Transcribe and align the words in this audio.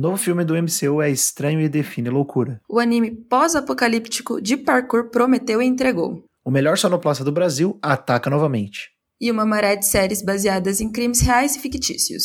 Novo 0.00 0.16
filme 0.16 0.46
do 0.46 0.54
MCU 0.54 1.02
é 1.02 1.10
estranho 1.10 1.60
e 1.60 1.68
define 1.68 2.08
loucura. 2.08 2.58
O 2.66 2.78
anime 2.78 3.10
pós-apocalíptico 3.10 4.40
de 4.40 4.56
parkour 4.56 5.10
prometeu 5.10 5.60
e 5.60 5.66
entregou. 5.66 6.24
O 6.42 6.50
melhor 6.50 6.78
sonoplasta 6.78 7.22
do 7.22 7.30
Brasil 7.30 7.78
ataca 7.82 8.30
novamente. 8.30 8.92
E 9.20 9.30
uma 9.30 9.44
maré 9.44 9.76
de 9.76 9.84
séries 9.84 10.22
baseadas 10.22 10.80
em 10.80 10.90
crimes 10.90 11.20
reais 11.20 11.54
e 11.54 11.60
fictícios. 11.60 12.22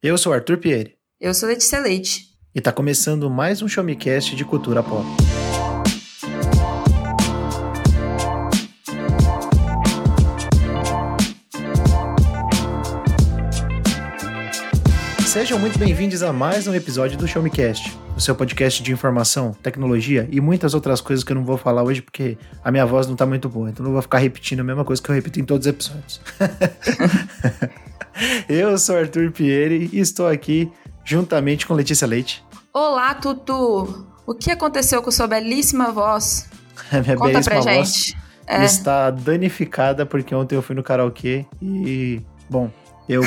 Eu 0.00 0.16
sou 0.16 0.32
Arthur 0.32 0.58
Pieri. 0.58 0.94
Eu 1.20 1.34
sou 1.34 1.48
Letícia 1.48 1.80
Leite. 1.80 2.26
E 2.54 2.60
tá 2.60 2.70
começando 2.70 3.28
mais 3.28 3.60
um 3.60 3.66
Showmecast 3.66 4.36
de 4.36 4.44
cultura 4.44 4.80
pop. 4.80 5.04
Sejam 15.46 15.60
muito 15.60 15.78
bem-vindos 15.78 16.24
a 16.24 16.32
mais 16.32 16.66
um 16.66 16.74
episódio 16.74 17.16
do 17.16 17.28
Show 17.28 17.40
Me 17.40 17.50
Cast, 17.50 17.96
o 18.16 18.20
seu 18.20 18.34
podcast 18.34 18.82
de 18.82 18.90
informação, 18.90 19.52
tecnologia 19.62 20.28
e 20.32 20.40
muitas 20.40 20.74
outras 20.74 21.00
coisas 21.00 21.24
que 21.24 21.30
eu 21.30 21.36
não 21.36 21.44
vou 21.44 21.56
falar 21.56 21.84
hoje 21.84 22.02
porque 22.02 22.36
a 22.64 22.72
minha 22.72 22.84
voz 22.84 23.06
não 23.06 23.14
tá 23.14 23.24
muito 23.24 23.48
boa, 23.48 23.70
então 23.70 23.86
não 23.86 23.92
vou 23.92 24.02
ficar 24.02 24.18
repetindo 24.18 24.58
a 24.58 24.64
mesma 24.64 24.84
coisa 24.84 25.00
que 25.00 25.08
eu 25.08 25.14
repito 25.14 25.38
em 25.38 25.44
todos 25.44 25.68
os 25.68 25.72
episódios. 25.72 26.20
eu 28.50 28.76
sou 28.76 28.96
Arthur 28.96 29.30
Pieri 29.30 29.88
e 29.92 30.00
estou 30.00 30.26
aqui 30.26 30.68
juntamente 31.04 31.64
com 31.64 31.74
Letícia 31.74 32.08
Leite. 32.08 32.44
Olá, 32.74 33.14
Tutu! 33.14 34.04
O 34.26 34.34
que 34.34 34.50
aconteceu 34.50 35.00
com 35.00 35.12
sua 35.12 35.28
belíssima 35.28 35.92
voz? 35.92 36.50
A 36.90 37.00
minha 37.00 37.14
Conta 37.14 37.34
belíssima 37.34 37.62
pra 37.62 37.72
voz 37.72 37.88
gente. 37.88 38.16
É, 38.48 38.64
está 38.64 39.10
danificada 39.12 40.04
porque 40.04 40.34
ontem 40.34 40.56
eu 40.56 40.62
fui 40.62 40.74
no 40.74 40.82
karaokê 40.82 41.46
e, 41.62 42.20
bom, 42.50 42.68
eu, 43.08 43.22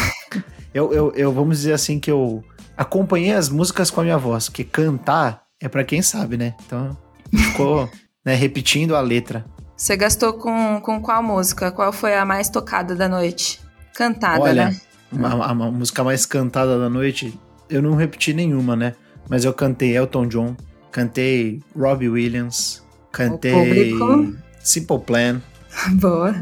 eu, 0.73 0.93
eu, 0.93 1.11
eu 1.15 1.33
vamos 1.33 1.57
dizer 1.57 1.73
assim 1.73 1.99
que 1.99 2.09
eu 2.11 2.43
acompanhei 2.77 3.33
as 3.33 3.49
músicas 3.49 3.89
com 3.91 4.01
a 4.01 4.03
minha 4.03 4.17
voz, 4.17 4.47
porque 4.49 4.63
cantar 4.63 5.43
é 5.61 5.67
pra 5.67 5.83
quem 5.83 6.01
sabe, 6.01 6.37
né? 6.37 6.53
Então 6.65 6.97
ficou 7.33 7.89
né, 8.26 8.34
repetindo 8.35 8.95
a 8.95 9.01
letra. 9.01 9.45
você 9.76 9.95
gastou 9.98 10.34
com, 10.34 10.79
com 10.81 11.01
qual 11.01 11.21
música? 11.23 11.71
Qual 11.71 11.91
foi 11.91 12.15
a 12.15 12.26
mais 12.26 12.49
tocada 12.49 12.95
da 12.95 13.07
noite? 13.09 13.59
Cantada, 13.95 14.41
Olha, 14.41 14.70
né? 14.70 14.81
a, 15.23 15.27
a- 15.34 15.51
a 15.51 15.53
música 15.53 16.03
mais 16.03 16.26
cantada 16.26 16.79
da 16.79 16.89
noite, 16.89 17.37
eu 17.70 17.81
não 17.81 17.95
repeti 17.95 18.33
nenhuma, 18.33 18.76
né? 18.76 18.95
Mas 19.29 19.43
eu 19.45 19.54
cantei 19.54 19.95
Elton 19.98 20.27
John, 20.27 20.55
cantei 20.91 21.61
Robbie 21.77 22.09
Williams, 22.09 22.81
cantei. 23.11 23.93
Simple 24.61 24.99
Plan, 24.99 25.41
Boa. 26.01 26.33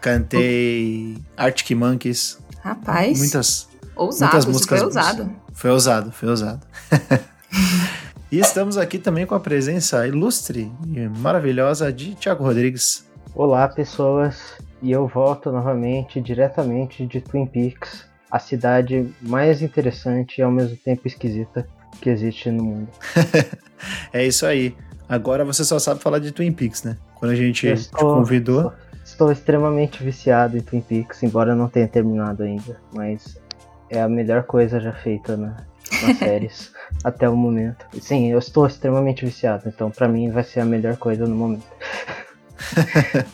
cantei 0.00 1.16
Arctic 1.36 1.76
Monkeys, 1.76 2.38
Rapaz, 2.66 3.18
muitas 3.18 3.68
ousado, 3.94 4.32
muitas 4.32 4.44
músicas 4.46 4.80
foi 4.80 4.90
boas. 4.90 4.96
ousado. 5.06 5.30
Foi 5.52 5.70
ousado, 5.70 6.10
foi 6.12 6.28
ousado. 6.28 6.66
e 8.30 8.40
estamos 8.40 8.76
aqui 8.76 8.98
também 8.98 9.24
com 9.24 9.34
a 9.36 9.40
presença 9.40 10.04
ilustre 10.06 10.72
e 10.88 11.08
maravilhosa 11.20 11.92
de 11.92 12.14
Thiago 12.16 12.42
Rodrigues. 12.42 13.06
Olá, 13.34 13.68
pessoas, 13.68 14.54
e 14.82 14.90
eu 14.90 15.06
volto 15.06 15.52
novamente 15.52 16.20
diretamente 16.20 17.06
de 17.06 17.20
Twin 17.20 17.46
Peaks, 17.46 18.04
a 18.30 18.40
cidade 18.40 19.14
mais 19.22 19.62
interessante 19.62 20.38
e 20.38 20.42
ao 20.42 20.50
mesmo 20.50 20.76
tempo 20.76 21.06
esquisita 21.06 21.68
que 22.00 22.10
existe 22.10 22.50
no 22.50 22.64
mundo. 22.64 22.88
É 24.10 24.26
isso 24.26 24.46
aí. 24.46 24.74
Agora 25.06 25.44
você 25.44 25.62
só 25.62 25.78
sabe 25.78 26.00
falar 26.00 26.18
de 26.18 26.32
Twin 26.32 26.50
Peaks, 26.50 26.82
né? 26.82 26.96
Quando 27.14 27.32
a 27.32 27.34
gente 27.36 27.66
Eu 27.66 27.74
te 27.76 27.80
estou- 27.82 28.14
convidou. 28.16 28.60
Estou, 28.68 28.72
estou 29.16 29.32
extremamente 29.32 30.04
viciado 30.04 30.58
em 30.58 30.60
Twin 30.60 30.82
Peaks, 30.82 31.22
embora 31.22 31.52
eu 31.52 31.56
não 31.56 31.70
tenha 31.70 31.88
terminado 31.88 32.42
ainda, 32.42 32.78
mas 32.92 33.40
é 33.88 34.02
a 34.02 34.08
melhor 34.08 34.42
coisa 34.42 34.78
já 34.78 34.92
feita 34.92 35.38
na, 35.38 35.56
nas 36.02 36.18
séries 36.20 36.70
até 37.02 37.26
o 37.26 37.34
momento. 37.34 37.86
Sim, 37.98 38.30
eu 38.30 38.38
estou 38.38 38.66
extremamente 38.66 39.24
viciado, 39.24 39.68
então 39.68 39.90
pra 39.90 40.06
mim 40.06 40.30
vai 40.30 40.44
ser 40.44 40.60
a 40.60 40.66
melhor 40.66 40.98
coisa 40.98 41.26
no 41.26 41.34
momento. 41.34 41.64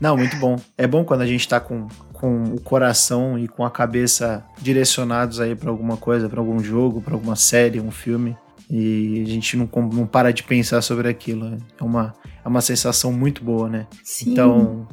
Não, 0.00 0.16
muito 0.16 0.36
bom. 0.38 0.56
É 0.76 0.84
bom 0.84 1.04
quando 1.04 1.20
a 1.20 1.26
gente 1.26 1.48
tá 1.48 1.60
com, 1.60 1.86
com 2.12 2.42
o 2.42 2.60
coração 2.60 3.38
e 3.38 3.46
com 3.46 3.64
a 3.64 3.70
cabeça 3.70 4.44
direcionados 4.60 5.38
aí 5.38 5.54
pra 5.54 5.70
alguma 5.70 5.96
coisa, 5.96 6.28
pra 6.28 6.40
algum 6.40 6.58
jogo, 6.58 7.00
pra 7.00 7.14
alguma 7.14 7.36
série, 7.36 7.80
um 7.80 7.92
filme. 7.92 8.36
E 8.68 9.22
a 9.24 9.30
gente 9.30 9.56
não, 9.56 9.68
não 9.92 10.06
para 10.08 10.32
de 10.32 10.42
pensar 10.42 10.82
sobre 10.82 11.08
aquilo. 11.08 11.56
É 11.80 11.84
uma, 11.84 12.12
é 12.44 12.48
uma 12.48 12.60
sensação 12.60 13.12
muito 13.12 13.44
boa, 13.44 13.68
né? 13.68 13.86
Sim. 14.02 14.32
Então, 14.32 14.88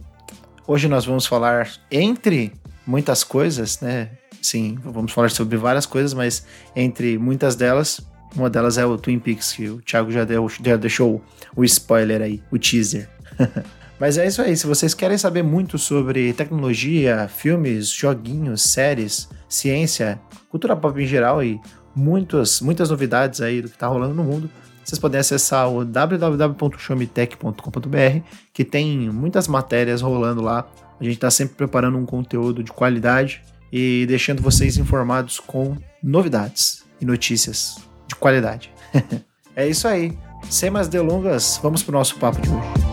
hoje 0.67 0.87
nós 0.87 1.05
vamos 1.05 1.25
falar 1.25 1.71
entre 1.89 2.53
muitas 2.85 3.23
coisas, 3.23 3.79
né? 3.79 4.09
Sim, 4.41 4.77
vamos 4.83 5.11
falar 5.11 5.29
sobre 5.29 5.55
várias 5.57 5.85
coisas, 5.85 6.13
mas 6.13 6.45
entre 6.75 7.17
muitas 7.17 7.55
delas, 7.55 8.01
uma 8.35 8.49
delas 8.49 8.77
é 8.77 8.85
o 8.85 8.97
Twin 8.97 9.19
Peaks, 9.19 9.53
que 9.53 9.69
o 9.69 9.81
Thiago 9.81 10.11
já, 10.11 10.23
deu, 10.23 10.47
já 10.49 10.75
deixou 10.75 11.23
o 11.55 11.63
spoiler 11.63 12.21
aí, 12.21 12.41
o 12.51 12.57
teaser. 12.57 13.09
mas 13.99 14.17
é 14.17 14.25
isso 14.25 14.41
aí, 14.41 14.55
se 14.57 14.65
vocês 14.65 14.93
querem 14.93 15.17
saber 15.17 15.43
muito 15.43 15.77
sobre 15.77 16.33
tecnologia, 16.33 17.27
filmes, 17.27 17.89
joguinhos, 17.89 18.63
séries, 18.63 19.29
ciência, 19.47 20.19
cultura 20.49 20.75
pop 20.75 20.99
em 20.99 21.05
geral 21.05 21.43
e 21.43 21.59
muitas, 21.95 22.61
muitas 22.61 22.89
novidades 22.89 23.41
aí 23.41 23.61
do 23.61 23.69
que 23.69 23.77
tá 23.77 23.87
rolando 23.87 24.15
no 24.15 24.23
mundo, 24.23 24.49
vocês 24.83 24.99
podem 24.99 25.19
acessar 25.19 25.69
o 25.69 25.85
www.showmetech.com.br 25.85 28.25
que 28.53 28.65
tem 28.65 29.09
muitas 29.09 29.47
matérias 29.47 30.01
rolando 30.01 30.41
lá. 30.41 30.67
A 30.99 31.03
gente 31.03 31.13
está 31.13 31.31
sempre 31.31 31.55
preparando 31.55 31.97
um 31.97 32.05
conteúdo 32.05 32.63
de 32.63 32.71
qualidade 32.71 33.41
e 33.71 34.05
deixando 34.07 34.41
vocês 34.41 34.77
informados 34.77 35.39
com 35.39 35.77
novidades 36.03 36.83
e 36.99 37.05
notícias 37.05 37.77
de 38.07 38.15
qualidade. 38.15 38.71
é 39.55 39.67
isso 39.67 39.87
aí. 39.87 40.17
Sem 40.49 40.69
mais 40.69 40.87
delongas, 40.87 41.59
vamos 41.61 41.83
pro 41.83 41.93
nosso 41.93 42.17
papo 42.17 42.41
de 42.41 42.49
hoje. 42.49 42.90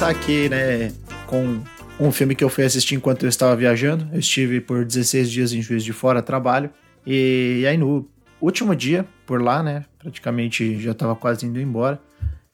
Começar 0.00 0.08
aqui, 0.18 0.48
né, 0.48 0.92
com 1.26 1.60
um 1.98 2.10
filme 2.10 2.34
que 2.34 2.42
eu 2.42 2.48
fui 2.48 2.64
assistir 2.64 2.94
enquanto 2.94 3.24
eu 3.24 3.28
estava 3.28 3.54
viajando. 3.54 4.08
Eu 4.14 4.18
estive 4.20 4.58
por 4.58 4.82
16 4.82 5.30
dias 5.30 5.52
em 5.52 5.60
Juiz 5.60 5.84
de 5.84 5.92
Fora, 5.92 6.22
trabalho. 6.22 6.70
E 7.06 7.66
aí 7.68 7.76
no 7.76 8.08
último 8.40 8.74
dia, 8.74 9.06
por 9.26 9.42
lá, 9.42 9.62
né, 9.62 9.84
praticamente 9.98 10.80
já 10.80 10.92
estava 10.92 11.14
quase 11.14 11.44
indo 11.44 11.60
embora. 11.60 12.00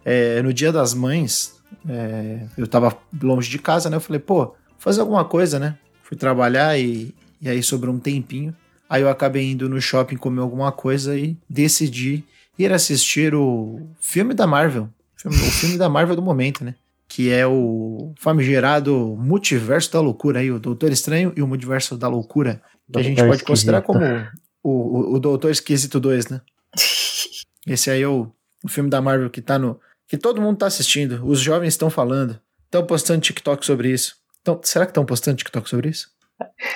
É, 0.05 0.43
no 0.43 0.53
dia 0.53 0.73
das 0.73 0.93
mães, 0.93 1.55
é, 1.89 2.47
eu 2.59 2.65
estava 2.65 2.97
longe 3.23 3.49
de 3.49 3.61
casa, 3.61 3.89
né, 3.89 3.97
eu 3.97 4.01
falei, 4.01 4.19
pô, 4.19 4.57
fazer 4.77 5.01
alguma 5.01 5.25
coisa, 5.25 5.61
né. 5.61 5.77
Fui 6.03 6.17
trabalhar 6.17 6.77
e, 6.77 7.15
e 7.41 7.49
aí 7.49 7.63
sobrou 7.63 7.95
um 7.95 8.01
tempinho. 8.01 8.53
Aí 8.91 9.03
eu 9.03 9.09
acabei 9.09 9.53
indo 9.53 9.69
no 9.69 9.81
shopping 9.81 10.17
comer 10.17 10.41
alguma 10.41 10.73
coisa 10.73 11.17
e 11.17 11.37
decidi 11.49 12.25
ir 12.59 12.73
assistir 12.73 13.37
o 13.37 13.83
filme 14.01 14.35
da 14.35 14.49
Marvel. 14.49 14.89
Filme- 15.17 15.37
O 15.37 15.51
filme 15.53 15.79
da 15.79 15.89
Marvel 15.89 16.17
do 16.17 16.23
momento, 16.23 16.65
né? 16.65 16.75
Que 17.17 17.33
é 17.33 17.47
o 17.47 18.13
famigerado 18.19 19.17
Multiverso 19.17 19.91
da 19.91 20.01
Loucura 20.03 20.41
aí, 20.41 20.51
o 20.53 20.59
Doutor 20.59 20.93
Estranho 20.93 21.33
e 21.35 21.41
o 21.41 21.47
Multiverso 21.47 21.97
da 21.97 22.09
Loucura. 22.09 22.61
Que 22.93 22.99
a 22.99 23.03
gente 23.03 23.17
Doutor 23.17 23.31
pode 23.33 23.43
considerar 23.45 23.81
como 23.81 24.05
Esquisito. 24.05 24.33
o, 24.63 24.71
o, 24.71 25.15
o 25.15 25.19
Doutor 25.19 25.51
Esquisito 25.51 25.99
2, 25.99 26.29
né? 26.29 26.43
Esse 27.67 27.91
aí 27.91 28.03
é 28.03 28.07
o, 28.07 28.31
o 28.63 28.69
filme 28.69 28.91
da 28.91 29.01
Marvel 29.01 29.31
que 29.31 29.41
tá 29.41 29.59
no. 29.59 29.81
que 30.07 30.19
todo 30.19 30.43
mundo 30.43 30.59
tá 30.59 30.67
assistindo. 30.67 31.25
Os 31.27 31.41
jovens 31.41 31.69
estão 31.69 31.89
falando. 31.89 32.39
Estão 32.67 32.85
postando 32.85 33.23
TikTok 33.23 33.65
sobre 33.65 33.89
isso. 33.91 34.17
Então, 34.43 34.61
será 34.63 34.85
que 34.85 34.91
estão 34.91 35.07
postando 35.07 35.39
TikTok 35.39 35.71
sobre 35.71 35.89
isso? 35.89 36.11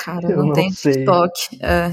Cara, 0.02 0.26
Eu 0.26 0.38
não, 0.38 0.46
não 0.46 0.52
tem 0.54 0.72
sei. 0.72 0.92
TikTok. 0.94 1.58
É. 1.62 1.84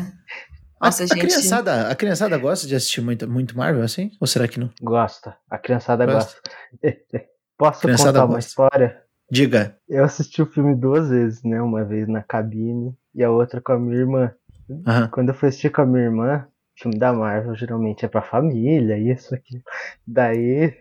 A, 0.79 0.85
Nossa, 0.85 1.03
a 1.03 1.05
gente. 1.05 1.19
criançada, 1.19 1.89
a 1.89 1.95
criançada 1.95 2.37
gosta 2.37 2.65
de 2.65 2.75
assistir 2.75 3.01
muito, 3.01 3.29
muito 3.29 3.57
Marvel 3.57 3.83
assim? 3.83 4.09
Ou 4.21 4.25
será 4.27 4.47
que 4.47 4.57
não? 4.57 4.69
Gosta, 4.81 5.35
a 5.49 5.57
criançada 5.57 6.05
Gosta. 6.05 6.39
gosta. 6.81 7.27
Posso 7.57 7.81
Criançada 7.81 8.19
contar 8.19 8.25
uma 8.25 8.35
gosta. 8.35 8.49
história? 8.49 9.03
Diga. 9.29 9.77
Eu 9.89 10.03
assisti 10.03 10.41
o 10.41 10.45
filme 10.45 10.75
duas 10.75 11.09
vezes, 11.09 11.43
né? 11.43 11.61
Uma 11.61 11.83
vez 11.83 12.07
na 12.07 12.23
cabine 12.23 12.95
e 13.13 13.23
a 13.23 13.31
outra 13.31 13.59
com 13.59 13.73
a 13.73 13.79
minha 13.79 13.97
irmã. 13.97 14.31
Aham. 14.85 15.09
Quando 15.09 15.29
eu 15.29 15.35
fui 15.35 15.49
assistir 15.49 15.69
com 15.71 15.81
a 15.81 15.85
minha 15.85 16.03
irmã, 16.05 16.47
filme 16.77 16.97
da 16.97 17.11
Marvel 17.11 17.55
geralmente 17.55 18.05
é 18.05 18.07
pra 18.07 18.21
família, 18.21 18.97
isso 18.97 19.33
aqui. 19.33 19.61
Daí, 20.05 20.73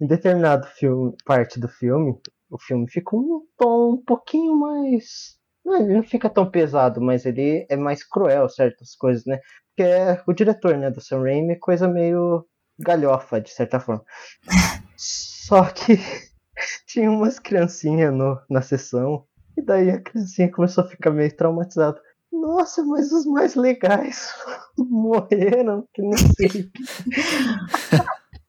em 0.00 0.06
determinado 0.06 0.66
filme, 0.66 1.14
parte 1.24 1.60
do 1.60 1.68
filme, 1.68 2.16
o 2.50 2.58
filme 2.58 2.88
fica 2.88 3.14
um 3.14 3.42
tom 3.56 3.92
um 3.92 4.04
pouquinho 4.04 4.56
mais. 4.56 5.36
Ele 5.66 5.94
não 5.94 6.02
fica 6.02 6.30
tão 6.30 6.50
pesado, 6.50 7.00
mas 7.00 7.26
ele 7.26 7.66
é 7.68 7.76
mais 7.76 8.02
cruel, 8.02 8.48
certas 8.48 8.94
coisas, 8.96 9.26
né? 9.26 9.38
Porque 9.68 9.82
é 9.82 10.22
o 10.26 10.32
diretor, 10.32 10.76
né, 10.78 10.90
do 10.90 11.00
Sam 11.00 11.22
Raimi, 11.22 11.56
coisa 11.56 11.86
meio 11.86 12.46
galhofa, 12.78 13.40
de 13.40 13.50
certa 13.50 13.80
forma. 13.80 14.04
Só 14.96 15.64
que 15.64 15.98
tinha 16.86 17.10
umas 17.10 17.38
criancinhas 17.38 18.12
no, 18.12 18.40
na 18.48 18.62
sessão, 18.62 19.24
e 19.56 19.62
daí 19.62 19.90
a 19.90 20.00
criancinha 20.00 20.50
começou 20.50 20.84
a 20.84 20.88
ficar 20.88 21.10
meio 21.10 21.34
traumatizada. 21.34 22.00
Nossa, 22.30 22.84
mas 22.84 23.10
os 23.10 23.26
mais 23.26 23.54
legais 23.54 24.32
morreram, 24.78 25.88
que 25.92 26.02
não 26.02 26.16
sei. 26.16 26.70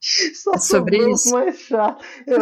Só 0.01 0.57
Sobre 0.57 0.97
isso. 1.11 1.31
mais 1.31 1.59
chato. 1.59 2.03
Eu, 2.25 2.39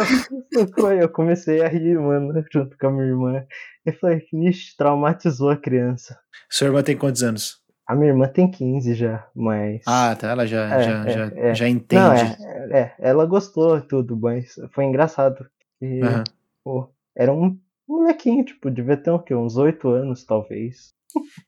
eu, 0.92 1.08
comecei 1.08 1.60
a 1.60 1.68
rir, 1.68 1.98
mano, 1.98 2.32
junto 2.52 2.78
com 2.78 2.86
a 2.86 2.90
minha 2.92 3.06
irmã. 3.06 3.44
Eu 3.84 3.92
falei, 3.94 4.24
vixe, 4.32 4.76
traumatizou 4.76 5.50
a 5.50 5.56
criança. 5.56 6.18
Sua 6.48 6.68
irmã 6.68 6.82
tem 6.82 6.96
quantos 6.96 7.22
anos? 7.22 7.60
A 7.88 7.94
minha 7.94 8.10
irmã 8.10 8.28
tem 8.28 8.50
15 8.50 8.92
já, 8.94 9.26
mas. 9.34 9.80
Ah, 9.86 10.14
tá. 10.14 10.28
Ela 10.28 10.46
já, 10.46 10.74
É, 10.74 10.82
já, 10.82 11.04
é, 11.06 11.10
já, 11.10 11.32
é. 11.34 11.54
já 11.54 11.68
entende. 11.70 12.02
Não, 12.02 12.12
é, 12.12 12.36
é, 12.70 12.94
ela 12.98 13.24
gostou 13.24 13.80
tudo, 13.80 14.14
mas 14.14 14.56
foi 14.72 14.84
engraçado. 14.84 15.46
E, 15.80 16.02
Aham. 16.02 16.24
pô, 16.62 16.90
era 17.16 17.32
um 17.32 17.58
molequinho, 17.88 18.44
tipo, 18.44 18.70
devia 18.70 18.98
ter 18.98 19.10
o 19.10 19.18
quê? 19.18 19.34
Uns 19.34 19.56
8 19.56 19.88
anos, 19.88 20.22
talvez. 20.22 20.92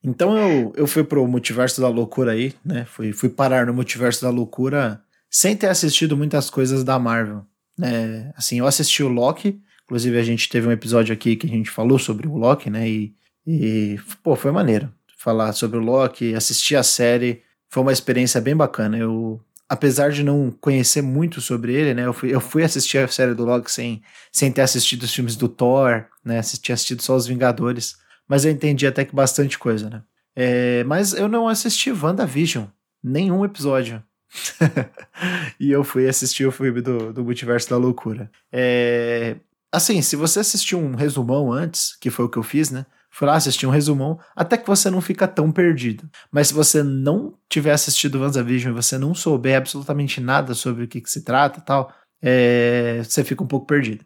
Então 0.03 0.35
eu, 0.39 0.73
eu 0.75 0.87
fui 0.87 1.05
pro 1.05 1.29
multiverso 1.29 1.79
da 1.79 1.89
loucura 1.89 2.33
aí, 2.33 2.55
né? 2.65 2.87
Fui, 2.87 3.13
fui 3.13 3.29
parar 3.29 3.67
no 3.67 3.75
multiverso 3.75 4.23
da 4.23 4.31
loucura 4.31 5.03
sem 5.29 5.55
ter 5.55 5.67
assistido 5.67 6.17
muitas 6.17 6.49
coisas 6.49 6.83
da 6.83 6.99
Marvel. 6.99 7.45
Né? 7.79 8.33
Assim, 8.35 8.59
eu 8.59 8.67
assisti 8.67 9.03
o 9.03 9.09
Loki, 9.09 9.61
inclusive 9.85 10.19
a 10.19 10.23
gente 10.23 10.49
teve 10.49 10.67
um 10.67 10.73
episódio 10.73 11.13
aqui 11.13 11.37
que 11.37 11.47
a 11.47 11.51
gente 11.51 11.69
falou 11.71 11.99
sobre 11.99 12.27
o 12.27 12.37
Loki, 12.39 12.71
né? 12.71 12.89
E, 12.89 13.15
e 13.47 13.99
pô, 14.23 14.35
foi 14.35 14.51
maneiro 14.51 14.91
falar 15.23 15.53
sobre 15.53 15.79
o 15.79 15.83
Loki, 15.83 16.35
assistir 16.35 16.77
a 16.77 16.83
série, 16.83 17.43
foi 17.69 17.83
uma 17.83 17.93
experiência 17.93 18.41
bem 18.41 18.57
bacana. 18.57 18.97
Eu, 18.97 19.41
apesar 19.69 20.11
de 20.11 20.25
não 20.25 20.51
conhecer 20.51 21.03
muito 21.03 21.41
sobre 21.41 21.75
ele, 21.75 21.95
né? 21.95 22.07
Eu 22.07 22.13
fui, 22.13 22.35
eu 22.35 22.41
fui 22.41 22.63
assistir 22.63 22.99
a 22.99 23.09
série 23.09 23.35
do 23.35 23.45
Loki 23.45 23.71
sem, 23.71 24.03
sem 24.33 24.51
ter 24.51 24.63
assistido 24.63 25.03
os 25.03 25.15
filmes 25.15 25.37
do 25.37 25.49
Thor, 25.49 26.07
né? 26.25 26.39
Assisti, 26.39 26.73
assistido 26.73 27.03
só 27.03 27.15
os 27.17 27.27
Vingadores 27.27 28.01
mas 28.31 28.45
eu 28.45 28.53
entendi 28.53 28.87
até 28.87 29.05
que 29.05 29.13
bastante 29.13 29.59
coisa, 29.59 29.91
né? 29.91 30.03
É, 30.37 30.85
mas 30.85 31.13
eu 31.13 31.27
não 31.27 31.49
assisti 31.49 31.91
WandaVision, 31.91 32.67
nenhum 33.03 33.45
episódio. 33.45 34.01
e 35.59 35.73
eu 35.73 35.83
fui 35.83 36.09
assistir 36.09 36.47
o 36.47 36.53
filme 36.53 36.81
do, 36.81 37.13
do 37.13 37.25
Multiverso 37.25 37.69
da 37.69 37.77
Loucura. 37.77 38.31
É, 38.53 39.35
assim, 39.73 40.01
se 40.01 40.15
você 40.15 40.39
assistiu 40.39 40.79
um 40.79 40.95
resumão 40.95 41.53
antes, 41.53 41.97
que 42.01 42.09
foi 42.09 42.27
o 42.27 42.29
que 42.29 42.39
eu 42.39 42.45
fiz, 42.45 42.71
né? 42.71 42.87
Fui 43.11 43.27
lá 43.27 43.35
assistir 43.35 43.67
um 43.67 43.71
resumão, 43.71 44.19
até 44.35 44.57
que 44.57 44.67
você 44.67 44.89
não 44.89 45.01
fica 45.01 45.27
tão 45.27 45.51
perdido. 45.51 46.09
Mas 46.31 46.49
se 46.49 46.55
você 46.55 46.83
não 46.83 47.35
tiver 47.49 47.73
assistido 47.73 48.21
WandaVision 48.21 48.73
e 48.73 48.77
você 48.77 48.97
não 48.97 49.15
souber 49.15 49.57
absolutamente 49.57 50.21
nada 50.21 50.55
sobre 50.55 50.85
o 50.85 50.89
que, 50.89 51.01
que 51.01 51.11
se 51.11 51.23
trata 51.23 51.59
e 51.59 51.63
tal, 51.63 51.93
é, 52.23 53.03
você 53.05 53.25
fica 53.25 53.43
um 53.43 53.47
pouco 53.47 53.67
perdido. 53.67 54.05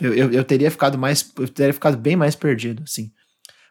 Eu, 0.00 0.14
eu, 0.14 0.32
eu 0.32 0.44
teria 0.44 0.70
ficado 0.70 0.98
mais, 0.98 1.32
eu 1.38 1.48
teria 1.48 1.72
ficado 1.72 1.96
bem 1.96 2.14
mais 2.14 2.36
perdido, 2.36 2.82
assim 2.82 3.10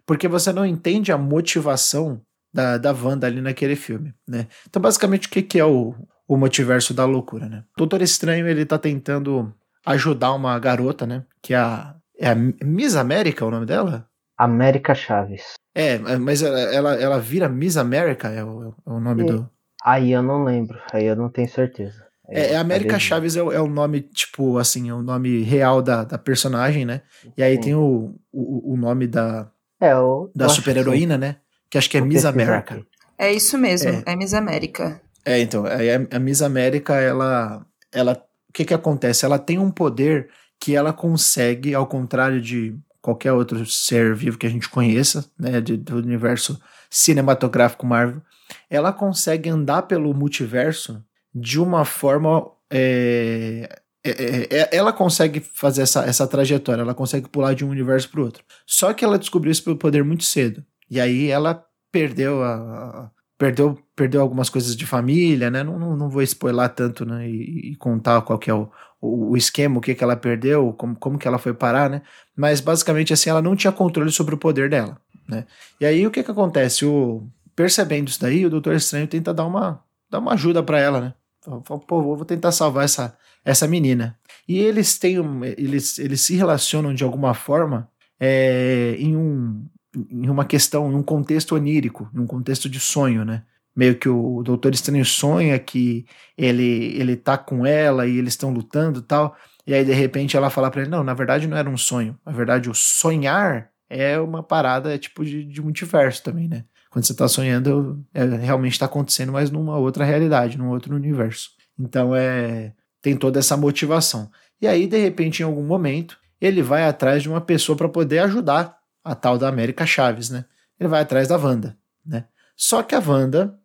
porque 0.06 0.28
você 0.28 0.52
não 0.52 0.66
entende 0.66 1.12
a 1.12 1.18
motivação 1.18 2.22
da, 2.54 2.78
da 2.78 2.92
Wanda 2.92 3.28
ali 3.28 3.42
naquele 3.42 3.76
filme, 3.76 4.14
né? 4.28 4.48
Então, 4.70 4.82
basicamente, 4.82 5.28
o 5.28 5.30
que, 5.30 5.42
que 5.42 5.60
é 5.60 5.66
o, 5.66 5.96
o 6.28 6.36
multiverso 6.36 6.94
da 6.94 7.06
loucura, 7.06 7.48
né? 7.48 7.64
Doutor 7.78 8.02
Estranho, 8.02 8.48
ele 8.48 8.66
tá 8.66 8.78
tentando 8.78 9.54
ajudar 9.86 10.34
uma 10.34 10.58
garota, 10.60 11.08
né? 11.08 11.24
Que 11.42 11.54
é 11.54 11.58
a, 11.58 11.96
é 12.20 12.30
a 12.30 12.36
Miss 12.36 12.96
América, 12.96 13.46
o 13.46 13.52
nome 13.52 13.66
dela? 13.66 14.06
América 14.44 14.94
Chaves. 14.96 15.54
É, 15.76 15.98
mas 16.18 16.42
ela, 16.42 16.60
ela, 16.60 16.96
ela 16.96 17.20
vira 17.20 17.48
Miss 17.48 17.78
América, 17.78 18.30
é 18.30 18.44
o, 18.44 18.74
é 18.86 18.90
o 18.90 19.00
nome 19.00 19.24
E- 19.24 19.26
do... 19.26 19.50
Aí 19.84 20.12
eu 20.12 20.22
não 20.22 20.44
lembro, 20.44 20.80
aí 20.94 21.06
eu 21.06 21.16
não 21.16 21.30
tenho 21.30 21.50
certeza. 21.50 22.06
É, 22.30 22.54
é 22.54 22.56
América 22.58 23.00
Chaves 23.00 23.36
é, 23.36 23.42
o- 23.44 23.52
é 23.52 23.60
o 23.60 23.68
nome, 23.68 24.02
tipo, 24.02 24.58
assim, 24.58 24.90
é 24.90 24.94
o 24.94 25.02
nome 25.02 25.42
real 25.44 25.82
da, 25.82 26.04
da 26.04 26.18
personagem, 26.18 26.86
né? 26.86 27.02
E 27.36 27.42
aí 27.44 27.56
Sim. 27.56 27.62
tem 27.62 27.76
o, 27.76 28.16
o, 28.32 28.74
o 28.74 28.78
nome 28.78 29.08
da, 29.08 29.50
É, 29.82 29.92
eu, 29.94 30.32
da 30.36 30.48
super-heroína, 30.50 31.18
né? 31.18 31.38
Que 31.70 31.78
acho 31.78 31.90
que 31.90 31.98
é 31.98 32.02
Miss 32.02 32.26
América. 32.26 32.76
aqui. 32.76 32.86
É 33.18 33.32
isso 33.34 33.58
mesmo, 33.58 33.90
É. 33.90 34.04
é, 34.06 34.16
Miss 34.16 34.34
América. 34.34 35.02
É, 35.26 35.40
então, 35.40 35.66
aí 35.66 35.90
a, 35.92 36.08
a 36.16 36.20
Miss 36.20 36.42
América, 36.42 36.96
ela, 36.96 37.66
ela, 37.94 38.14
o 38.50 38.54
que 38.54 38.66
que 38.66 38.74
acontece? 38.74 39.26
Ela 39.26 39.40
tem 39.40 39.58
um 39.60 39.72
poder 39.72 40.30
que 40.60 40.76
ela 40.76 40.94
consegue, 40.94 41.74
ao 41.74 41.88
contrário 41.88 42.40
de 42.42 42.76
qualquer 43.02 43.34
outro 43.34 43.66
ser 43.66 44.14
vivo 44.16 44.38
que 44.38 44.46
a 44.48 44.50
gente 44.50 44.70
conheça, 44.70 45.26
né, 45.40 45.60
de- 45.62 45.78
do 45.78 45.98
universo 45.98 46.62
cinematográfico 46.90 47.86
Marvel, 47.86 48.22
ela 48.70 48.92
consegue 48.94 49.50
andar 49.50 49.84
pelo 49.84 50.14
multiverso 50.14 51.04
de 51.34 51.60
uma 51.60 51.86
forma, 51.86 52.46
é, 52.70 53.80
é, 54.04 54.10
é, 54.12 54.48
é, 54.62 54.70
ela 54.76 54.92
consegue 54.92 55.40
fazer 55.40 55.84
essa, 55.84 56.04
essa 56.04 56.28
trajetória, 56.28 56.82
ela 56.82 56.94
consegue 56.94 57.30
pular 57.30 57.54
de 57.54 57.64
um 57.66 57.70
universo 57.70 58.10
para 58.10 58.22
outro. 58.22 58.44
Só 58.68 58.94
que 58.94 59.06
ela 59.06 59.18
descobriu 59.18 59.52
esse 59.52 59.62
poder 59.76 60.04
muito 60.04 60.24
cedo. 60.24 60.64
E 60.90 61.00
aí 61.00 61.28
ela 61.30 61.64
perdeu 61.92 62.44
a, 62.44 62.54
a- 62.56 63.12
perdeu, 63.42 63.76
perdeu 63.96 64.22
algumas 64.22 64.52
coisas 64.52 64.76
de 64.76 64.86
família, 64.86 65.50
né? 65.50 65.64
Não, 65.64 65.80
não, 65.80 65.98
não 65.98 66.10
vou 66.12 66.22
spoiler 66.22 66.70
tanto, 66.70 67.04
né? 67.04 67.28
E, 67.28 67.72
e 67.72 67.76
contar 67.76 68.22
qual 68.22 68.38
que 68.38 68.52
é 68.52 68.54
o, 68.54 68.70
o, 69.02 69.32
o 69.32 69.38
esquema, 69.38 69.80
o 69.80 69.82
que, 69.82 69.96
que 69.96 70.04
ela 70.04 70.16
perdeu, 70.16 70.72
como, 70.74 70.96
como 70.96 71.18
que 71.18 71.28
ela 71.28 71.40
foi 71.40 71.52
parar, 71.52 71.90
né? 71.90 72.04
Mas 72.36 72.62
basicamente 72.62 73.12
assim, 73.12 73.32
ela 73.32 73.42
não 73.42 73.56
tinha 73.56 73.74
controle 73.74 74.12
sobre 74.12 74.36
o 74.36 74.38
poder 74.38 74.70
dela, 74.70 74.96
né? 75.28 75.48
E 75.80 75.86
aí 75.88 76.06
o 76.06 76.12
que 76.12 76.22
que 76.22 76.30
acontece? 76.30 76.86
O, 76.86 77.28
percebendo 77.56 78.10
isso 78.10 78.22
daí, 78.22 78.46
o 78.46 78.50
Doutor 78.50 78.76
Estranho 78.76 79.08
tenta 79.08 79.34
dar 79.34 79.48
uma, 79.48 79.84
dar 80.08 80.20
uma 80.20 80.34
ajuda 80.34 80.62
para 80.62 80.80
ela, 80.80 81.02
né? 81.02 81.14
Fala, 81.42 81.80
Pô, 81.80 82.00
vou 82.04 82.24
tentar 82.24 82.52
salvar 82.52 82.86
essa, 82.86 83.18
essa 83.44 83.68
menina. 83.68 84.20
E 84.48 84.60
eles 84.60 85.00
têm 85.00 85.20
um, 85.20 85.44
eles, 85.44 85.98
eles 85.98 86.22
se 86.22 86.36
relacionam 86.36 86.94
de 86.94 87.04
alguma 87.04 87.34
forma 87.34 87.90
é, 88.20 88.96
em 89.00 89.18
um 89.18 89.66
em 89.96 90.30
uma 90.30 90.46
questão, 90.46 90.92
em 90.92 90.96
um 90.96 91.04
contexto 91.04 91.56
onírico, 91.56 92.10
em 92.14 92.20
um 92.20 92.28
contexto 92.28 92.70
de 92.70 92.80
sonho, 92.80 93.26
né? 93.26 93.44
Meio 93.76 93.96
que 93.98 94.10
o 94.10 94.44
Doutor 94.44 94.74
Estranho 94.74 95.06
sonha 95.06 95.58
que 95.58 96.06
ele 96.38 96.96
ele 96.98 97.16
tá 97.16 97.38
com 97.38 97.66
ela 97.66 98.06
e 98.06 98.18
eles 98.18 98.34
estão 98.34 98.52
lutando 98.52 99.02
tal, 99.02 99.36
e 99.66 99.74
aí 99.74 99.86
de 99.86 99.94
repente 99.94 100.36
ela 100.36 100.50
fala 100.50 100.70
pra 100.70 100.82
ele, 100.82 100.90
não, 100.90 101.04
na 101.04 101.14
verdade 101.14 101.48
não 101.48 101.58
era 101.58 101.70
um 101.70 101.78
sonho, 101.78 102.18
na 102.26 102.32
verdade 102.32 102.70
o 102.70 102.74
sonhar 102.74 103.70
é 103.90 104.20
uma 104.20 104.42
parada 104.44 104.98
tipo 104.98 105.24
de, 105.26 105.44
de 105.46 105.62
multiverso 105.62 106.24
também, 106.24 106.48
né? 106.48 106.66
Quando 106.90 107.06
você 107.06 107.14
tá 107.14 107.28
sonhando, 107.28 108.06
é, 108.14 108.26
realmente 108.26 108.78
tá 108.78 108.86
acontecendo, 108.86 109.32
mas 109.32 109.50
numa 109.50 109.78
outra 109.78 110.04
realidade, 110.04 110.58
num 110.58 110.70
outro 110.70 110.94
universo. 110.94 111.52
Então 111.80 112.16
é 112.16 112.74
tem 113.02 113.16
toda 113.16 113.40
essa 113.40 113.58
motivação. 113.58 114.30
E 114.62 114.68
aí 114.68 114.88
de 114.88 114.98
repente 114.98 115.42
em 115.42 115.46
algum 115.46 115.64
momento 115.64 116.18
ele 116.40 116.62
vai 116.62 116.86
atrás 116.86 117.24
de 117.24 117.30
uma 117.30 117.42
pessoa 117.42 117.78
para 117.78 117.88
poder 117.90 118.20
ajudar 118.20 118.81
a 119.04 119.16
tal 119.16 119.38
da 119.38 119.48
América 119.48 119.86
Chaves, 119.86 120.30
né? 120.30 120.46
Ele 120.80 120.90
vai 120.90 121.02
atrás 121.02 121.28
da 121.28 121.38
Wanda, 121.38 121.78
né? 122.06 122.26
Só 122.56 122.84
que 122.84 122.96
a 122.96 123.00
Wanda, 123.00 123.58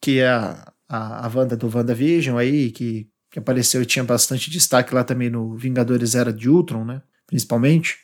que 0.00 0.20
é 0.20 0.28
a, 0.28 0.72
a, 0.88 1.26
a 1.26 1.30
Wanda 1.34 1.56
do 1.56 1.70
WandaVision 1.74 2.36
aí, 2.36 2.70
que, 2.70 3.08
que 3.30 3.38
apareceu 3.38 3.82
e 3.82 3.86
tinha 3.86 4.04
bastante 4.04 4.50
destaque 4.50 4.94
lá 4.94 5.04
também 5.04 5.30
no 5.30 5.56
Vingadores 5.56 6.14
Era 6.14 6.32
de 6.32 6.48
Ultron, 6.48 6.84
né? 6.84 7.02
Principalmente. 7.26 7.96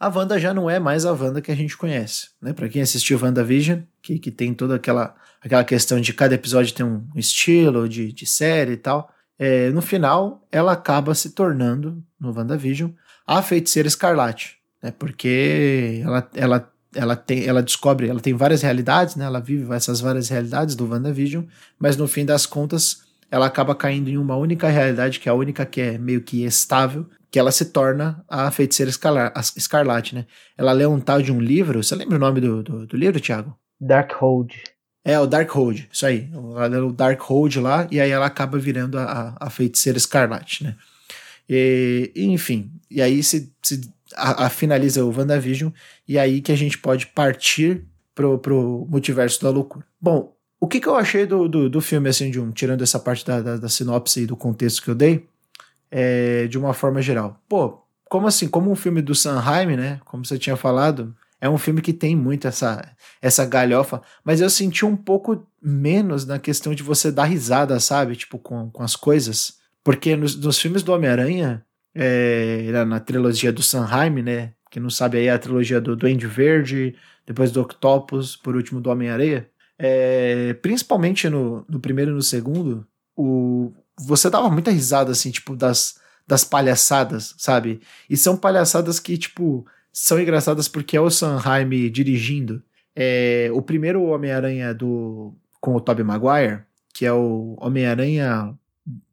A 0.00 0.08
Wanda 0.08 0.38
já 0.38 0.54
não 0.54 0.70
é 0.70 0.78
mais 0.78 1.04
a 1.04 1.12
Wanda 1.12 1.40
que 1.40 1.50
a 1.50 1.56
gente 1.56 1.76
conhece, 1.76 2.28
né? 2.40 2.52
Para 2.52 2.68
quem 2.68 2.80
assistiu 2.80 3.18
WandaVision, 3.20 3.80
que, 4.00 4.18
que 4.18 4.30
tem 4.30 4.54
toda 4.54 4.76
aquela, 4.76 5.14
aquela 5.40 5.64
questão 5.64 6.00
de 6.00 6.12
cada 6.12 6.34
episódio 6.34 6.74
ter 6.74 6.84
um 6.84 7.08
estilo 7.16 7.88
de, 7.88 8.12
de 8.12 8.24
série 8.24 8.72
e 8.72 8.76
tal, 8.76 9.12
é, 9.38 9.70
no 9.70 9.82
final 9.82 10.46
ela 10.50 10.72
acaba 10.72 11.14
se 11.14 11.30
tornando, 11.30 12.02
no 12.18 12.32
WandaVision, 12.32 12.90
a 13.26 13.42
Feiticeira 13.42 13.86
Escarlate, 13.86 14.57
né? 14.82 14.90
Porque 14.90 16.00
ela, 16.04 16.30
ela, 16.34 16.72
ela, 16.94 17.16
tem, 17.16 17.46
ela 17.46 17.62
descobre, 17.62 18.08
ela 18.08 18.20
tem 18.20 18.34
várias 18.34 18.62
realidades, 18.62 19.16
né? 19.16 19.24
Ela 19.24 19.40
vive 19.40 19.72
essas 19.74 20.00
várias 20.00 20.28
realidades 20.28 20.74
do 20.74 20.88
WandaVision, 20.88 21.44
mas 21.78 21.96
no 21.96 22.08
fim 22.08 22.24
das 22.24 22.46
contas 22.46 23.02
ela 23.30 23.46
acaba 23.46 23.74
caindo 23.74 24.08
em 24.08 24.16
uma 24.16 24.36
única 24.36 24.68
realidade, 24.68 25.20
que 25.20 25.28
é 25.28 25.32
a 25.32 25.34
única 25.34 25.66
que 25.66 25.80
é 25.80 25.98
meio 25.98 26.22
que 26.22 26.44
estável, 26.44 27.06
que 27.30 27.38
ela 27.38 27.52
se 27.52 27.66
torna 27.66 28.24
a 28.26 28.50
Feiticeira 28.50 28.88
Escarla- 28.88 29.32
a 29.34 29.40
Escarlate, 29.40 30.14
né? 30.14 30.26
Ela 30.56 30.72
lê 30.72 30.86
um 30.86 30.98
tal 30.98 31.20
de 31.20 31.30
um 31.30 31.40
livro, 31.40 31.82
você 31.82 31.94
lembra 31.94 32.16
o 32.16 32.18
nome 32.18 32.40
do, 32.40 32.62
do, 32.62 32.86
do 32.86 32.96
livro, 32.96 33.20
Thiago? 33.20 33.54
Darkhold. 33.78 34.54
É, 35.04 35.18
o 35.18 35.26
Darkhold, 35.26 35.88
isso 35.92 36.06
aí. 36.06 36.30
Ela 36.32 36.66
lê 36.66 36.76
o 36.78 36.92
Darkhold 36.92 37.60
lá, 37.60 37.86
e 37.90 38.00
aí 38.00 38.10
ela 38.10 38.26
acaba 38.26 38.58
virando 38.58 38.98
a, 38.98 39.04
a, 39.38 39.46
a 39.46 39.50
Feiticeira 39.50 39.98
Escarlate, 39.98 40.64
né? 40.64 40.74
E, 41.48 42.12
enfim, 42.16 42.70
e 42.90 43.00
aí 43.00 43.22
se, 43.22 43.52
se 43.62 43.80
a, 44.14 44.46
a 44.46 44.50
finaliza 44.50 45.04
o 45.04 45.16
WandaVision, 45.16 45.70
e 46.06 46.18
aí 46.18 46.40
que 46.40 46.52
a 46.52 46.56
gente 46.56 46.78
pode 46.78 47.06
partir 47.06 47.84
pro, 48.14 48.38
pro 48.38 48.86
multiverso 48.90 49.42
da 49.42 49.50
loucura. 49.50 49.84
Bom, 50.00 50.34
o 50.60 50.66
que, 50.66 50.80
que 50.80 50.88
eu 50.88 50.96
achei 50.96 51.24
do, 51.24 51.48
do, 51.48 51.70
do 51.70 51.80
filme, 51.80 52.08
assim, 52.08 52.30
de 52.30 52.40
um, 52.40 52.50
tirando 52.50 52.82
essa 52.82 52.98
parte 52.98 53.24
da, 53.24 53.40
da, 53.40 53.56
da 53.56 53.68
sinopse 53.68 54.22
e 54.22 54.26
do 54.26 54.36
contexto 54.36 54.82
que 54.82 54.90
eu 54.90 54.94
dei, 54.94 55.26
é, 55.90 56.46
de 56.48 56.58
uma 56.58 56.74
forma 56.74 57.00
geral? 57.00 57.40
Pô, 57.48 57.80
como 58.08 58.26
assim? 58.26 58.48
Como 58.48 58.70
um 58.70 58.74
filme 58.74 59.00
do 59.00 59.14
Sanheim, 59.14 59.76
né? 59.76 60.00
Como 60.04 60.24
você 60.24 60.36
tinha 60.36 60.56
falado, 60.56 61.14
é 61.40 61.48
um 61.48 61.58
filme 61.58 61.80
que 61.80 61.92
tem 61.92 62.16
muito 62.16 62.48
essa, 62.48 62.90
essa 63.22 63.44
galhofa, 63.46 64.02
mas 64.24 64.40
eu 64.40 64.50
senti 64.50 64.84
um 64.84 64.96
pouco 64.96 65.46
menos 65.62 66.26
na 66.26 66.38
questão 66.38 66.74
de 66.74 66.82
você 66.82 67.12
dar 67.12 67.24
risada, 67.24 67.78
sabe? 67.78 68.16
Tipo, 68.16 68.38
com, 68.38 68.70
com 68.70 68.82
as 68.82 68.96
coisas. 68.96 69.58
Porque 69.84 70.16
nos, 70.16 70.34
nos 70.34 70.58
filmes 70.58 70.82
do 70.82 70.92
Homem-Aranha, 70.92 71.64
é, 72.00 72.84
na 72.84 73.00
trilogia 73.00 73.52
do 73.52 73.60
Sanheim, 73.60 74.22
né? 74.22 74.52
Quem 74.70 74.80
não 74.80 74.88
sabe 74.88 75.18
aí 75.18 75.26
é 75.26 75.32
a 75.32 75.38
trilogia 75.38 75.80
do 75.80 75.96
Duende 75.96 76.28
Verde, 76.28 76.94
depois 77.26 77.50
do 77.50 77.60
Octopus, 77.60 78.36
por 78.36 78.54
último 78.54 78.80
do 78.80 78.88
Homem-Areia. 78.88 79.50
É, 79.76 80.54
principalmente 80.54 81.28
no, 81.28 81.64
no 81.68 81.80
primeiro 81.80 82.12
e 82.12 82.14
no 82.14 82.22
segundo, 82.22 82.86
o, 83.16 83.72
você 83.98 84.30
dava 84.30 84.48
muita 84.48 84.70
risada, 84.70 85.10
assim, 85.10 85.32
tipo, 85.32 85.56
das, 85.56 85.98
das 86.26 86.44
palhaçadas, 86.44 87.34
sabe? 87.36 87.80
E 88.08 88.16
são 88.16 88.36
palhaçadas 88.36 89.00
que, 89.00 89.18
tipo, 89.18 89.66
são 89.92 90.20
engraçadas 90.20 90.68
porque 90.68 90.96
é 90.96 91.00
o 91.00 91.10
Sanheim 91.10 91.90
dirigindo. 91.90 92.62
É, 92.94 93.50
o 93.52 93.60
primeiro 93.60 94.04
Homem-Aranha 94.04 94.72
do 94.72 95.34
com 95.60 95.74
o 95.74 95.80
Tobey 95.80 96.04
Maguire, 96.04 96.60
que 96.94 97.04
é 97.04 97.12
o 97.12 97.56
Homem-Aranha 97.60 98.54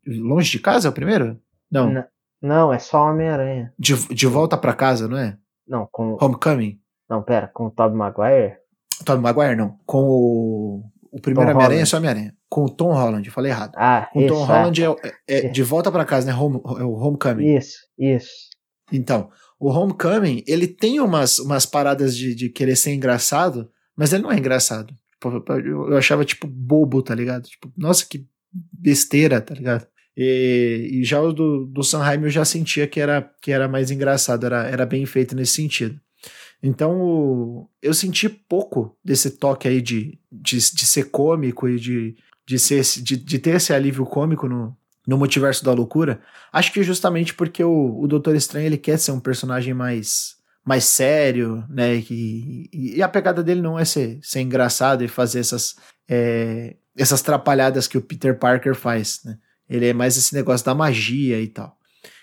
longe 0.06 0.52
de 0.52 0.60
casa, 0.60 0.88
é 0.88 0.92
o 0.92 0.94
primeiro? 0.94 1.40
Não. 1.72 1.92
Não, 1.92 2.06
não 2.46 2.72
é 2.72 2.80
só 2.80 3.10
Homem-Aranha. 3.10 3.74
De, 3.78 3.96
de 4.14 4.28
volta 4.28 4.58
para 4.58 4.74
casa, 4.74 5.08
não 5.08 5.18
é? 5.18 5.38
Não, 5.68 5.88
com. 5.92 6.18
Homecoming. 6.22 6.80
Não, 7.10 7.24
pera, 7.24 7.50
com 7.54 7.68
o 7.68 7.72
Tobey 7.72 7.98
Maguire? 7.98 8.58
Tobey 9.04 9.22
Maguire, 9.22 9.56
não. 9.56 9.78
Com 9.86 10.04
o. 10.04 10.84
O 11.12 11.22
primeiro 11.22 11.52
Homem-Aranha 11.52 11.82
é 11.82 11.86
só 11.86 11.98
Homem-Aranha. 11.98 12.36
Com 12.50 12.66
o 12.66 12.70
Tom 12.70 12.94
Holland, 12.94 13.30
falei 13.32 13.52
errado. 13.52 13.74
Ah, 13.76 14.10
o 14.14 14.20
isso, 14.20 14.34
Tom 14.34 14.44
Holland 14.44 14.84
é, 14.84 14.88
é, 15.28 15.46
é, 15.46 15.50
de 15.50 15.64
volta 15.64 15.92
para 15.92 16.06
casa, 16.06 16.28
né? 16.28 16.38
Home, 16.38 16.62
é 16.78 16.84
o 16.84 16.94
Homecoming. 16.94 17.56
Isso, 17.56 17.78
isso. 17.98 18.30
Então, 18.92 19.30
o 19.60 19.70
Homecoming, 19.70 20.44
ele 20.46 20.68
tem 20.68 21.00
umas, 21.00 21.40
umas 21.40 21.66
paradas 21.66 22.16
de, 22.16 22.36
de 22.36 22.50
querer 22.50 22.76
ser 22.76 22.94
engraçado, 22.94 23.70
mas 23.96 24.14
ele 24.14 24.24
não 24.24 24.32
é 24.32 24.38
engraçado. 24.38 24.94
Tipo, 25.12 25.52
eu 25.66 25.98
achava, 25.98 26.26
tipo, 26.26 26.48
bobo, 26.48 27.02
tá 27.02 27.16
ligado? 27.16 27.44
Tipo, 27.44 27.72
nossa, 27.78 28.06
que 28.06 28.28
besteira, 28.52 29.42
tá 29.42 29.54
ligado? 29.54 29.88
E, 30.18 30.90
e 30.92 31.04
já 31.04 31.22
o 31.22 31.34
do, 31.34 31.66
do 31.66 31.84
Sanheim 31.84 32.24
eu 32.24 32.30
já 32.30 32.46
sentia 32.46 32.88
que 32.88 33.00
era, 33.00 33.30
que 33.42 33.52
era 33.52 33.68
mais 33.68 33.92
engraçado, 33.92 34.46
era, 34.46 34.64
era 34.68 34.86
bem 34.86 35.06
feito 35.06 35.36
nesse 35.36 35.54
sentido. 35.54 36.00
Então 36.64 37.68
eu 37.82 37.94
senti 37.94 38.30
pouco 38.30 38.98
desse 39.04 39.32
toque 39.32 39.68
aí 39.68 39.82
de, 39.82 40.18
de, 40.32 40.58
de 40.58 40.86
ser 40.86 41.12
cômico 41.12 41.68
e 41.68 41.80
de, 41.80 42.16
de, 42.48 42.58
ser, 42.58 42.82
de, 42.82 43.18
de 43.18 43.40
ter 43.40 43.56
esse 43.56 43.74
alívio 43.74 44.06
cômico 44.06 44.48
no, 44.48 44.76
no 45.06 45.18
multiverso 45.18 45.64
da 45.64 45.74
loucura. 45.74 46.22
Acho 46.52 46.72
que 46.72 46.82
justamente 46.82 47.34
porque 47.34 47.64
o, 47.64 48.00
o 48.00 48.08
Doutor 48.08 48.36
Estranho 48.36 48.66
ele 48.66 48.78
quer 48.78 48.98
ser 48.98 49.12
um 49.12 49.20
personagem 49.20 49.74
mais 49.74 50.36
mais 50.66 50.86
sério, 50.86 51.64
né? 51.70 51.98
E, 52.10 52.68
e, 52.74 53.04
a 53.04 53.08
pegada 53.08 53.44
dele 53.44 53.62
não 53.62 53.78
é 53.78 53.86
ser, 53.86 54.18
ser 54.24 54.42
engraçado 54.42 55.04
e 55.04 55.08
fazer 55.08 55.40
essas, 55.40 55.76
é, 56.10 56.76
essas 56.98 57.22
trapalhadas 57.22 57.88
que 57.88 58.00
o 58.00 58.02
Peter 58.02 58.40
Parker 58.40 58.74
faz, 58.74 59.22
né? 59.24 59.38
Ele 59.70 59.88
é 59.88 59.94
mais 59.94 60.18
esse 60.18 60.34
negócio 60.34 60.66
da 60.66 60.76
magia 60.76 61.42
e 61.42 61.48
tal. 61.48 61.78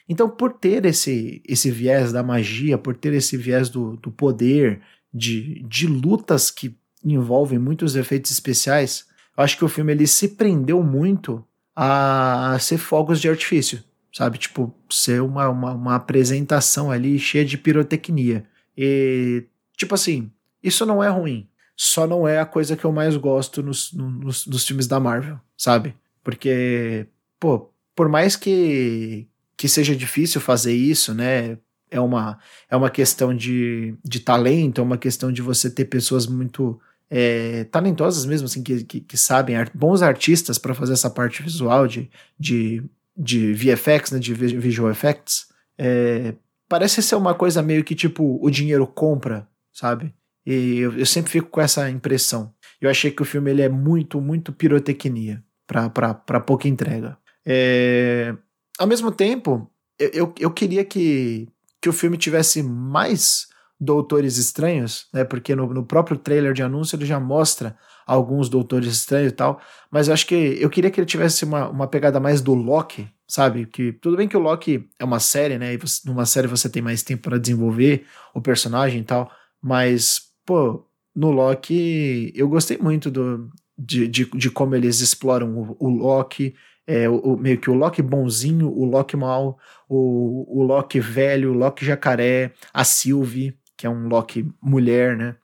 Então, 0.08 0.28
por 0.28 0.52
ter 0.52 0.84
esse, 0.84 1.42
esse 1.46 1.70
viés 1.70 2.12
da 2.12 2.22
magia, 2.22 2.76
por 2.76 2.96
ter 2.96 3.12
esse 3.12 3.36
viés 3.36 3.68
do, 3.68 3.96
do 3.96 4.10
poder, 4.10 4.80
de, 5.12 5.62
de 5.62 5.86
lutas 5.86 6.50
que 6.50 6.76
envolvem 7.04 7.58
muitos 7.58 7.96
efeitos 7.96 8.30
especiais, 8.30 9.06
eu 9.36 9.42
acho 9.42 9.56
que 9.56 9.64
o 9.64 9.68
filme 9.68 9.92
ele 9.92 10.06
se 10.06 10.28
prendeu 10.28 10.82
muito 10.82 11.44
a 11.74 12.56
ser 12.60 12.78
fogos 12.78 13.20
de 13.20 13.28
artifício, 13.28 13.82
sabe? 14.12 14.38
Tipo, 14.38 14.74
ser 14.90 15.22
uma, 15.22 15.48
uma, 15.48 15.72
uma 15.72 15.94
apresentação 15.94 16.90
ali 16.90 17.18
cheia 17.18 17.44
de 17.44 17.56
pirotecnia. 17.56 18.44
E, 18.76 19.44
tipo 19.76 19.94
assim, 19.94 20.30
isso 20.62 20.84
não 20.84 21.02
é 21.02 21.08
ruim. 21.08 21.48
Só 21.74 22.06
não 22.06 22.28
é 22.28 22.38
a 22.38 22.46
coisa 22.46 22.76
que 22.76 22.84
eu 22.84 22.92
mais 22.92 23.16
gosto 23.16 23.62
nos, 23.62 23.92
nos, 23.92 24.46
nos 24.46 24.66
filmes 24.66 24.86
da 24.86 25.00
Marvel, 25.00 25.40
sabe? 25.56 25.94
Porque, 26.22 27.06
pô, 27.42 27.68
por 27.92 28.08
mais 28.08 28.36
que, 28.36 29.26
que 29.56 29.68
seja 29.68 29.96
difícil 29.96 30.40
fazer 30.40 30.72
isso, 30.72 31.12
né? 31.12 31.58
É 31.90 31.98
uma, 31.98 32.38
é 32.70 32.76
uma 32.76 32.88
questão 32.88 33.34
de, 33.34 33.96
de 34.04 34.20
talento, 34.20 34.80
é 34.80 34.84
uma 34.84 34.96
questão 34.96 35.32
de 35.32 35.42
você 35.42 35.68
ter 35.68 35.86
pessoas 35.86 36.24
muito 36.28 36.80
é, 37.10 37.64
talentosas 37.64 38.24
mesmo, 38.24 38.46
assim, 38.46 38.62
que, 38.62 38.84
que, 38.84 39.00
que 39.00 39.16
sabem, 39.18 39.56
art, 39.56 39.72
bons 39.74 40.02
artistas 40.02 40.56
para 40.56 40.72
fazer 40.72 40.92
essa 40.92 41.10
parte 41.10 41.42
visual 41.42 41.88
de, 41.88 42.08
de, 42.38 42.84
de 43.16 43.52
VFX, 43.54 44.12
né, 44.12 44.20
de 44.20 44.32
Visual 44.34 44.88
Effects. 44.88 45.48
É, 45.76 46.34
parece 46.68 47.02
ser 47.02 47.16
uma 47.16 47.34
coisa 47.34 47.60
meio 47.60 47.82
que 47.82 47.96
tipo 47.96 48.38
o 48.40 48.48
dinheiro 48.50 48.86
compra, 48.86 49.48
sabe? 49.72 50.14
E 50.46 50.78
eu, 50.78 50.96
eu, 50.96 51.06
sempre 51.06 51.32
fico 51.32 51.48
com 51.50 51.60
essa 51.60 51.90
impressão. 51.90 52.54
Eu 52.80 52.88
achei 52.88 53.10
que 53.10 53.22
o 53.22 53.26
filme 53.26 53.50
ele 53.50 53.62
é 53.62 53.68
muito, 53.68 54.20
muito 54.20 54.52
pirotecnia 54.52 55.42
para 55.66 56.40
pouca 56.40 56.68
entrega. 56.68 57.18
É, 57.44 58.34
ao 58.78 58.86
mesmo 58.86 59.10
tempo, 59.10 59.70
eu, 59.98 60.32
eu, 60.38 60.50
queria 60.50 60.84
que, 60.84 61.48
que 61.80 61.88
o 61.88 61.92
filme 61.92 62.16
tivesse 62.16 62.62
mais 62.62 63.48
Doutores 63.78 64.38
Estranhos, 64.38 65.08
né? 65.12 65.24
Porque 65.24 65.56
no, 65.56 65.72
no, 65.74 65.84
próprio 65.84 66.16
trailer 66.16 66.52
de 66.52 66.62
anúncio 66.62 66.96
ele 66.96 67.04
já 67.04 67.18
mostra 67.18 67.76
alguns 68.06 68.48
Doutores 68.48 68.92
Estranhos 68.92 69.32
e 69.32 69.34
tal. 69.34 69.60
Mas 69.90 70.06
eu 70.06 70.14
acho 70.14 70.26
que 70.26 70.34
eu 70.34 70.70
queria 70.70 70.90
que 70.90 71.00
ele 71.00 71.06
tivesse 71.06 71.44
uma, 71.44 71.68
uma 71.68 71.86
pegada 71.88 72.20
mais 72.20 72.40
do 72.40 72.54
Loki, 72.54 73.08
sabe? 73.26 73.66
Que 73.66 73.92
tudo 73.92 74.16
bem 74.16 74.28
que 74.28 74.36
o 74.36 74.40
Loki 74.40 74.88
é 74.98 75.04
uma 75.04 75.18
série, 75.18 75.58
né? 75.58 75.74
E 75.74 75.76
você, 75.76 76.00
numa 76.08 76.26
série 76.26 76.46
você 76.46 76.68
tem 76.68 76.80
mais 76.80 77.02
tempo 77.02 77.22
para 77.22 77.38
desenvolver 77.38 78.06
o 78.32 78.40
personagem 78.40 79.00
e 79.00 79.04
tal. 79.04 79.30
Mas, 79.60 80.30
pô, 80.46 80.86
no 81.14 81.30
Loki 81.32 82.32
eu 82.36 82.48
gostei 82.48 82.78
muito 82.78 83.10
do, 83.10 83.50
de, 83.76 84.06
de, 84.06 84.24
de 84.26 84.50
como 84.50 84.76
eles 84.76 85.00
exploram 85.00 85.58
o, 85.58 85.76
o 85.80 85.88
Loki. 85.88 86.54
É, 86.86 87.08
o, 87.08 87.16
o, 87.18 87.36
meio 87.36 87.60
que 87.60 87.70
o 87.70 87.74
Loki 87.74 88.02
bonzinho, 88.02 88.68
o 88.68 88.84
Loki 88.84 89.16
mal, 89.16 89.58
o, 89.88 90.60
o 90.60 90.64
Loki 90.64 90.98
velho, 90.98 91.52
o 91.52 91.54
Loki 91.54 91.84
jacaré, 91.84 92.52
a 92.72 92.84
Sylvie, 92.84 93.56
que 93.76 93.86
é 93.86 93.90
um 93.90 94.08
Loki 94.08 94.48
mulher, 94.60 95.16
né? 95.16 95.36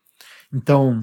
Então, 0.53 1.03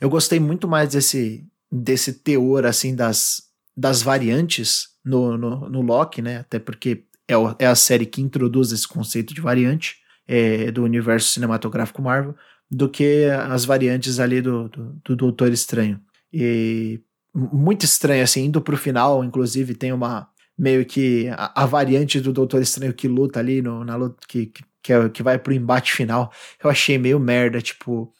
eu 0.00 0.08
gostei 0.08 0.38
muito 0.38 0.68
mais 0.68 0.90
desse, 0.90 1.46
desse 1.70 2.12
teor, 2.12 2.64
assim, 2.66 2.94
das, 2.94 3.42
das 3.76 4.02
variantes 4.02 4.88
no, 5.04 5.36
no, 5.36 5.68
no 5.68 5.80
Loki, 5.82 6.22
né? 6.22 6.38
Até 6.38 6.58
porque 6.58 7.04
é, 7.26 7.36
o, 7.36 7.54
é 7.58 7.66
a 7.66 7.74
série 7.74 8.06
que 8.06 8.22
introduz 8.22 8.72
esse 8.72 8.86
conceito 8.86 9.34
de 9.34 9.40
variante 9.40 9.96
é, 10.26 10.70
do 10.70 10.84
universo 10.84 11.32
cinematográfico 11.32 12.02
Marvel, 12.02 12.34
do 12.70 12.88
que 12.88 13.26
as 13.48 13.64
variantes 13.64 14.18
ali 14.18 14.40
do, 14.40 14.68
do, 14.68 15.00
do 15.04 15.16
Doutor 15.16 15.52
Estranho. 15.52 16.00
E 16.32 17.00
muito 17.34 17.84
estranho, 17.84 18.22
assim, 18.22 18.44
indo 18.44 18.60
pro 18.60 18.76
final, 18.76 19.24
inclusive, 19.24 19.74
tem 19.74 19.92
uma 19.92 20.28
meio 20.56 20.84
que 20.86 21.28
a, 21.30 21.62
a 21.64 21.66
variante 21.66 22.20
do 22.20 22.32
Doutor 22.32 22.62
Estranho 22.62 22.94
que 22.94 23.08
luta 23.08 23.40
ali 23.40 23.60
no, 23.60 23.84
na 23.84 23.96
luta 23.96 24.24
que, 24.28 24.46
que 24.46 24.62
que, 24.84 24.92
é, 24.92 25.08
que 25.08 25.22
vai 25.22 25.38
pro 25.38 25.54
embate 25.54 25.92
final, 25.92 26.30
eu 26.62 26.70
achei 26.70 26.98
meio 26.98 27.18
merda, 27.18 27.60
tipo. 27.60 28.12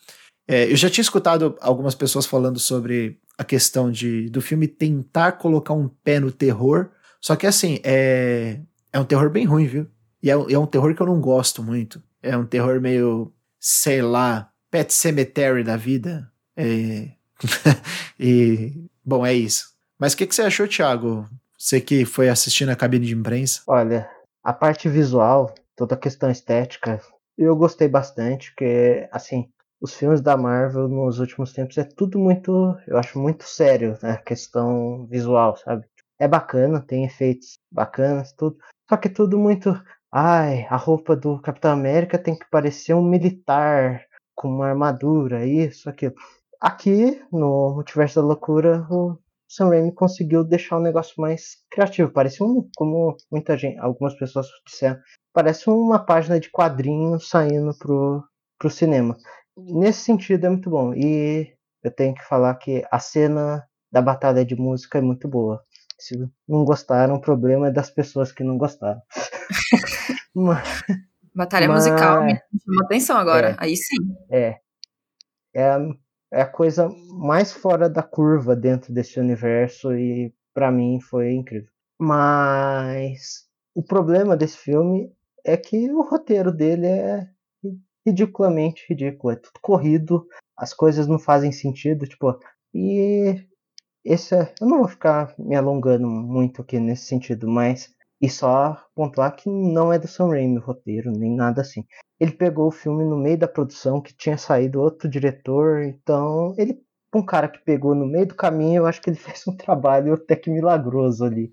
É, 0.49 0.71
eu 0.71 0.77
já 0.77 0.91
tinha 0.91 1.03
escutado 1.03 1.57
algumas 1.61 1.95
pessoas 1.95 2.27
falando 2.27 2.59
sobre 2.59 3.19
a 3.39 3.45
questão 3.45 3.91
de 3.91 4.29
do 4.31 4.41
filme 4.41 4.67
tentar 4.67 5.33
colocar 5.33 5.75
um 5.75 5.89
pé 5.89 6.19
no 6.19 6.33
terror, 6.33 6.91
só 7.21 7.37
que 7.37 7.47
assim, 7.47 7.81
é, 7.85 8.61
é 8.93 8.99
um 8.99 9.05
terror 9.05 9.31
bem 9.31 9.45
ruim, 9.45 9.67
viu? 9.67 9.87
E 10.23 10.31
é, 10.31 10.33
é 10.33 10.59
um 10.59 10.67
terror 10.67 10.95
que 10.95 11.03
eu 11.03 11.07
não 11.07 11.21
gosto 11.21 11.63
muito. 11.63 12.03
É 12.23 12.37
um 12.37 12.47
terror 12.47 12.81
meio, 12.81 13.33
sei 13.61 14.01
lá, 14.01 14.51
Pet 14.71 14.93
Cemetery 14.93 15.63
da 15.63 15.77
vida. 15.77 16.31
É... 16.57 17.11
e, 18.19 18.87
bom, 19.05 19.25
é 19.25 19.33
isso. 19.33 19.73
Mas 19.99 20.13
o 20.13 20.17
que, 20.17 20.27
que 20.27 20.35
você 20.35 20.43
achou, 20.43 20.67
Thiago? 20.67 21.29
Você 21.59 21.81
que 21.81 22.05
foi 22.05 22.29
assistir 22.29 22.67
na 22.67 22.77
cabine 22.77 23.07
de 23.07 23.15
imprensa? 23.15 23.63
Olha, 23.67 24.09
a 24.43 24.53
parte 24.53 24.89
visual 24.89 25.55
toda 25.77 25.95
a 25.95 25.99
questão 25.99 26.31
estética. 26.31 27.01
Eu 27.37 27.57
gostei 27.57 27.89
bastante, 27.89 28.51
porque, 28.51 29.09
assim, 29.11 29.49
os 29.81 29.95
filmes 29.95 30.21
da 30.21 30.37
Marvel 30.37 30.89
nos 30.89 31.19
últimos 31.19 31.53
tempos 31.53 31.77
é 31.79 31.85
tudo 31.85 32.19
muito, 32.19 32.77
eu 32.87 32.97
acho 32.97 33.19
muito 33.19 33.45
sério, 33.45 33.99
né? 34.03 34.17
Questão 34.25 35.07
visual, 35.07 35.57
sabe? 35.57 35.85
É 36.19 36.29
bacana, 36.29 36.81
tem 36.81 37.05
efeitos 37.05 37.55
bacanas, 37.71 38.33
tudo. 38.33 38.57
Só 38.89 38.97
que 38.97 39.09
tudo 39.09 39.39
muito. 39.39 39.71
Ai, 40.13 40.67
a 40.71 40.77
roupa 40.77 41.17
do 41.17 41.41
Capitão 41.41 41.73
América 41.73 42.19
tem 42.19 42.39
que 42.39 42.49
parecer 42.51 42.95
um 42.95 43.03
militar 43.03 44.07
com 44.35 44.49
uma 44.49 44.69
armadura, 44.69 45.45
isso, 45.45 45.91
aquilo. 45.91 46.15
Aqui, 46.65 47.23
no 47.31 47.75
Multiverso 47.75 48.23
da 48.23 48.27
Loucura, 48.27 48.87
o 48.91 49.19
Sam 49.47 49.69
Raimi 49.69 49.93
conseguiu 49.93 50.43
deixar 50.43 50.79
o 50.79 50.83
negócio 50.83 51.13
mais 51.19 51.59
criativo. 51.71 52.11
Parecia 52.11 52.47
um, 52.47 52.67
como 52.75 53.15
muita 53.31 53.55
gente, 53.55 53.79
algumas 53.79 54.15
pessoas 54.15 54.47
disseram, 54.67 54.99
parece 55.31 55.69
uma 55.69 55.99
página 55.99 56.41
de 56.41 56.51
quadrinho 56.51 57.21
saindo 57.21 57.77
pro, 57.77 58.25
pro 58.59 58.71
cinema. 58.71 59.15
Nesse 59.55 60.05
sentido 60.05 60.47
é 60.47 60.49
muito 60.49 60.71
bom. 60.71 60.95
E 60.95 61.55
eu 61.83 61.91
tenho 61.91 62.15
que 62.15 62.25
falar 62.25 62.55
que 62.55 62.83
a 62.91 62.99
cena 62.99 63.63
da 63.93 64.01
batalha 64.01 64.43
de 64.43 64.57
música 64.57 64.97
é 64.97 65.03
muito 65.03 65.29
boa. 65.29 65.63
Se 65.99 66.17
não 66.49 66.65
gostaram, 66.65 67.17
o 67.17 67.21
problema 67.21 67.69
é 67.69 67.73
das 67.73 67.91
pessoas 67.91 68.33
que 68.33 68.43
não 68.43 68.57
gostaram. 68.57 69.03
Mas, 70.35 70.83
batalha 71.35 71.69
Mas... 71.69 71.87
musical, 71.87 72.25
me 72.25 72.41
chamou 72.65 72.85
atenção 72.87 73.19
agora. 73.19 73.51
É, 73.51 73.57
Aí 73.59 73.77
sim. 73.77 73.97
É. 74.31 74.59
é, 75.55 75.77
é 76.35 76.43
a 76.43 76.47
coisa 76.47 76.89
mais 77.11 77.53
fora 77.53 77.89
da 77.89 78.03
curva 78.03 78.57
dentro 78.57 78.93
desse 78.93 79.21
universo 79.21 79.95
e 79.95 80.35
para 80.53 80.71
mim 80.71 81.01
foi 81.01 81.33
incrível. 81.33 81.71
Mas 81.97 83.47
o 83.73 83.83
problema 83.83 84.37
desse 84.37 84.59
filme 84.59 85.13
é 85.45 85.57
que 85.57 85.91
o 85.93 86.03
roteiro 86.03 86.51
dele 86.51 86.87
é 86.87 87.29
ridiculamente 88.05 88.85
ridículo, 88.89 89.33
é 89.33 89.37
tudo 89.37 89.61
corrido, 89.63 90.27
as 90.57 90.75
coisas 90.75 91.07
não 91.07 91.21
fazem 91.21 91.53
sentido, 91.53 92.05
tipo, 92.07 92.37
e 92.75 93.47
esse 94.05 94.35
é, 94.35 94.53
eu 94.61 94.67
não 94.67 94.79
vou 94.79 94.89
ficar 94.89 95.35
me 95.39 95.55
alongando 95.55 96.07
muito 96.09 96.63
aqui 96.63 96.81
nesse 96.81 97.07
sentido, 97.07 97.49
mas 97.49 97.94
e 98.21 98.29
só 98.29 98.77
pontuar 98.95 99.35
que 99.37 99.49
não 99.49 99.93
é 99.93 99.99
do 99.99 100.09
Sam 100.09 100.29
Raimi 100.29 100.59
o 100.59 100.61
roteiro, 100.61 101.13
nem 101.13 101.35
nada 101.35 101.61
assim. 101.61 101.85
Ele 102.19 102.33
pegou 102.33 102.69
o 102.69 102.73
filme 102.73 103.05
no 103.05 103.17
meio 103.17 103.37
da 103.37 103.49
produção, 103.49 104.01
que 104.01 104.17
tinha 104.17 104.39
saído 104.39 104.81
outro 104.81 105.09
diretor, 105.09 105.83
então 105.83 106.55
ele 106.57 106.81
um 107.17 107.25
cara 107.25 107.49
que 107.49 107.61
pegou 107.65 107.95
no 107.95 108.07
meio 108.07 108.27
do 108.27 108.35
caminho, 108.35 108.83
eu 108.83 108.87
acho 108.87 109.01
que 109.01 109.11
ele 109.11 109.17
fez 109.19 109.47
um 109.47 109.57
trabalho 109.57 110.15
até 110.15 110.37
que 110.37 110.51
milagroso 110.51 111.25
ali. 111.25 111.53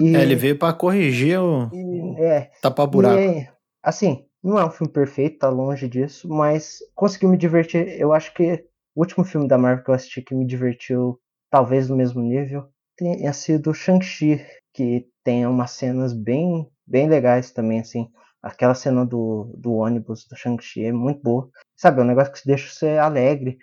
E, 0.00 0.14
é, 0.14 0.22
ele 0.22 0.34
veio 0.34 0.58
para 0.58 0.74
corrigir 0.74 1.40
o 1.40 1.70
e, 1.72 2.20
é, 2.20 2.50
tapar 2.60 2.86
buraco. 2.86 3.18
E, 3.18 3.48
assim, 3.82 4.26
não 4.42 4.58
é 4.58 4.64
um 4.64 4.70
filme 4.70 4.92
perfeito, 4.92 5.38
tá 5.38 5.48
longe 5.48 5.88
disso, 5.88 6.28
mas 6.28 6.78
conseguiu 6.94 7.30
me 7.30 7.38
divertir. 7.38 7.88
Eu 7.98 8.12
acho 8.12 8.34
que 8.34 8.64
o 8.94 9.00
último 9.00 9.24
filme 9.24 9.48
da 9.48 9.56
Marvel 9.56 9.84
que 9.84 9.90
eu 9.90 9.94
assisti 9.94 10.20
que 10.20 10.34
me 10.34 10.46
divertiu, 10.46 11.18
talvez 11.50 11.88
no 11.88 11.96
mesmo 11.96 12.20
nível, 12.20 12.66
tenha 12.96 13.32
sido 13.32 13.72
Shang-Chi, 13.72 14.44
que 14.74 15.06
tem 15.24 15.46
umas 15.46 15.72
cenas 15.72 16.12
bem, 16.12 16.68
bem 16.86 17.08
legais 17.08 17.50
também, 17.50 17.80
assim. 17.80 18.10
Aquela 18.42 18.74
cena 18.74 19.06
do, 19.06 19.54
do 19.56 19.74
ônibus 19.74 20.26
do 20.26 20.36
Shang-Chi 20.36 20.84
é 20.86 20.92
muito 20.92 21.22
boa. 21.22 21.48
Sabe, 21.76 22.00
é 22.00 22.04
um 22.04 22.06
negócio 22.06 22.32
que 22.32 22.46
deixa 22.46 22.72
você 22.72 22.98
alegre. 22.98 23.58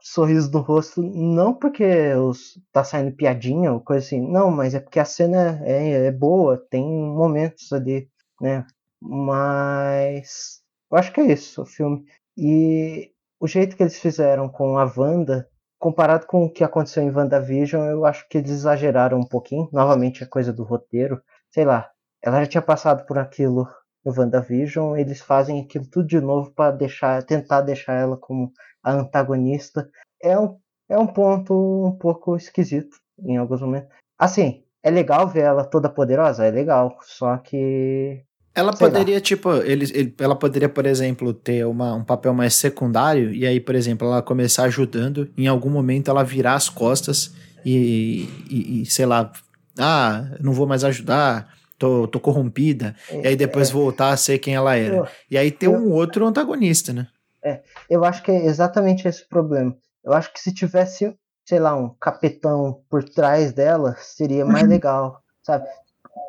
Sorriso 0.00 0.52
no 0.52 0.60
rosto, 0.60 1.02
não 1.02 1.54
porque 1.54 2.14
os, 2.14 2.60
tá 2.72 2.84
saindo 2.84 3.16
piadinha 3.16 3.72
ou 3.72 3.80
coisa 3.80 4.04
assim, 4.06 4.20
não, 4.20 4.50
mas 4.50 4.74
é 4.74 4.80
porque 4.80 5.00
a 5.00 5.04
cena 5.04 5.60
é, 5.64 6.06
é 6.06 6.12
boa, 6.12 6.64
tem 6.70 6.84
momentos 6.84 7.72
ali, 7.72 8.08
né? 8.40 8.64
Mas 9.00 10.62
eu 10.90 10.98
acho 10.98 11.12
que 11.12 11.20
é 11.20 11.32
isso 11.32 11.62
o 11.62 11.66
filme. 11.66 12.04
E 12.36 13.10
o 13.40 13.46
jeito 13.48 13.76
que 13.76 13.82
eles 13.82 13.98
fizeram 13.98 14.48
com 14.48 14.78
a 14.78 14.84
Wanda, 14.96 15.48
comparado 15.78 16.26
com 16.26 16.44
o 16.44 16.50
que 16.52 16.64
aconteceu 16.64 17.02
em 17.02 17.10
WandaVision, 17.10 17.84
eu 17.86 18.04
acho 18.04 18.28
que 18.28 18.38
eles 18.38 18.50
exageraram 18.50 19.18
um 19.18 19.26
pouquinho. 19.26 19.68
Novamente 19.72 20.24
a 20.24 20.26
coisa 20.26 20.52
do 20.52 20.64
roteiro. 20.64 21.22
Sei 21.50 21.64
lá, 21.64 21.90
ela 22.22 22.40
já 22.40 22.46
tinha 22.46 22.62
passado 22.62 23.06
por 23.06 23.18
aquilo 23.18 23.68
no 24.04 24.12
WandaVision, 24.16 24.96
eles 24.96 25.20
fazem 25.20 25.60
aquilo 25.60 25.86
tudo 25.86 26.06
de 26.06 26.20
novo 26.20 26.52
para 26.52 26.70
deixar, 26.72 27.22
tentar 27.24 27.60
deixar 27.62 27.94
ela 27.94 28.16
como 28.16 28.52
a 28.82 28.92
antagonista. 28.92 29.88
É 30.22 30.38
um, 30.38 30.58
é 30.88 30.98
um 30.98 31.06
ponto 31.06 31.86
um 31.86 31.96
pouco 31.96 32.36
esquisito 32.36 32.96
em 33.18 33.36
alguns 33.36 33.60
momentos. 33.60 33.90
Assim, 34.18 34.64
é 34.82 34.90
legal 34.90 35.28
ver 35.28 35.42
ela 35.42 35.64
toda 35.64 35.88
poderosa, 35.88 36.46
é 36.46 36.50
legal, 36.50 36.96
só 37.02 37.36
que 37.38 38.24
ela 38.56 38.74
Sei 38.74 38.86
poderia, 38.88 39.16
lá. 39.16 39.20
tipo, 39.20 39.52
ele, 39.56 39.84
ele, 39.92 40.14
ela 40.18 40.34
poderia, 40.34 40.68
por 40.68 40.86
exemplo, 40.86 41.34
ter 41.34 41.66
uma, 41.66 41.94
um 41.94 42.02
papel 42.02 42.32
mais 42.32 42.54
secundário, 42.54 43.30
e 43.34 43.46
aí, 43.46 43.60
por 43.60 43.74
exemplo, 43.74 44.08
ela 44.08 44.22
começar 44.22 44.64
ajudando, 44.64 45.30
em 45.36 45.46
algum 45.46 45.68
momento 45.68 46.10
ela 46.10 46.24
virar 46.24 46.54
as 46.54 46.70
costas 46.70 47.34
e, 47.62 48.26
e, 48.48 48.80
e 48.80 48.86
sei 48.86 49.04
lá, 49.04 49.30
ah, 49.78 50.30
não 50.40 50.54
vou 50.54 50.66
mais 50.66 50.84
ajudar, 50.84 51.54
tô, 51.78 52.08
tô 52.08 52.18
corrompida, 52.18 52.96
é, 53.10 53.20
e 53.20 53.26
aí 53.28 53.36
depois 53.36 53.68
é, 53.68 53.72
voltar 53.74 54.08
a 54.08 54.16
ser 54.16 54.38
quem 54.38 54.54
ela 54.54 54.74
era. 54.74 54.96
Eu, 54.96 55.08
e 55.30 55.36
aí 55.36 55.50
ter 55.50 55.66
eu, 55.66 55.74
um 55.74 55.92
outro 55.92 56.26
antagonista, 56.26 56.94
né? 56.94 57.08
É, 57.44 57.60
eu 57.90 58.06
acho 58.06 58.22
que 58.22 58.30
é 58.30 58.46
exatamente 58.46 59.06
esse 59.06 59.22
o 59.22 59.28
problema. 59.28 59.76
Eu 60.02 60.14
acho 60.14 60.32
que 60.32 60.40
se 60.40 60.54
tivesse, 60.54 61.14
sei 61.44 61.58
lá, 61.58 61.76
um 61.76 61.90
capitão 62.00 62.80
por 62.88 63.04
trás 63.04 63.52
dela, 63.52 63.94
seria 63.98 64.46
mais 64.46 64.66
legal, 64.66 65.20
sabe? 65.42 65.66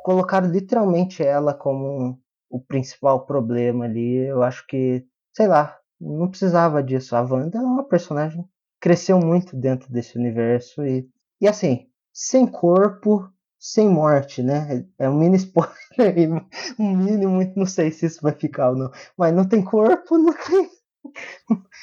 Colocaram 0.04 0.50
literalmente 0.50 1.24
ela 1.24 1.54
como 1.54 2.20
o 2.50 2.60
principal 2.60 3.26
problema 3.26 3.86
ali. 3.86 4.16
Eu 4.16 4.44
acho 4.44 4.66
que, 4.68 5.06
sei 5.34 5.48
lá, 5.48 5.78
não 6.00 6.30
precisava 6.30 6.84
disso. 6.84 7.16
A 7.16 7.22
Wanda 7.22 7.58
é 7.58 7.62
uma 7.62 7.84
personagem 7.84 8.44
que 8.44 8.50
cresceu 8.80 9.20
muito 9.20 9.56
dentro 9.56 9.92
desse 9.92 10.18
universo 10.18 10.86
e, 10.86 11.10
e 11.42 11.48
assim, 11.48 11.88
sem 12.14 12.48
corpo, 12.48 13.30
sem 13.60 13.90
morte, 13.90 14.44
né? 14.44 14.86
É 14.98 15.10
um 15.10 15.18
mini 15.18 15.38
spoiler, 15.38 16.46
um 16.80 16.96
mini 16.96 17.28
muito, 17.28 17.58
não 17.58 17.66
sei 17.66 17.92
se 17.92 18.06
isso 18.06 18.20
vai 18.22 18.34
ficar 18.34 18.72
ou 18.72 18.76
não. 18.76 18.92
Mas 19.18 19.34
não 19.34 19.48
tem 19.48 19.64
corpo, 19.64 20.18
não 20.18 20.34
tem. 20.34 20.70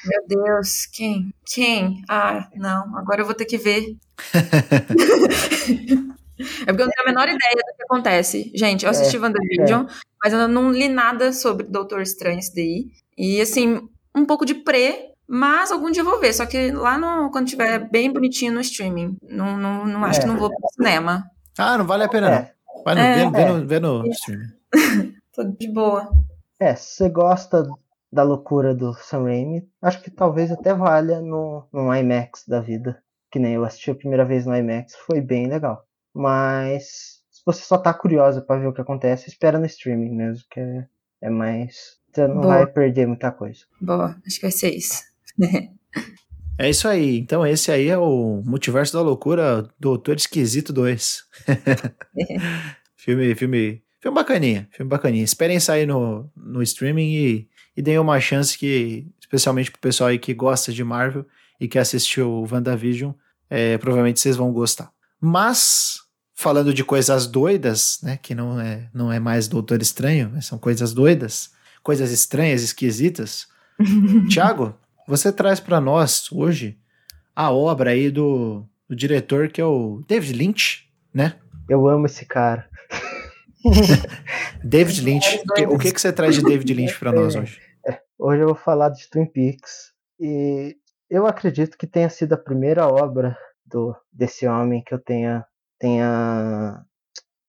Meu 0.05 0.27
Deus, 0.27 0.87
quem? 0.87 1.33
Quem? 1.47 2.03
Ah, 2.09 2.49
não, 2.55 2.97
agora 2.97 3.23
eu 3.23 3.27
vou 3.27 3.35
ter 3.35 3.47
que 3.47 3.57
ver. 3.57 3.97
É 6.38 6.66
porque 6.66 6.83
eu 6.83 6.87
não 6.87 6.92
tenho 6.92 7.03
a 7.03 7.07
menor 7.07 7.29
ideia 7.29 7.55
do 7.55 7.77
que 7.77 7.83
acontece. 7.83 8.53
Gente, 8.55 8.85
eu 8.85 8.90
assisti 8.90 9.16
é, 9.16 9.20
WandaVision, 9.20 9.85
é. 9.85 9.87
mas 10.23 10.33
eu 10.33 10.49
não 10.49 10.73
li 10.73 10.88
nada 10.88 11.33
sobre 11.33 11.66
Doutor 11.66 12.03
Estranho 12.03 12.38
esse 12.38 12.55
daí. 12.55 12.90
E 13.16 13.40
assim, 13.40 13.88
um 14.14 14.25
pouco 14.25 14.44
de 14.44 14.55
pré, 14.55 15.12
mas 15.27 15.70
algum 15.70 15.90
dia 15.90 16.03
eu 16.03 16.07
vou 16.07 16.20
ver. 16.20 16.33
Só 16.33 16.47
que 16.47 16.70
lá 16.73 16.99
no, 16.99 17.31
quando 17.31 17.47
tiver 17.47 17.79
bem 17.90 18.12
bonitinho 18.12 18.53
no 18.53 18.61
streaming. 18.61 19.16
Não, 19.23 19.57
não, 19.57 19.87
não 19.87 20.05
acho 20.05 20.20
é. 20.20 20.23
que 20.23 20.29
não 20.29 20.37
vou 20.37 20.49
pro 20.49 20.68
cinema. 20.75 21.25
Ah, 21.59 21.79
não 21.79 21.87
vale 21.87 22.05
a 22.05 22.09
pena 22.09 22.29
não. 22.29 22.37
É. 22.37 22.53
Vai 22.85 22.94
no, 22.94 23.01
é. 23.01 23.14
vê, 23.14 23.31
vê, 23.31 23.44
no, 23.44 23.66
vê 23.66 23.81
no 23.81 24.07
streaming. 24.09 24.53
Tô 25.33 25.44
de 25.44 25.73
boa. 25.73 26.11
É, 26.61 26.75
se 26.75 26.97
você 26.97 27.09
gosta 27.09 27.66
da 28.12 28.23
loucura 28.23 28.75
do 28.75 28.94
Sam 28.94 29.25
Raimi, 29.25 29.68
acho 29.83 30.01
que 30.01 30.11
talvez 30.11 30.51
até 30.53 30.73
valha 30.73 31.20
no, 31.20 31.66
no 31.73 31.94
IMAX 31.94 32.44
da 32.47 32.61
vida. 32.61 33.03
Que 33.31 33.40
nem 33.40 33.55
eu 33.55 33.64
assisti 33.64 33.90
a 33.90 33.94
primeira 33.94 34.25
vez 34.25 34.47
no 34.47 34.57
IMAX, 34.57 34.94
foi 34.94 35.20
bem 35.20 35.49
legal. 35.49 35.85
Mas 36.14 37.20
se 37.31 37.42
você 37.44 37.62
só 37.62 37.77
tá 37.77 37.92
curiosa 37.92 38.40
para 38.40 38.61
ver 38.61 38.68
o 38.68 38.72
que 38.72 38.81
acontece, 38.81 39.29
espera 39.29 39.59
no 39.59 39.66
streaming 39.66 40.14
mesmo, 40.14 40.44
que 40.50 40.61
é, 40.61 40.87
é 41.22 41.31
mais. 41.31 41.98
Você 42.12 42.29
não 42.29 42.40
Boa. 42.40 42.55
vai 42.55 42.66
perder 42.66 43.07
muita 43.07 43.33
coisa. 43.33 43.61
Boa, 43.81 44.16
acho 44.24 44.37
que 44.37 44.42
vai 44.42 44.53
ser 44.53 44.72
isso. 44.72 45.03
é 46.57 46.70
isso 46.70 46.87
aí. 46.87 47.18
Então, 47.18 47.44
esse 47.44 47.72
aí 47.72 47.88
é 47.88 47.98
o 47.98 48.40
Multiverso 48.44 48.92
da 48.92 49.03
Loucura, 49.03 49.68
Doutor 49.81 50.16
Esquisito 50.16 50.72
2. 50.72 51.24
filme, 52.94 53.35
filme, 53.35 53.83
filme 54.00 54.14
bacaninha, 54.14 54.68
filme 54.70 54.88
bacaninha. 54.88 55.24
Esperem 55.24 55.59
sair 55.59 55.87
no, 55.87 56.31
no 56.37 56.62
streaming 56.62 57.12
e, 57.12 57.48
e 57.77 57.83
deem 57.83 57.98
uma 57.98 58.20
chance 58.20 58.57
que, 58.57 59.09
especialmente 59.20 59.72
pro 59.72 59.81
pessoal 59.81 60.11
aí 60.11 60.18
que 60.18 60.33
gosta 60.33 60.72
de 60.72 60.85
Marvel 60.85 61.27
e 61.61 61.66
que 61.66 61.79
assistiu 61.79 62.31
o 62.31 62.48
WandaVision, 62.50 63.12
é, 63.50 63.77
provavelmente 63.77 64.20
vocês 64.20 64.37
vão 64.37 64.53
gostar. 64.53 64.92
Mas 65.20 66.04
falando 66.35 66.75
de 66.75 66.85
coisas 66.85 67.27
doidas, 67.27 67.99
né? 68.03 68.18
Que 68.20 68.35
não 68.35 68.61
é, 68.61 68.88
não 68.92 69.12
é 69.12 69.20
mais 69.20 69.49
Doutor 69.49 69.81
Estranho, 69.81 70.40
são 70.42 70.59
coisas 70.59 70.92
doidas, 70.92 71.53
coisas 71.83 72.11
estranhas, 72.11 72.62
esquisitas. 72.62 73.47
Tiago, 74.29 74.75
você 75.07 75.33
traz 75.33 75.61
para 75.61 75.81
nós 75.81 76.31
hoje 76.33 76.79
a 77.35 77.51
obra 77.51 77.90
aí 77.90 78.11
do, 78.11 78.64
do, 78.88 78.94
diretor 78.94 79.49
que 79.49 79.61
é 79.61 79.64
o 79.64 80.03
David 80.07 80.33
Lynch, 80.37 80.90
né? 81.12 81.37
Eu 81.68 81.88
amo 81.88 82.07
esse 82.07 82.27
cara. 82.27 82.68
David 84.62 85.01
Lynch. 85.03 85.42
o 85.68 85.79
que, 85.79 85.92
que 85.92 86.01
você 86.01 86.12
traz 86.12 86.35
de 86.35 86.42
David 86.42 86.75
Lynch 86.75 86.99
para 86.99 87.12
nós 87.12 87.35
hoje? 87.35 87.61
É, 87.87 87.99
hoje 88.18 88.42
eu 88.42 88.49
vou 88.49 88.57
falar 88.57 88.90
de 88.90 89.09
Twin 89.09 89.27
Peaks. 89.27 89.92
E 90.20 90.77
eu 91.09 91.27
acredito 91.27 91.77
que 91.77 91.87
tenha 91.87 92.09
sido 92.09 92.35
a 92.35 92.38
primeira 92.38 92.87
obra 92.87 93.37
do, 93.64 93.94
desse 94.12 94.47
homem 94.47 94.83
que 94.85 94.94
eu 94.94 94.99
tenha 94.99 95.44
tenha. 95.79 96.85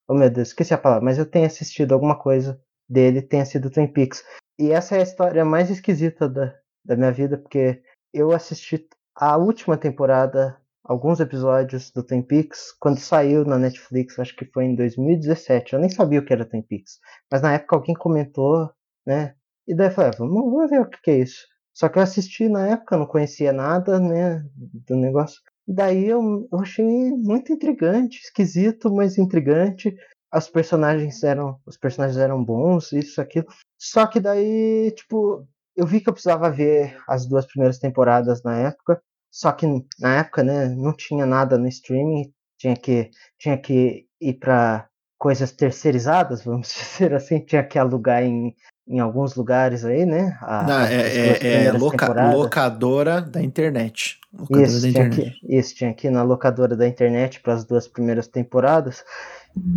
Oh 0.08 0.14
meu 0.14 0.30
Deus, 0.30 0.50
esqueci 0.50 0.74
a 0.74 0.78
palavra, 0.78 1.04
mas 1.04 1.18
eu 1.18 1.26
tenho 1.26 1.46
assistido 1.46 1.94
alguma 1.94 2.18
coisa 2.18 2.62
dele, 2.88 3.22
tenha 3.22 3.46
sido 3.46 3.70
Twin 3.70 3.88
Peaks. 3.88 4.24
E 4.60 4.72
essa 4.72 4.96
é 4.96 5.00
a 5.00 5.04
história 5.04 5.44
mais 5.44 5.70
esquisita 5.70 6.30
da, 6.30 6.56
da 6.84 6.96
minha 6.96 7.12
vida, 7.12 7.38
porque 7.38 7.82
eu 8.14 8.32
assisti 8.32 8.88
a 9.16 9.38
última 9.38 9.78
temporada, 9.78 10.58
alguns 10.84 11.20
episódios 11.20 11.92
do 11.92 12.04
Twin 12.04 12.22
Peaks, 12.22 12.72
quando 12.80 13.00
saiu 13.00 13.44
na 13.46 13.58
Netflix, 13.58 14.20
acho 14.20 14.36
que 14.36 14.46
foi 14.46 14.66
em 14.66 14.76
2017. 14.76 15.74
Eu 15.74 15.80
nem 15.80 15.90
sabia 15.90 16.20
o 16.20 16.26
que 16.26 16.34
era 16.34 16.46
Twin 16.46 16.62
Peaks, 16.62 17.00
mas 17.32 17.42
na 17.42 17.54
época 17.54 17.76
alguém 17.76 17.96
comentou, 17.96 18.70
né? 19.06 19.36
E 19.68 19.76
daí 19.76 19.88
eu 19.88 19.92
falei, 19.92 20.12
ah, 20.12 20.16
vamos, 20.20 20.36
vamos 20.36 20.70
ver 20.70 20.82
o 20.82 20.90
que 20.90 21.12
é 21.12 21.20
isso. 21.20 21.48
Só 21.74 21.90
que 21.90 21.98
eu 21.98 22.04
assisti 22.04 22.48
na 22.48 22.68
época, 22.68 22.98
não 22.98 23.06
conhecia 23.06 23.52
nada, 23.52 24.00
né, 24.00 24.46
do 24.56 24.96
negócio. 24.96 25.42
Daí 25.68 26.06
eu, 26.06 26.48
eu 26.52 26.60
achei 26.60 26.86
muito 27.12 27.52
intrigante, 27.52 28.20
esquisito, 28.20 28.94
mas 28.94 29.18
intrigante. 29.18 29.96
Os 30.34 30.50
personagens 30.50 31.24
eram, 31.24 31.60
os 31.66 31.78
personagens 31.78 32.18
eram 32.18 32.44
bons, 32.44 32.92
isso, 32.92 33.20
aquilo. 33.20 33.48
Só 33.80 34.06
que 34.06 34.20
daí, 34.20 34.92
tipo, 34.92 35.48
eu 35.76 35.86
vi 35.86 36.00
que 36.00 36.10
eu 36.10 36.14
precisava 36.14 36.52
ver 36.52 36.98
as 37.08 37.26
duas 37.26 37.46
primeiras 37.46 37.80
temporadas 37.80 38.44
na 38.44 38.58
época. 38.58 39.02
Só 39.32 39.52
que 39.52 39.66
na 40.00 40.20
época, 40.20 40.44
né, 40.44 40.68
não 40.70 40.96
tinha 40.96 41.26
nada 41.26 41.58
no 41.58 41.68
streaming, 41.68 42.32
tinha 42.58 42.76
que 42.76 43.12
tinha 43.38 43.58
que 43.58 44.06
ir 44.22 44.34
para 44.36 44.88
coisas 45.18 45.52
terceirizadas, 45.52 46.44
vamos 46.44 46.70
dizer 46.74 47.14
assim, 47.14 47.40
tinha 47.40 47.64
que 47.64 47.78
alugar 47.78 48.24
em, 48.24 48.56
em 48.88 49.00
alguns 49.00 49.36
lugares 49.36 49.84
aí, 49.84 50.06
né? 50.06 50.38
A, 50.42 50.64
Não, 50.64 50.82
é, 50.82 51.38
é, 51.42 51.64
é 51.66 51.72
loca, 51.72 52.32
locadora 52.34 53.22
da 53.22 53.42
internet. 53.42 54.20
Locadora 54.38 54.68
isso, 54.68 54.82
da 54.82 54.90
internet. 54.90 55.40
Tinha 55.40 55.60
isso, 55.60 55.76
tinha 55.76 55.90
aqui 55.90 56.10
na 56.10 56.24
locadora 56.24 56.76
da 56.76 56.88
internet 56.88 57.42
para 57.42 57.54
as 57.54 57.64
duas 57.64 57.88
primeiras 57.88 58.28
temporadas. 58.28 59.04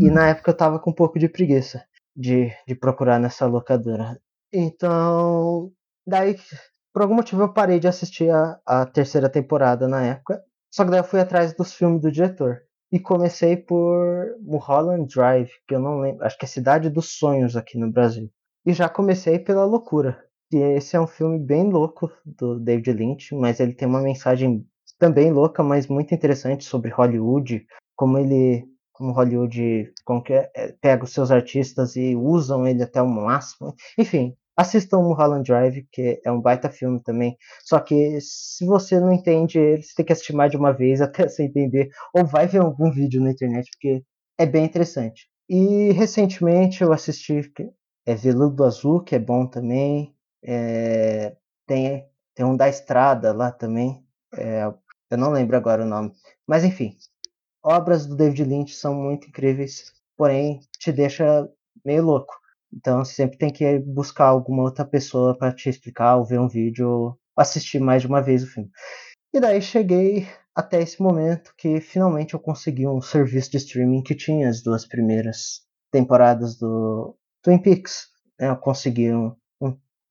E 0.01 0.11
na 0.11 0.29
época 0.29 0.51
eu 0.51 0.57
tava 0.57 0.79
com 0.79 0.91
um 0.91 0.95
pouco 0.95 1.19
de 1.19 1.29
preguiça 1.29 1.83
de, 2.17 2.53
de 2.67 2.75
procurar 2.75 3.21
nessa 3.21 3.47
locadora. 3.47 4.21
Então, 4.53 5.71
daí, 6.07 6.37
por 6.93 7.03
algum 7.03 7.15
motivo, 7.15 7.43
eu 7.43 7.53
parei 7.53 7.79
de 7.79 7.87
assistir 7.87 8.31
a, 8.31 8.59
a 8.67 8.85
terceira 8.85 9.29
temporada 9.29 9.87
na 9.87 10.03
época. 10.03 10.43
Só 10.75 10.85
que 10.85 10.91
daí 10.91 11.01
eu 11.01 11.05
fui 11.05 11.21
atrás 11.21 11.55
dos 11.55 11.73
filmes 11.73 12.03
do 12.03 12.11
diretor. 12.11 12.63
E 12.91 12.99
comecei 12.99 13.57
por 13.57 14.37
Mulholland 14.41 15.07
Drive, 15.15 15.51
que 15.67 15.75
eu 15.75 15.79
não 15.81 16.01
lembro, 16.01 16.25
acho 16.25 16.39
que 16.39 16.47
é 16.47 16.49
Cidade 16.49 16.89
dos 16.89 17.19
Sonhos 17.19 17.55
aqui 17.55 17.79
no 17.79 17.91
Brasil. 17.91 18.31
E 18.67 18.73
já 18.73 18.89
comecei 18.89 19.39
pela 19.39 19.65
Loucura, 19.65 20.19
esse 20.53 20.97
é 20.97 21.01
um 21.01 21.07
filme 21.07 21.39
bem 21.39 21.71
louco 21.71 22.11
do 22.25 22.59
David 22.59 22.93
Lynch, 22.93 23.35
mas 23.35 23.61
ele 23.61 23.75
tem 23.75 23.87
uma 23.87 24.01
mensagem 24.01 24.67
também 24.99 25.31
louca, 25.31 25.63
mas 25.63 25.87
muito 25.87 26.15
interessante 26.15 26.65
sobre 26.65 26.91
Hollywood, 26.91 27.67
como 27.97 28.19
ele, 28.19 28.65
como 28.93 29.13
Hollywood 29.13 29.93
como 30.05 30.23
que 30.23 30.33
é, 30.33 30.51
é 30.55 30.73
pega 30.81 31.05
os 31.05 31.13
seus 31.13 31.31
artistas 31.31 31.97
e 31.97 32.17
usam 32.17 32.67
ele 32.67 32.83
até 32.83 33.01
o 33.01 33.09
máximo. 33.09 33.75
Enfim, 33.99 34.35
assistam 34.57 35.03
Mulholland 35.03 35.45
Drive, 35.45 35.87
que 35.93 36.21
é 36.25 36.33
um 36.33 36.41
baita 36.41 36.69
filme 36.69 37.01
também. 37.03 37.37
Só 37.65 37.79
que 37.79 38.21
se 38.21 38.67
você 38.67 38.99
não 38.99 39.13
entende 39.13 39.59
ele, 39.59 39.83
você 39.83 39.95
tem 39.95 40.07
que 40.07 40.13
assistir 40.13 40.35
mais 40.35 40.51
de 40.51 40.57
uma 40.57 40.73
vez 40.73 41.01
até 41.03 41.29
você 41.29 41.45
entender, 41.45 41.91
ou 42.15 42.27
vai 42.27 42.47
ver 42.47 42.59
algum 42.61 42.91
vídeo 42.91 43.23
na 43.23 43.31
internet, 43.31 43.71
porque 43.71 44.03
é 44.37 44.47
bem 44.47 44.65
interessante. 44.65 45.29
E 45.49 45.93
recentemente 45.93 46.83
eu 46.83 46.93
assisti 46.93 47.41
é, 48.07 48.15
Veludo 48.15 48.65
Azul, 48.65 49.03
que 49.03 49.15
é 49.15 49.19
bom 49.19 49.47
também. 49.47 50.15
É, 50.43 51.37
tem, 51.67 52.07
tem 52.35 52.47
um 52.47 52.57
da 52.57 52.69
Estrada 52.69 53.33
lá 53.33 53.51
também. 53.51 54.05
É, 54.35 54.65
eu 55.11 55.19
não 55.19 55.31
lembro 55.31 55.57
agora 55.57 55.83
o 55.83 55.87
nome. 55.87 56.13
Mas 56.47 56.65
enfim, 56.65 56.97
obras 57.63 58.07
do 58.07 58.17
David 58.17 58.45
Lynch 58.45 58.75
são 58.75 58.95
muito 58.95 59.29
incríveis, 59.29 59.93
porém 60.17 60.61
te 60.79 60.93
deixa 60.93 61.49
meio 61.85 62.05
louco. 62.05 62.35
Então 62.73 63.05
sempre 63.05 63.39
tem 63.39 63.51
que 63.51 63.79
buscar 63.79 64.27
alguma 64.27 64.63
outra 64.63 64.85
pessoa 64.85 65.37
para 65.37 65.55
te 65.55 65.69
explicar, 65.69 66.17
ou 66.17 66.25
ver 66.25 66.39
um 66.39 66.49
vídeo, 66.49 66.89
ou 66.89 67.19
assistir 67.37 67.81
mais 67.81 68.03
de 68.03 68.09
uma 68.09 68.21
vez 68.21 68.43
o 68.43 68.47
filme. 68.47 68.71
E 69.33 69.41
daí 69.41 69.61
cheguei 69.61 70.27
até 70.55 70.83
esse 70.83 71.01
momento 71.01 71.55
que 71.57 71.81
finalmente 71.81 72.35
eu 72.35 72.41
consegui 72.41 72.87
um 72.87 73.01
serviço 73.01 73.53
de 73.53 73.59
streaming 73.59 74.03
que 74.03 74.15
tinha 74.15 74.49
as 74.49 74.63
duas 74.63 74.87
primeiras 74.87 75.63
temporadas 75.91 76.59
do 76.59 77.17
Twin 77.43 77.59
Peaks. 77.59 78.09
Eu 78.39 78.57
consegui 78.57 79.13
um, 79.13 79.35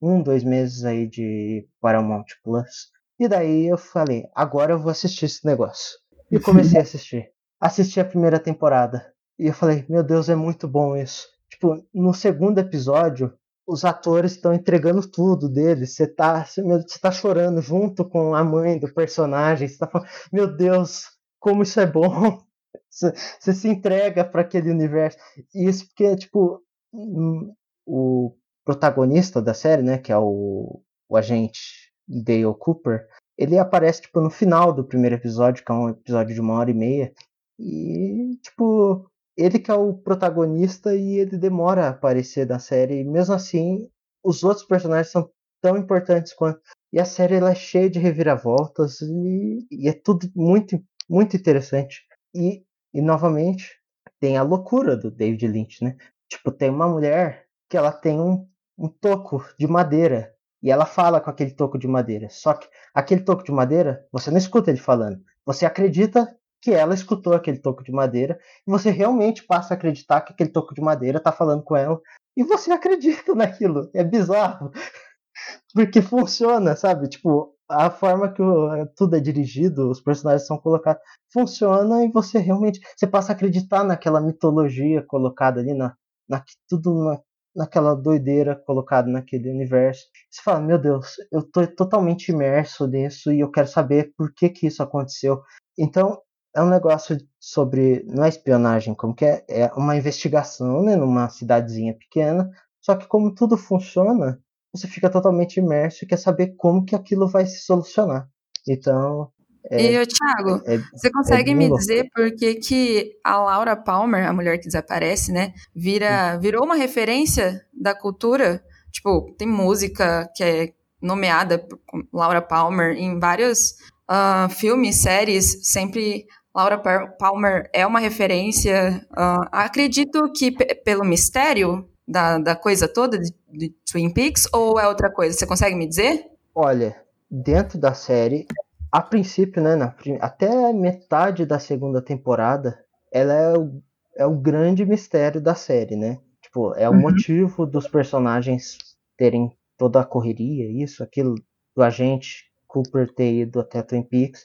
um, 0.00 0.22
dois 0.22 0.44
meses 0.44 0.84
aí 0.84 1.06
de 1.06 1.66
Paramount 1.80 2.26
Plus. 2.42 2.90
E 3.18 3.28
daí 3.28 3.66
eu 3.66 3.78
falei, 3.78 4.24
agora 4.34 4.72
eu 4.72 4.78
vou 4.78 4.90
assistir 4.90 5.26
esse 5.26 5.44
negócio. 5.44 5.98
E 6.30 6.38
comecei 6.40 6.78
a 6.78 6.82
assistir. 6.82 7.30
Assisti 7.60 8.00
a 8.00 8.04
primeira 8.04 8.38
temporada. 8.38 9.12
E 9.38 9.46
eu 9.46 9.54
falei, 9.54 9.84
meu 9.88 10.02
Deus, 10.02 10.28
é 10.28 10.34
muito 10.34 10.68
bom 10.68 10.96
isso 10.96 11.26
tipo, 11.48 11.84
no 11.92 12.14
segundo 12.14 12.58
episódio, 12.58 13.32
os 13.66 13.84
atores 13.84 14.32
estão 14.32 14.54
entregando 14.54 15.06
tudo 15.08 15.48
deles. 15.48 15.94
Você 15.94 16.06
tá, 16.06 16.44
você 16.44 16.98
tá 17.00 17.10
chorando 17.10 17.60
junto 17.60 18.08
com 18.08 18.34
a 18.34 18.44
mãe 18.44 18.78
do 18.78 18.92
personagem. 18.92 19.68
Você 19.68 19.78
tá 19.78 19.86
falando, 19.86 20.08
meu 20.32 20.46
Deus, 20.56 21.04
como 21.38 21.62
isso 21.62 21.80
é 21.80 21.86
bom. 21.86 22.38
Você, 22.90 23.12
você 23.38 23.52
se 23.54 23.68
entrega 23.68 24.24
para 24.24 24.42
aquele 24.42 24.70
universo. 24.70 25.18
E 25.54 25.68
isso 25.68 25.86
porque, 25.86 26.16
tipo, 26.16 26.62
hum, 26.92 27.54
o 27.86 28.34
protagonista 28.68 29.40
da 29.40 29.54
série, 29.54 29.80
né, 29.80 29.96
que 29.96 30.12
é 30.12 30.18
o, 30.18 30.82
o 31.08 31.16
agente 31.16 31.90
Dale 32.06 32.54
Cooper, 32.58 33.08
ele 33.38 33.58
aparece, 33.58 34.02
tipo, 34.02 34.20
no 34.20 34.28
final 34.28 34.74
do 34.74 34.84
primeiro 34.84 35.16
episódio, 35.16 35.64
que 35.64 35.72
é 35.72 35.74
um 35.74 35.88
episódio 35.88 36.34
de 36.34 36.40
uma 36.40 36.52
hora 36.52 36.70
e 36.70 36.74
meia. 36.74 37.10
E, 37.58 38.36
tipo, 38.42 39.10
ele 39.34 39.58
que 39.58 39.70
é 39.70 39.74
o 39.74 39.94
protagonista 39.94 40.94
e 40.94 41.14
ele 41.18 41.38
demora 41.38 41.86
a 41.86 41.88
aparecer 41.88 42.46
na 42.46 42.58
série. 42.58 43.00
E 43.00 43.04
mesmo 43.04 43.34
assim, 43.34 43.88
os 44.22 44.44
outros 44.44 44.66
personagens 44.66 45.10
são 45.10 45.30
tão 45.62 45.78
importantes 45.78 46.34
quanto. 46.34 46.60
E 46.92 47.00
a 47.00 47.06
série 47.06 47.36
ela 47.36 47.52
é 47.52 47.54
cheia 47.54 47.88
de 47.88 47.98
reviravoltas 47.98 49.00
e, 49.00 49.66
e 49.70 49.88
é 49.88 49.94
tudo 49.94 50.30
muito, 50.36 50.78
muito 51.08 51.34
interessante. 51.36 52.02
E, 52.34 52.62
e 52.92 53.00
novamente 53.00 53.80
tem 54.20 54.36
a 54.36 54.42
loucura 54.42 54.94
do 54.94 55.10
David 55.10 55.46
Lynch, 55.46 55.82
né? 55.82 55.96
Tipo, 56.28 56.52
tem 56.52 56.68
uma 56.68 56.86
mulher 56.86 57.46
que 57.70 57.78
ela 57.78 57.92
tem 57.92 58.20
um, 58.20 58.46
um 58.78 58.88
toco 58.88 59.44
de 59.58 59.66
madeira 59.66 60.32
e 60.62 60.70
ela 60.70 60.86
fala 60.86 61.20
com 61.20 61.30
aquele 61.30 61.50
toco 61.52 61.78
de 61.78 61.88
madeira. 61.88 62.28
Só 62.30 62.54
que 62.54 62.68
aquele 62.94 63.22
toco 63.22 63.42
de 63.44 63.52
madeira, 63.52 64.06
você 64.12 64.30
não 64.30 64.38
escuta 64.38 64.70
ele 64.70 64.78
falando. 64.78 65.20
Você 65.44 65.66
acredita 65.66 66.36
que 66.60 66.72
ela 66.72 66.94
escutou 66.94 67.34
aquele 67.34 67.58
toco 67.58 67.84
de 67.84 67.92
madeira 67.92 68.38
e 68.66 68.70
você 68.70 68.90
realmente 68.90 69.44
passa 69.44 69.74
a 69.74 69.76
acreditar 69.76 70.20
que 70.22 70.32
aquele 70.32 70.50
toco 70.50 70.74
de 70.74 70.80
madeira 70.80 71.20
tá 71.20 71.30
falando 71.32 71.62
com 71.62 71.76
ela 71.76 72.00
e 72.36 72.42
você 72.44 72.72
acredita 72.72 73.34
naquilo. 73.34 73.90
É 73.94 74.04
bizarro. 74.04 74.70
Porque 75.72 76.02
funciona, 76.02 76.74
sabe? 76.74 77.08
Tipo, 77.08 77.54
a 77.68 77.90
forma 77.90 78.32
que 78.32 78.42
o, 78.42 78.86
tudo 78.96 79.16
é 79.16 79.20
dirigido, 79.20 79.90
os 79.90 80.00
personagens 80.00 80.46
são 80.46 80.58
colocados, 80.58 81.00
funciona 81.32 82.04
e 82.04 82.10
você 82.10 82.38
realmente 82.38 82.80
você 82.96 83.06
passa 83.06 83.32
a 83.32 83.34
acreditar 83.34 83.84
naquela 83.84 84.20
mitologia 84.20 85.02
colocada 85.06 85.60
ali 85.60 85.74
na, 85.74 85.94
na 86.28 86.42
tudo 86.68 87.04
na, 87.04 87.20
naquela 87.58 87.94
doideira 87.96 88.54
colocada 88.54 89.10
naquele 89.10 89.50
universo. 89.50 90.06
Você 90.30 90.40
fala, 90.42 90.60
meu 90.60 90.78
Deus, 90.78 91.16
eu 91.32 91.42
tô 91.42 91.66
totalmente 91.66 92.30
imerso 92.30 92.86
nisso 92.86 93.32
e 93.32 93.40
eu 93.40 93.50
quero 93.50 93.66
saber 93.66 94.12
por 94.16 94.32
que 94.32 94.48
que 94.48 94.68
isso 94.68 94.80
aconteceu. 94.80 95.42
Então, 95.76 96.22
é 96.54 96.62
um 96.62 96.70
negócio 96.70 97.18
sobre. 97.40 98.04
Não 98.06 98.24
é 98.24 98.28
espionagem, 98.28 98.94
como 98.94 99.14
que 99.14 99.24
é? 99.24 99.44
É 99.48 99.72
uma 99.74 99.96
investigação, 99.96 100.82
né? 100.84 100.94
Numa 100.94 101.28
cidadezinha 101.28 101.94
pequena. 101.98 102.48
Só 102.80 102.94
que 102.94 103.08
como 103.08 103.34
tudo 103.34 103.56
funciona, 103.56 104.40
você 104.72 104.86
fica 104.86 105.10
totalmente 105.10 105.58
imerso 105.58 106.04
e 106.04 106.08
quer 106.08 106.16
saber 106.16 106.54
como 106.56 106.84
que 106.84 106.94
aquilo 106.94 107.28
vai 107.28 107.44
se 107.46 107.58
solucionar. 107.60 108.28
Então. 108.68 109.32
É, 109.70 109.92
e, 109.92 110.06
Thiago, 110.06 110.62
é, 110.66 110.78
você 110.92 111.10
consegue 111.10 111.50
é 111.50 111.54
me 111.54 111.70
dizer 111.70 112.08
por 112.14 112.30
que, 112.34 112.54
que 112.54 113.12
a 113.22 113.38
Laura 113.38 113.76
Palmer, 113.76 114.26
a 114.26 114.32
mulher 114.32 114.58
que 114.58 114.66
desaparece, 114.66 115.32
né, 115.32 115.52
vira, 115.74 116.36
virou 116.38 116.64
uma 116.64 116.76
referência 116.76 117.64
da 117.72 117.94
cultura? 117.94 118.62
Tipo, 118.90 119.34
tem 119.36 119.46
música 119.46 120.30
que 120.34 120.42
é 120.42 120.72
nomeada 121.00 121.58
por 121.58 121.78
Laura 122.12 122.40
Palmer 122.40 122.96
em 122.96 123.18
vários 123.18 123.74
uh, 124.10 124.48
filmes, 124.48 124.96
séries, 124.96 125.68
sempre 125.68 126.26
Laura 126.54 126.78
Palmer 127.18 127.70
é 127.72 127.86
uma 127.86 128.00
referência. 128.00 129.06
Uh, 129.12 129.46
acredito 129.52 130.32
que 130.32 130.50
pelo 130.50 131.04
mistério 131.04 131.88
da, 132.06 132.38
da 132.38 132.56
coisa 132.56 132.88
toda 132.88 133.18
de, 133.18 133.32
de, 133.52 133.74
Twin 133.90 134.10
Peaks 134.10 134.48
ou 134.52 134.80
é 134.80 134.88
outra 134.88 135.10
coisa? 135.10 135.36
Você 135.36 135.46
consegue 135.46 135.76
me 135.76 135.86
dizer? 135.86 136.26
Olha, 136.54 136.96
dentro 137.30 137.78
da 137.78 137.94
série, 137.94 138.46
a 138.90 139.00
princípio, 139.00 139.62
né, 139.62 139.76
na, 139.76 139.94
até 140.20 140.72
metade 140.72 141.44
da 141.44 141.58
segunda 141.58 142.00
temporada, 142.00 142.78
ela 143.12 143.32
é 143.32 143.58
o, 143.58 143.82
é 144.16 144.26
o 144.26 144.36
grande 144.36 144.84
mistério 144.84 145.40
da 145.40 145.54
série, 145.54 145.96
né? 145.96 146.18
Tipo, 146.40 146.74
é 146.74 146.88
o 146.88 146.92
uhum. 146.92 147.00
motivo 147.00 147.66
dos 147.66 147.86
personagens 147.86 148.78
terem 149.16 149.52
toda 149.76 150.00
a 150.00 150.04
correria, 150.04 150.70
isso, 150.82 151.02
aquilo, 151.02 151.34
do 151.76 151.82
agente 151.82 152.48
Cooper 152.66 153.12
ter 153.12 153.32
ido 153.32 153.60
até 153.60 153.82
Twin 153.82 154.02
Peaks. 154.02 154.44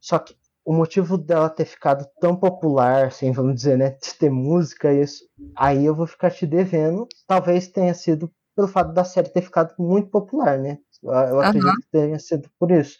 Só 0.00 0.18
que 0.18 0.36
o 0.64 0.72
motivo 0.72 1.18
dela 1.18 1.50
ter 1.50 1.64
ficado 1.64 2.06
tão 2.20 2.36
popular, 2.36 3.06
assim, 3.06 3.30
vamos 3.32 3.54
dizer, 3.54 3.78
né, 3.78 3.90
de 3.90 4.14
ter 4.14 4.30
música, 4.30 4.92
isso, 4.92 5.24
aí 5.56 5.84
eu 5.84 5.94
vou 5.94 6.06
ficar 6.06 6.30
te 6.30 6.46
devendo. 6.46 7.06
Talvez 7.26 7.68
tenha 7.68 7.94
sido 7.94 8.30
pelo 8.54 8.68
fato 8.68 8.92
da 8.92 9.04
série 9.04 9.30
ter 9.30 9.42
ficado 9.42 9.74
muito 9.78 10.10
popular, 10.10 10.58
né? 10.58 10.78
Eu 11.02 11.40
acredito 11.40 11.66
uhum. 11.66 11.76
que 11.76 11.88
tenha 11.90 12.18
sido 12.18 12.48
por 12.58 12.70
isso. 12.70 12.98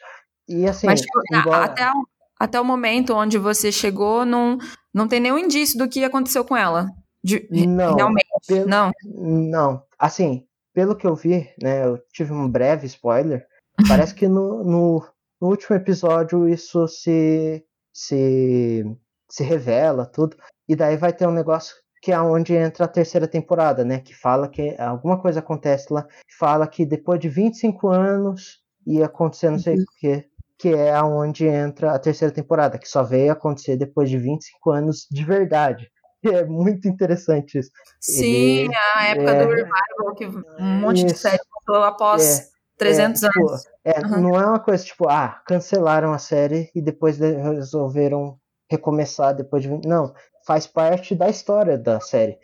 E 0.53 0.69
assim, 0.69 0.87
Mas, 0.87 1.01
tipo, 1.01 1.21
embora... 1.33 1.65
até, 1.65 1.91
o, 1.91 2.07
até 2.39 2.61
o 2.61 2.65
momento 2.65 3.15
onde 3.15 3.39
você 3.39 3.73
chegou, 3.73 4.25
não, 4.25 4.59
não 4.93 5.09
tem 5.09 5.21
nenhum 5.21 5.39
indício 5.39 5.79
do 5.79 5.89
que 5.89 6.05
aconteceu 6.05 6.45
com 6.45 6.57
ela. 6.57 6.91
De, 7.25 7.47
não, 7.67 7.95
realmente. 7.95 8.27
Pelo, 8.47 8.69
não. 8.69 8.91
Não. 9.05 9.83
Assim, 9.99 10.47
pelo 10.75 10.97
que 10.97 11.07
eu 11.07 11.15
vi, 11.15 11.49
né, 11.63 11.85
eu 11.87 11.99
tive 12.13 12.33
um 12.33 12.49
breve 12.49 12.87
spoiler. 12.87 13.47
Parece 13.89 14.15
que 14.15 14.29
no, 14.29 14.63
no, 14.63 15.07
no 15.41 15.49
último 15.49 15.77
episódio 15.77 16.49
isso 16.49 16.87
se, 16.89 17.65
se, 17.93 18.85
se 19.29 19.43
revela, 19.43 20.05
tudo. 20.05 20.37
E 20.69 20.77
daí 20.77 20.97
vai 20.97 21.13
ter 21.13 21.27
um 21.27 21.33
negócio 21.33 21.75
que 22.03 22.11
é 22.11 22.21
onde 22.21 22.55
entra 22.55 22.85
a 22.85 22.89
terceira 22.89 23.29
temporada, 23.29 23.85
né? 23.85 24.01
Que 24.01 24.13
fala 24.13 24.49
que 24.49 24.75
alguma 24.77 25.21
coisa 25.21 25.39
acontece 25.39 25.93
lá, 25.93 26.07
fala 26.37 26.67
que 26.67 26.85
depois 26.85 27.21
de 27.21 27.29
25 27.29 27.89
anos 27.89 28.61
ia 28.85 29.07
acontecer 29.07 29.51
não 29.51 29.59
sei 29.61 29.77
uhum. 29.77 29.83
o 29.83 30.01
que, 30.01 30.29
que 30.63 30.73
é 30.73 30.95
aonde 30.95 31.45
entra 31.45 31.91
a 31.91 31.99
terceira 31.99 32.33
temporada, 32.33 32.79
que 32.79 32.89
só 32.89 33.03
veio 33.03 33.33
acontecer 33.33 33.77
depois 33.77 34.09
de 34.09 34.17
25 34.17 34.71
anos 34.71 35.09
de 35.11 35.25
verdade. 35.25 35.91
é 36.25 36.45
muito 36.45 36.87
interessante 36.87 37.59
isso. 37.59 37.69
Sim, 38.01 38.67
Ele, 38.67 38.75
a 38.95 39.07
época 39.07 39.31
é, 39.33 39.45
do 39.45 39.51
revival, 39.51 40.15
que 40.17 40.27
um 40.63 40.81
monte 40.81 40.99
isso, 40.99 41.07
de 41.07 41.19
série 41.19 41.41
voltou 41.53 41.83
após 41.83 42.39
é, 42.39 42.45
300 42.79 43.23
é, 43.25 43.29
tipo, 43.29 43.49
anos. 43.49 43.65
É, 43.85 44.01
uhum. 44.07 44.21
Não 44.21 44.41
é 44.41 44.47
uma 44.47 44.61
coisa 44.61 44.85
tipo, 44.85 45.09
ah, 45.09 45.43
cancelaram 45.45 46.13
a 46.13 46.19
série 46.19 46.71
e 46.77 46.81
depois 46.81 47.19
resolveram 47.19 48.39
recomeçar 48.71 49.35
depois 49.35 49.65
de. 49.65 49.69
Não, 49.85 50.15
faz 50.47 50.65
parte 50.65 51.13
da 51.17 51.29
história 51.29 51.77
da 51.77 51.99
série. 51.99 52.39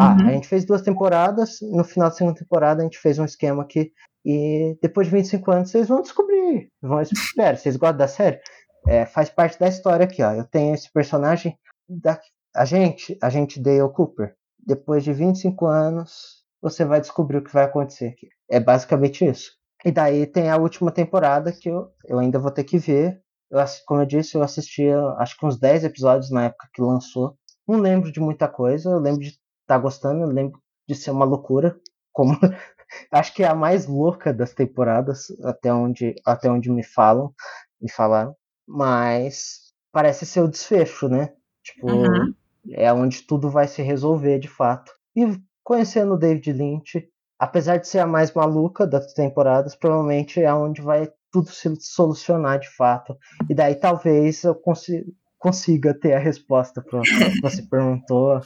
Ah, 0.00 0.16
uhum. 0.18 0.28
a 0.28 0.32
gente 0.32 0.48
fez 0.48 0.64
duas 0.64 0.82
temporadas, 0.82 1.58
no 1.60 1.84
final 1.84 2.08
da 2.08 2.14
segunda 2.14 2.38
temporada 2.38 2.80
a 2.80 2.84
gente 2.84 2.98
fez 2.98 3.18
um 3.18 3.24
esquema 3.24 3.62
aqui 3.62 3.92
e 4.24 4.78
depois 4.82 5.08
de 5.08 5.12
25 5.12 5.50
anos 5.50 5.70
vocês 5.70 5.88
vão 5.88 6.00
descobrir. 6.00 6.70
Vão, 6.80 7.00
espera, 7.00 7.56
vocês 7.56 7.76
gostam 7.76 7.98
da 7.98 8.08
série? 8.08 8.40
É, 8.86 9.04
faz 9.04 9.28
parte 9.28 9.58
da 9.58 9.68
história 9.68 10.04
aqui, 10.04 10.22
ó. 10.22 10.32
Eu 10.32 10.44
tenho 10.44 10.74
esse 10.74 10.90
personagem 10.90 11.56
da 11.88 12.18
a 12.54 12.64
gente, 12.64 13.16
a 13.22 13.30
gente 13.30 13.60
Dale 13.60 13.92
Cooper. 13.92 14.34
Depois 14.58 15.04
de 15.04 15.12
25 15.12 15.66
anos, 15.66 16.44
você 16.60 16.84
vai 16.84 17.00
descobrir 17.00 17.38
o 17.38 17.44
que 17.44 17.52
vai 17.52 17.64
acontecer 17.64 18.08
aqui. 18.08 18.28
É 18.50 18.58
basicamente 18.58 19.24
isso. 19.24 19.52
E 19.84 19.90
daí 19.90 20.26
tem 20.26 20.50
a 20.50 20.56
última 20.56 20.90
temporada 20.90 21.52
que 21.52 21.68
eu, 21.68 21.88
eu 22.06 22.18
ainda 22.18 22.38
vou 22.38 22.50
ter 22.50 22.64
que 22.64 22.78
ver. 22.78 23.20
Eu, 23.50 23.58
como 23.86 24.02
eu 24.02 24.06
disse, 24.06 24.36
eu 24.36 24.42
assisti 24.42 24.88
acho 25.18 25.36
que 25.38 25.46
uns 25.46 25.58
10 25.58 25.84
episódios 25.84 26.30
na 26.30 26.46
época 26.46 26.68
que 26.72 26.82
lançou. 26.82 27.36
Não 27.66 27.78
lembro 27.78 28.10
de 28.10 28.20
muita 28.20 28.48
coisa, 28.48 28.90
eu 28.90 28.98
lembro 28.98 29.20
de 29.20 29.38
tá 29.70 29.78
gostando, 29.78 30.22
eu 30.22 30.28
lembro 30.28 30.60
de 30.88 30.96
ser 30.96 31.12
uma 31.12 31.24
loucura. 31.24 31.78
Como 32.12 32.32
acho 33.12 33.32
que 33.32 33.44
é 33.44 33.46
a 33.46 33.54
mais 33.54 33.86
louca 33.86 34.32
das 34.32 34.52
temporadas, 34.52 35.26
até 35.44 35.72
onde, 35.72 36.16
até 36.26 36.50
onde 36.50 36.68
me 36.70 36.82
falam, 36.82 37.32
me 37.80 37.88
falaram. 37.88 38.34
Mas 38.66 39.72
parece 39.92 40.26
ser 40.26 40.40
o 40.40 40.48
desfecho, 40.48 41.08
né? 41.08 41.32
Tipo, 41.62 41.88
uhum. 41.88 42.34
é 42.70 42.92
onde 42.92 43.22
tudo 43.22 43.48
vai 43.48 43.68
se 43.68 43.80
resolver 43.80 44.40
de 44.40 44.48
fato. 44.48 44.92
E 45.14 45.40
conhecendo 45.62 46.14
o 46.14 46.18
David 46.18 46.52
Lynch, 46.52 47.08
apesar 47.38 47.76
de 47.76 47.86
ser 47.86 48.00
a 48.00 48.06
mais 48.06 48.32
maluca 48.32 48.86
das 48.86 49.12
temporadas, 49.12 49.76
provavelmente 49.76 50.42
é 50.42 50.52
onde 50.52 50.82
vai 50.82 51.08
tudo 51.30 51.48
se 51.48 51.72
solucionar 51.80 52.58
de 52.58 52.68
fato. 52.70 53.16
E 53.48 53.54
daí 53.54 53.76
talvez 53.76 54.42
eu 54.42 54.54
consiga, 54.54 55.06
consiga 55.38 55.94
ter 55.94 56.14
a 56.14 56.18
resposta 56.18 56.82
para 56.82 57.02
que 57.02 57.40
você 57.40 57.62
perguntou. 57.62 58.40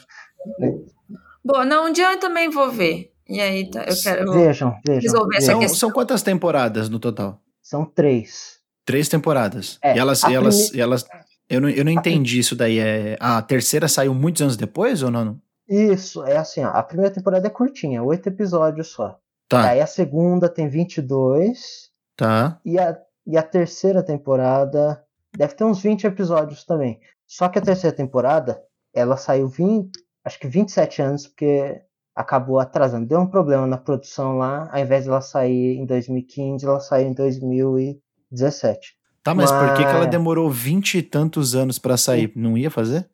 Bom, 1.45 1.63
não, 1.63 1.87
um 1.87 1.93
dia 1.93 2.11
eu 2.11 2.19
também 2.19 2.49
vou 2.49 2.71
ver. 2.71 3.13
E 3.29 3.39
aí 3.39 3.69
tá, 3.69 3.83
eu 3.83 3.95
quero 4.01 4.33
vejam, 4.33 4.75
vejam, 4.85 5.01
resolver 5.01 5.37
essa 5.37 5.51
são, 5.51 5.59
questão. 5.59 5.77
São 5.77 5.91
quantas 5.91 6.23
temporadas 6.23 6.89
no 6.89 6.99
total? 6.99 7.39
São 7.61 7.85
três. 7.85 8.59
Três 8.83 9.07
temporadas. 9.07 9.77
É, 9.81 9.95
e 9.95 9.99
elas, 9.99 10.23
e 10.23 10.33
elas, 10.33 10.55
prime... 10.69 10.77
e 10.77 10.81
elas. 10.81 11.05
Eu 11.47 11.61
não, 11.61 11.69
eu 11.69 11.85
não 11.85 11.91
entendi 11.91 12.39
isso 12.39 12.55
daí. 12.55 12.79
É, 12.79 13.15
a 13.19 13.41
terceira 13.41 13.87
saiu 13.87 14.13
muitos 14.13 14.41
anos 14.41 14.57
depois 14.57 15.03
ou 15.03 15.11
não? 15.11 15.39
Isso, 15.67 16.23
é 16.23 16.37
assim, 16.37 16.63
ó, 16.63 16.69
a 16.69 16.83
primeira 16.83 17.13
temporada 17.13 17.47
é 17.47 17.49
curtinha, 17.49 18.03
oito 18.03 18.27
episódios 18.27 18.87
só. 18.89 19.19
Tá. 19.47 19.69
Aí 19.69 19.81
a 19.81 19.87
segunda 19.87 20.49
tem 20.49 20.67
22. 20.67 21.89
Tá. 22.15 22.59
E 22.63 22.79
a, 22.79 22.97
e 23.25 23.37
a 23.37 23.43
terceira 23.43 24.03
temporada 24.03 25.03
deve 25.35 25.53
ter 25.53 25.63
uns 25.63 25.81
20 25.81 26.05
episódios 26.05 26.63
também. 26.63 26.99
Só 27.27 27.49
que 27.49 27.59
a 27.59 27.61
terceira 27.61 27.95
temporada, 27.95 28.61
ela 28.93 29.17
saiu 29.17 29.47
20, 29.47 29.91
acho 30.25 30.39
que 30.39 30.47
27 30.47 31.01
anos, 31.01 31.27
porque 31.27 31.81
acabou 32.15 32.59
atrasando. 32.59 33.05
Deu 33.05 33.19
um 33.19 33.27
problema 33.27 33.67
na 33.67 33.77
produção 33.77 34.37
lá, 34.37 34.69
ao 34.71 34.79
invés 34.79 35.03
de 35.03 35.09
ela 35.09 35.21
sair 35.21 35.77
em 35.77 35.85
2015, 35.85 36.65
ela 36.65 36.79
saiu 36.79 37.09
em 37.09 37.13
2017. 37.13 38.95
Tá, 39.23 39.33
mas, 39.35 39.51
mas... 39.51 39.69
por 39.69 39.77
que, 39.77 39.83
que 39.83 39.89
ela 39.89 40.07
demorou 40.07 40.49
20 40.49 40.97
e 40.97 41.03
tantos 41.03 41.55
anos 41.55 41.77
para 41.77 41.97
sair? 41.97 42.31
Não 42.35 42.57
ia 42.57 42.71
fazer? 42.71 43.09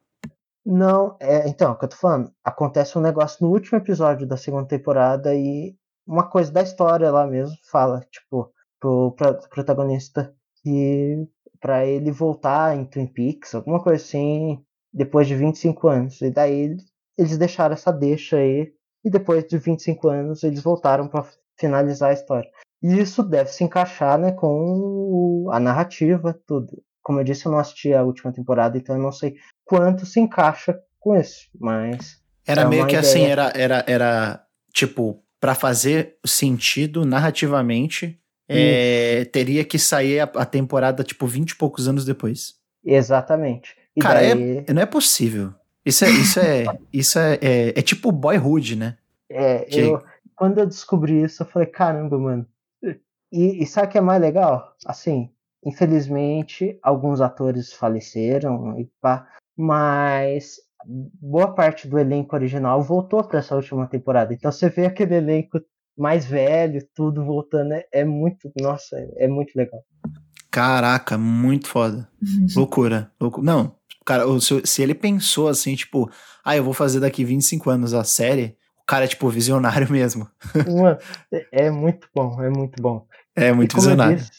Não, 0.63 1.17
é, 1.19 1.47
então, 1.49 1.71
o 1.71 1.75
que 1.75 1.85
eu 1.85 1.89
tô 1.89 1.95
falando, 1.95 2.31
acontece 2.43 2.97
um 2.97 3.01
negócio 3.01 3.45
no 3.45 3.51
último 3.51 3.79
episódio 3.79 4.27
da 4.27 4.37
segunda 4.37 4.67
temporada 4.67 5.33
e 5.33 5.75
uma 6.05 6.29
coisa 6.29 6.51
da 6.51 6.61
história 6.61 7.09
lá 7.09 7.25
mesmo 7.25 7.55
fala, 7.71 8.01
tipo, 8.11 8.53
pro, 8.79 9.11
pro 9.13 9.39
protagonista 9.49 10.33
que 10.61 11.27
para 11.59 11.85
ele 11.85 12.11
voltar 12.11 12.75
em 12.75 12.85
Twin 12.85 13.07
Peaks, 13.07 13.55
alguma 13.55 13.81
coisa 13.81 14.03
assim, 14.03 14.63
depois 14.91 15.27
de 15.27 15.35
25 15.35 15.87
anos. 15.87 16.21
E 16.21 16.29
daí 16.29 16.75
eles 17.17 17.37
deixaram 17.37 17.73
essa 17.73 17.91
deixa 17.91 18.37
aí 18.37 18.71
e 19.03 19.09
depois 19.09 19.45
de 19.45 19.57
25 19.57 20.09
anos 20.09 20.43
eles 20.43 20.61
voltaram 20.61 21.07
para 21.07 21.25
finalizar 21.59 22.09
a 22.09 22.13
história. 22.13 22.49
E 22.81 22.99
isso 22.99 23.21
deve 23.23 23.51
se 23.51 23.63
encaixar 23.63 24.17
né, 24.17 24.31
com 24.31 25.47
a 25.51 25.59
narrativa, 25.59 26.39
tudo. 26.47 26.81
Como 27.03 27.19
eu 27.19 27.23
disse, 27.23 27.45
eu 27.45 27.51
não 27.51 27.59
assisti 27.59 27.93
a 27.93 28.03
última 28.03 28.31
temporada, 28.31 28.77
então 28.77 28.95
eu 28.95 29.01
não 29.01 29.11
sei 29.11 29.35
quanto 29.63 30.05
se 30.05 30.19
encaixa 30.19 30.79
com 30.99 31.15
isso, 31.15 31.49
mas. 31.59 32.19
Era 32.45 32.61
é 32.61 32.65
meio 32.65 32.87
que 32.87 32.95
assim, 32.95 33.23
ideia. 33.23 33.45
assim, 33.45 33.59
era, 33.59 33.75
era, 33.75 33.85
era 33.87 34.45
tipo, 34.73 35.23
para 35.39 35.55
fazer 35.55 36.17
sentido 36.25 37.05
narrativamente, 37.05 38.19
é, 38.47 39.25
teria 39.25 39.63
que 39.63 39.79
sair 39.79 40.19
a, 40.19 40.23
a, 40.23 40.45
temporada, 40.45 41.03
tipo, 41.03 41.25
20 41.25 41.51
e 41.51 41.55
poucos 41.55 41.87
anos 41.87 42.03
depois. 42.03 42.55
Exatamente. 42.83 43.75
E 43.95 44.01
Cara, 44.01 44.21
é, 44.21 44.35
daí... 44.35 44.63
é, 44.67 44.73
não 44.73 44.81
é 44.81 44.85
possível. 44.85 45.53
Isso 45.85 46.05
é, 46.05 46.09
isso 46.09 46.39
é, 46.39 46.65
isso 46.93 47.19
é, 47.19 47.33
é, 47.41 47.69
é, 47.69 47.81
tipo 47.81 48.11
boyhood, 48.11 48.75
né? 48.75 48.97
É, 49.29 49.59
que... 49.65 49.79
eu, 49.79 50.03
quando 50.35 50.59
eu 50.59 50.65
descobri 50.65 51.23
isso, 51.23 51.43
eu 51.43 51.47
falei, 51.47 51.67
caramba, 51.67 52.17
mano. 52.17 52.45
E, 53.31 53.63
e 53.63 53.65
sabe 53.65 53.87
o 53.87 53.89
que 53.91 53.97
é 53.97 54.01
mais 54.01 54.21
legal? 54.21 54.75
Assim, 54.85 55.29
infelizmente, 55.63 56.77
alguns 56.83 57.21
atores 57.21 57.71
faleceram 57.71 58.79
e 58.79 58.89
pá, 58.99 59.27
mas 59.55 60.57
boa 60.85 61.53
parte 61.53 61.87
do 61.87 61.97
elenco 61.97 62.35
original 62.35 62.81
voltou 62.81 63.23
para 63.23 63.39
essa 63.39 63.55
última 63.55 63.87
temporada. 63.87 64.33
Então 64.33 64.51
você 64.51 64.69
vê 64.69 64.85
aquele 64.85 65.15
elenco 65.15 65.59
mais 65.97 66.25
velho, 66.25 66.85
tudo 66.95 67.23
voltando, 67.23 67.73
é, 67.73 67.85
é 67.91 68.03
muito, 68.03 68.51
nossa, 68.59 68.97
é, 68.97 69.25
é 69.25 69.27
muito 69.27 69.55
legal. 69.55 69.81
Caraca, 70.49 71.17
muito 71.17 71.67
foda. 71.67 72.09
Loucura. 72.55 73.09
Loucura. 73.19 73.45
Não, 73.45 73.75
cara, 74.05 74.23
se, 74.39 74.61
se 74.65 74.81
ele 74.81 74.95
pensou 74.95 75.47
assim, 75.47 75.75
tipo, 75.75 76.09
ah, 76.43 76.55
eu 76.55 76.63
vou 76.63 76.73
fazer 76.73 76.99
daqui 76.99 77.23
25 77.23 77.69
anos 77.69 77.93
a 77.93 78.03
série, 78.03 78.57
o 78.81 78.85
cara 78.85 79.05
é, 79.05 79.07
tipo, 79.07 79.29
visionário 79.29 79.89
mesmo. 79.91 80.27
Mano, 80.67 80.97
é, 81.31 81.65
é 81.65 81.71
muito 81.71 82.07
bom, 82.13 82.41
é 82.41 82.49
muito 82.49 82.81
bom. 82.81 83.05
É 83.35 83.51
muito 83.51 83.75
visionário. 83.75 84.17
Disse, 84.17 84.31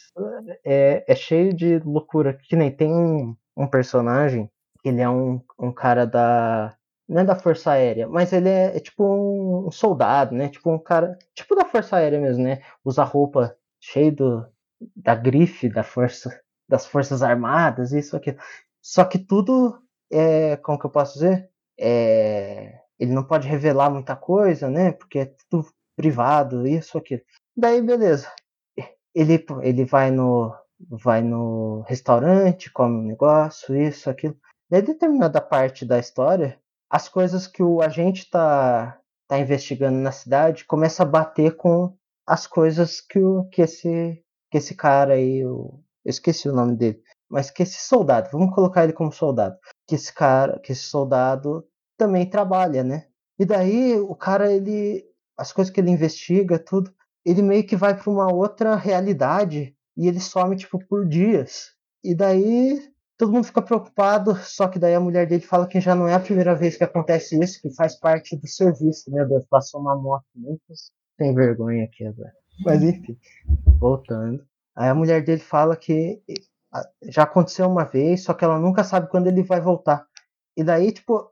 é, 0.64 1.04
é 1.06 1.14
cheio 1.14 1.54
de 1.54 1.78
loucura. 1.78 2.38
Que 2.42 2.56
nem 2.56 2.70
tem 2.70 2.92
um, 2.92 3.34
um 3.56 3.66
personagem, 3.66 4.50
ele 4.84 5.00
é 5.00 5.08
um, 5.08 5.40
um 5.58 5.72
cara 5.72 6.06
da. 6.06 6.76
Não 7.08 7.20
é 7.20 7.24
da 7.24 7.34
Força 7.34 7.72
Aérea, 7.72 8.08
mas 8.08 8.32
ele 8.32 8.48
é, 8.48 8.76
é 8.76 8.80
tipo 8.80 9.04
um, 9.66 9.70
soldado, 9.70 10.34
né? 10.34 10.48
Tipo 10.48 10.72
um 10.72 10.78
cara. 10.78 11.16
Tipo 11.34 11.54
da 11.54 11.64
Força 11.64 11.96
Aérea 11.96 12.20
mesmo, 12.20 12.42
né? 12.42 12.60
Usa 12.84 13.04
roupa 13.04 13.54
cheio 13.80 14.14
do, 14.14 14.46
da 14.96 15.14
grife 15.14 15.68
da 15.68 15.82
força, 15.82 16.40
das 16.68 16.86
Forças 16.86 17.22
Armadas, 17.22 17.92
isso, 17.92 18.16
aqui. 18.16 18.36
Só 18.82 19.04
que 19.04 19.18
tudo 19.18 19.78
é. 20.10 20.56
Como 20.56 20.78
que 20.78 20.86
eu 20.86 20.90
posso 20.90 21.14
dizer? 21.14 21.50
É, 21.78 22.80
ele 22.98 23.12
não 23.12 23.24
pode 23.24 23.48
revelar 23.48 23.90
muita 23.90 24.16
coisa, 24.16 24.68
né? 24.68 24.92
Porque 24.92 25.20
é 25.20 25.34
tudo 25.48 25.68
privado, 25.96 26.66
isso, 26.66 26.98
aqui. 26.98 27.22
Daí, 27.56 27.80
beleza 27.82 28.28
ele, 29.14 29.44
ele 29.62 29.84
vai 29.84 30.10
no 30.10 30.54
vai 30.90 31.22
no 31.22 31.82
restaurante, 31.82 32.72
come 32.72 32.96
um 32.96 33.02
negócio, 33.06 33.76
isso, 33.76 34.10
aquilo. 34.10 34.36
Daí, 34.68 34.82
determinada 34.82 35.40
parte 35.40 35.84
da 35.84 35.98
história, 35.98 36.58
as 36.90 37.08
coisas 37.08 37.46
que 37.46 37.62
o 37.62 37.80
agente 37.80 38.22
está 38.22 38.98
tá 39.28 39.38
investigando 39.38 39.98
na 39.98 40.10
cidade 40.10 40.64
começa 40.64 41.04
a 41.04 41.06
bater 41.06 41.56
com 41.56 41.96
as 42.26 42.48
coisas 42.48 43.00
que, 43.00 43.20
o, 43.20 43.44
que, 43.44 43.62
esse, 43.62 44.24
que 44.50 44.58
esse 44.58 44.74
cara 44.74 45.14
aí, 45.14 45.38
eu 45.38 45.80
esqueci 46.04 46.48
o 46.48 46.54
nome 46.54 46.76
dele, 46.76 47.00
mas 47.32 47.50
que 47.50 47.62
esse 47.62 47.80
soldado, 47.80 48.28
vamos 48.30 48.54
colocar 48.54 48.84
ele 48.84 48.92
como 48.92 49.10
soldado, 49.10 49.56
que 49.88 49.94
esse 49.94 50.12
cara, 50.12 50.60
que 50.60 50.72
esse 50.72 50.82
soldado 50.82 51.66
também 51.96 52.28
trabalha, 52.28 52.84
né? 52.84 53.06
E 53.38 53.46
daí 53.46 53.98
o 53.98 54.14
cara, 54.14 54.52
ele, 54.52 55.02
as 55.34 55.50
coisas 55.50 55.72
que 55.72 55.80
ele 55.80 55.90
investiga, 55.90 56.58
tudo, 56.58 56.92
ele 57.24 57.40
meio 57.40 57.66
que 57.66 57.74
vai 57.74 57.96
para 57.96 58.10
uma 58.10 58.30
outra 58.30 58.76
realidade 58.76 59.74
e 59.96 60.06
ele 60.06 60.20
some 60.20 60.54
tipo 60.54 60.78
por 60.86 61.08
dias. 61.08 61.70
E 62.04 62.14
daí 62.14 62.92
todo 63.16 63.32
mundo 63.32 63.44
fica 63.44 63.62
preocupado, 63.62 64.36
só 64.36 64.68
que 64.68 64.78
daí 64.78 64.94
a 64.94 65.00
mulher 65.00 65.26
dele 65.26 65.42
fala 65.42 65.66
que 65.66 65.80
já 65.80 65.94
não 65.94 66.06
é 66.06 66.12
a 66.12 66.20
primeira 66.20 66.54
vez 66.54 66.76
que 66.76 66.84
acontece 66.84 67.42
isso, 67.42 67.62
que 67.62 67.74
faz 67.74 67.98
parte 67.98 68.36
do 68.36 68.46
serviço, 68.46 69.10
né? 69.10 69.24
Deus 69.24 69.46
passou 69.46 69.80
uma 69.80 69.96
moto 69.96 70.26
sem 71.16 71.34
vergonha 71.34 71.84
aqui 71.84 72.04
agora. 72.04 72.32
Mas 72.62 72.82
enfim, 72.82 73.16
voltando. 73.78 74.44
Aí 74.76 74.90
a 74.90 74.94
mulher 74.94 75.24
dele 75.24 75.40
fala 75.40 75.74
que 75.76 76.22
já 77.02 77.24
aconteceu 77.24 77.66
uma 77.68 77.84
vez, 77.84 78.24
só 78.24 78.34
que 78.34 78.44
ela 78.44 78.58
nunca 78.58 78.84
sabe 78.84 79.08
quando 79.08 79.26
ele 79.26 79.42
vai 79.42 79.60
voltar. 79.60 80.06
E 80.56 80.64
daí, 80.64 80.92
tipo, 80.92 81.30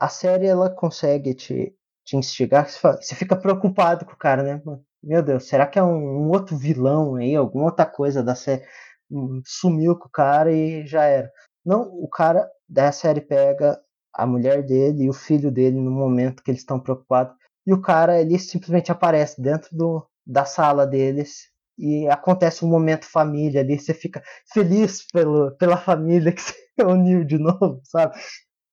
a 0.00 0.08
série 0.08 0.46
ela 0.46 0.70
consegue 0.70 1.34
te, 1.34 1.74
te 2.04 2.16
instigar, 2.16 2.68
você 2.68 3.14
fica 3.14 3.36
preocupado 3.36 4.04
com 4.04 4.12
o 4.12 4.16
cara, 4.16 4.42
né? 4.42 4.62
meu 5.02 5.22
Deus, 5.22 5.46
será 5.46 5.66
que 5.66 5.78
é 5.78 5.82
um, 5.82 6.26
um 6.26 6.30
outro 6.30 6.56
vilão 6.56 7.16
aí, 7.16 7.34
alguma 7.36 7.66
outra 7.66 7.86
coisa 7.86 8.22
da 8.22 8.34
série? 8.34 8.64
Hum, 9.10 9.40
sumiu 9.44 9.96
com 9.96 10.06
o 10.06 10.10
cara 10.10 10.52
e 10.52 10.86
já 10.86 11.04
era. 11.04 11.32
Não, 11.64 11.82
o 11.82 12.08
cara 12.08 12.48
da 12.68 12.90
série 12.92 13.20
pega 13.20 13.80
a 14.12 14.26
mulher 14.26 14.64
dele 14.64 15.04
e 15.04 15.10
o 15.10 15.14
filho 15.14 15.50
dele 15.50 15.76
no 15.76 15.90
momento 15.90 16.42
que 16.42 16.50
eles 16.50 16.60
estão 16.60 16.80
preocupados. 16.80 17.34
E 17.66 17.72
o 17.72 17.80
cara, 17.80 18.20
ele 18.20 18.38
simplesmente 18.38 18.90
aparece 18.90 19.40
dentro 19.40 19.68
do, 19.76 20.06
da 20.26 20.44
sala 20.44 20.86
deles 20.86 21.50
e 21.78 22.08
acontece 22.08 22.64
um 22.64 22.68
momento 22.68 23.06
família 23.06 23.60
ali, 23.60 23.78
você 23.78 23.94
fica 23.94 24.22
feliz 24.52 25.06
pelo, 25.12 25.52
pela 25.56 25.76
família 25.76 26.32
que 26.32 26.42
se 26.42 26.54
reuniu 26.76 27.24
de 27.24 27.38
novo, 27.38 27.80
sabe? 27.84 28.18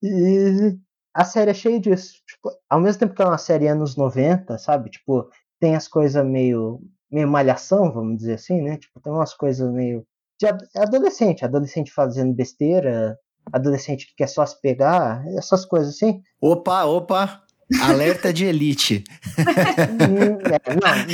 E 0.03 0.77
a 1.13 1.23
série 1.23 1.51
é 1.51 1.53
cheia 1.53 1.79
disso. 1.79 2.15
Tipo, 2.27 2.51
ao 2.69 2.81
mesmo 2.81 2.99
tempo 2.99 3.15
que 3.15 3.21
é 3.21 3.25
uma 3.25 3.37
série 3.37 3.67
anos 3.67 3.95
90, 3.95 4.57
sabe? 4.57 4.89
Tipo, 4.89 5.29
tem 5.59 5.75
as 5.75 5.87
coisas 5.87 6.25
meio, 6.25 6.81
meio 7.11 7.27
malhação, 7.27 7.91
vamos 7.91 8.17
dizer 8.17 8.33
assim, 8.33 8.61
né? 8.61 8.77
Tipo, 8.77 8.99
tem 8.99 9.13
umas 9.13 9.33
coisas 9.33 9.71
meio. 9.71 10.05
De 10.37 10.47
adolescente, 10.75 11.45
adolescente 11.45 11.93
fazendo 11.93 12.33
besteira, 12.33 13.17
adolescente 13.53 14.07
que 14.07 14.15
quer 14.15 14.27
só 14.27 14.45
se 14.45 14.59
pegar, 14.59 15.25
essas 15.37 15.65
coisas 15.65 15.95
assim. 15.95 16.21
Opa, 16.41 16.83
opa! 16.83 17.44
Alerta 17.81 18.31
de 18.31 18.45
elite. 18.45 19.03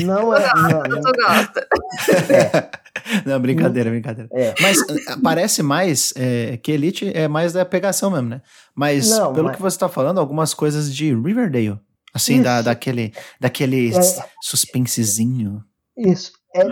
não, 0.05 0.23
não 0.23 0.35
é. 0.35 0.53
Não, 0.53 0.83
não. 0.83 1.01
Tu 1.01 1.11
gosta. 1.13 1.67
É. 2.33 2.81
Não, 3.25 3.39
brincadeira, 3.39 3.89
brincadeira. 3.89 4.29
É. 4.33 4.53
Mas 4.61 4.77
eh, 4.81 5.15
parece 5.23 5.63
mais 5.63 6.13
é, 6.15 6.57
que 6.57 6.71
Elite 6.71 7.09
é 7.15 7.27
mais 7.27 7.53
da 7.53 7.65
pegação 7.65 8.11
mesmo, 8.11 8.29
né? 8.29 8.41
Mas 8.75 9.09
não, 9.09 9.33
pelo 9.33 9.47
mas... 9.47 9.55
que 9.55 9.61
você 9.61 9.77
tá 9.77 9.87
falando, 9.87 10.19
algumas 10.19 10.53
coisas 10.53 10.93
de 10.93 11.13
Riverdale. 11.13 11.79
Assim, 12.13 12.41
da, 12.41 12.61
daquele, 12.61 13.13
daquele 13.39 13.95
é. 13.95 14.01
suspensezinho. 14.41 15.63
Isso. 15.97 16.33
É, 16.53 16.63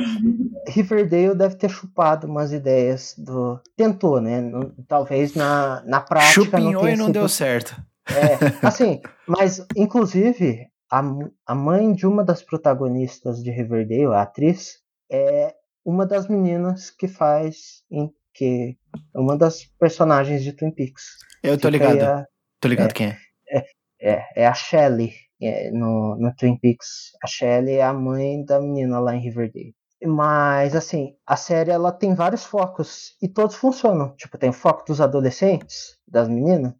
Riverdale 0.67 1.33
deve 1.33 1.55
ter 1.55 1.69
chupado 1.69 2.27
umas 2.27 2.51
ideias 2.51 3.15
do. 3.17 3.57
Tentou, 3.77 4.19
né? 4.19 4.51
Talvez 4.87 5.33
na, 5.35 5.81
na 5.85 6.01
prática. 6.01 6.33
Chupinhou 6.33 6.83
não 6.83 6.89
e 6.89 6.95
não 6.97 7.05
sido... 7.05 7.13
deu 7.13 7.29
certo. 7.29 7.81
É, 8.15 8.65
assim, 8.67 9.01
mas 9.27 9.65
inclusive 9.75 10.67
a, 10.91 11.01
a 11.45 11.55
mãe 11.55 11.93
de 11.93 12.07
uma 12.07 12.23
das 12.23 12.41
protagonistas 12.41 13.43
de 13.43 13.51
Riverdale, 13.51 14.13
a 14.13 14.21
atriz, 14.21 14.79
é 15.11 15.53
uma 15.85 16.05
das 16.05 16.27
meninas 16.27 16.89
que 16.89 17.07
faz 17.07 17.83
em 17.91 18.11
que 18.33 18.77
uma 19.13 19.37
das 19.37 19.65
personagens 19.79 20.43
de 20.43 20.53
Twin 20.53 20.71
Peaks. 20.71 21.17
Eu 21.43 21.57
tô 21.57 21.69
ligado. 21.69 22.01
A, 22.01 22.25
tô 22.59 22.67
ligado 22.67 22.91
é, 22.91 22.93
quem 22.93 23.07
é. 23.07 23.17
é. 23.51 23.63
É, 24.01 24.43
é 24.43 24.47
a 24.47 24.53
Shelley 24.53 25.13
é, 25.41 25.71
no, 25.71 26.15
no 26.15 26.33
Twin 26.35 26.57
Peaks. 26.57 27.11
A 27.23 27.27
Shelley 27.27 27.75
é 27.75 27.83
a 27.83 27.93
mãe 27.93 28.43
da 28.45 28.59
menina 28.59 28.99
lá 28.99 29.15
em 29.15 29.19
Riverdale. 29.19 29.75
Mas, 30.01 30.75
assim, 30.75 31.13
a 31.27 31.35
série 31.35 31.71
ela 31.71 31.91
tem 31.91 32.15
vários 32.15 32.45
focos 32.45 33.17
e 33.21 33.27
todos 33.27 33.55
funcionam. 33.55 34.15
Tipo, 34.15 34.37
tem 34.37 34.49
o 34.49 34.53
foco 34.53 34.85
dos 34.85 35.01
adolescentes, 35.01 35.97
das 36.07 36.29
meninas, 36.29 36.73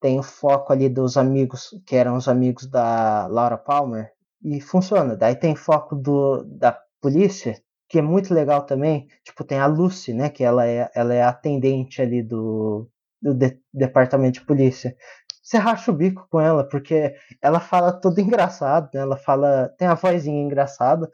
tem 0.00 0.18
o 0.18 0.22
foco 0.22 0.72
ali 0.72 0.88
dos 0.88 1.16
amigos, 1.16 1.70
que 1.86 1.96
eram 1.96 2.16
os 2.16 2.28
amigos 2.28 2.66
da 2.66 3.26
Laura 3.26 3.58
Palmer, 3.58 4.12
e 4.42 4.60
funciona. 4.60 5.16
Daí 5.16 5.34
tem 5.36 5.54
foco 5.54 5.94
do, 5.94 6.44
da 6.44 6.78
polícia, 7.00 7.60
que 7.88 7.98
é 7.98 8.02
muito 8.02 8.32
legal 8.32 8.62
também. 8.62 9.08
Tipo, 9.24 9.44
tem 9.44 9.58
a 9.58 9.66
Lucy, 9.66 10.12
né, 10.14 10.30
que 10.30 10.44
ela 10.44 10.66
é, 10.66 10.90
ela 10.94 11.14
é 11.14 11.22
atendente 11.22 12.00
ali 12.00 12.22
do, 12.22 12.88
do 13.20 13.34
de, 13.34 13.58
departamento 13.72 14.40
de 14.40 14.46
polícia. 14.46 14.96
Você 15.42 15.58
racha 15.58 15.90
o 15.90 15.94
bico 15.94 16.26
com 16.30 16.40
ela, 16.40 16.62
porque 16.68 17.14
ela 17.42 17.60
fala 17.60 17.92
tudo 17.92 18.20
engraçado, 18.20 18.88
né? 18.94 19.00
Ela 19.00 19.16
fala, 19.16 19.68
tem 19.78 19.88
a 19.88 19.94
vozinha 19.94 20.42
engraçada. 20.42 21.10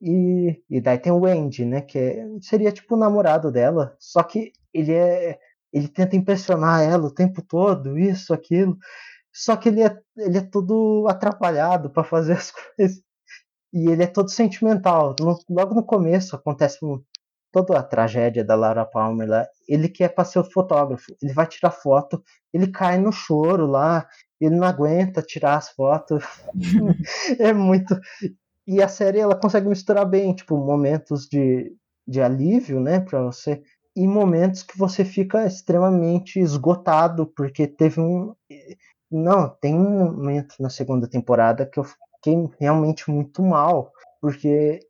E, 0.00 0.62
e 0.68 0.80
daí 0.80 0.98
tem 0.98 1.12
o 1.12 1.24
Andy, 1.24 1.64
né, 1.64 1.80
que 1.80 1.98
é, 1.98 2.26
seria 2.40 2.72
tipo 2.72 2.94
o 2.94 2.98
namorado 2.98 3.50
dela, 3.50 3.96
só 3.98 4.22
que 4.22 4.52
ele 4.72 4.92
é 4.92 5.38
ele 5.74 5.88
tenta 5.88 6.14
impressionar 6.14 6.82
ela 6.82 7.08
o 7.08 7.14
tempo 7.14 7.42
todo, 7.42 7.98
isso, 7.98 8.32
aquilo. 8.32 8.78
Só 9.32 9.56
que 9.56 9.68
ele 9.68 9.82
é, 9.82 9.98
ele 10.16 10.38
é 10.38 10.40
todo 10.40 11.06
atrapalhado 11.08 11.90
para 11.90 12.04
fazer 12.04 12.34
as 12.38 12.52
coisas. 12.52 13.02
E 13.72 13.90
ele 13.90 14.04
é 14.04 14.06
todo 14.06 14.30
sentimental. 14.30 15.16
No, 15.18 15.36
logo 15.50 15.74
no 15.74 15.84
começo 15.84 16.36
acontece 16.36 16.78
um, 16.84 17.02
toda 17.50 17.76
a 17.76 17.82
tragédia 17.82 18.44
da 18.44 18.54
Laura 18.54 18.86
Palmer 18.86 19.28
lá. 19.28 19.46
Ele 19.68 19.88
quer 19.88 20.10
para 20.10 20.24
ser 20.24 20.38
o 20.38 20.50
fotógrafo. 20.50 21.12
Ele 21.20 21.32
vai 21.32 21.46
tirar 21.48 21.72
foto, 21.72 22.22
ele 22.52 22.68
cai 22.68 22.98
no 22.98 23.10
choro 23.10 23.66
lá. 23.66 24.06
Ele 24.40 24.54
não 24.54 24.66
aguenta 24.66 25.22
tirar 25.22 25.56
as 25.56 25.70
fotos. 25.70 26.22
é 27.40 27.52
muito. 27.52 27.98
E 28.64 28.80
a 28.80 28.86
série 28.86 29.18
ela 29.18 29.34
consegue 29.34 29.68
misturar 29.68 30.06
bem, 30.06 30.32
tipo, 30.34 30.56
momentos 30.56 31.26
de, 31.26 31.74
de 32.06 32.20
alívio, 32.20 32.80
né, 32.80 33.00
para 33.00 33.22
você 33.22 33.60
e 33.96 34.06
momentos 34.06 34.62
que 34.62 34.76
você 34.76 35.04
fica 35.04 35.46
extremamente 35.46 36.40
esgotado, 36.40 37.26
porque 37.26 37.66
teve 37.66 38.00
um. 38.00 38.34
Não, 39.10 39.48
tem 39.48 39.74
um 39.74 40.12
momento 40.12 40.56
na 40.58 40.68
segunda 40.68 41.08
temporada 41.08 41.66
que 41.66 41.78
eu 41.78 41.84
fiquei 41.84 42.48
realmente 42.58 43.10
muito 43.10 43.42
mal, 43.42 43.92
porque 44.20 44.80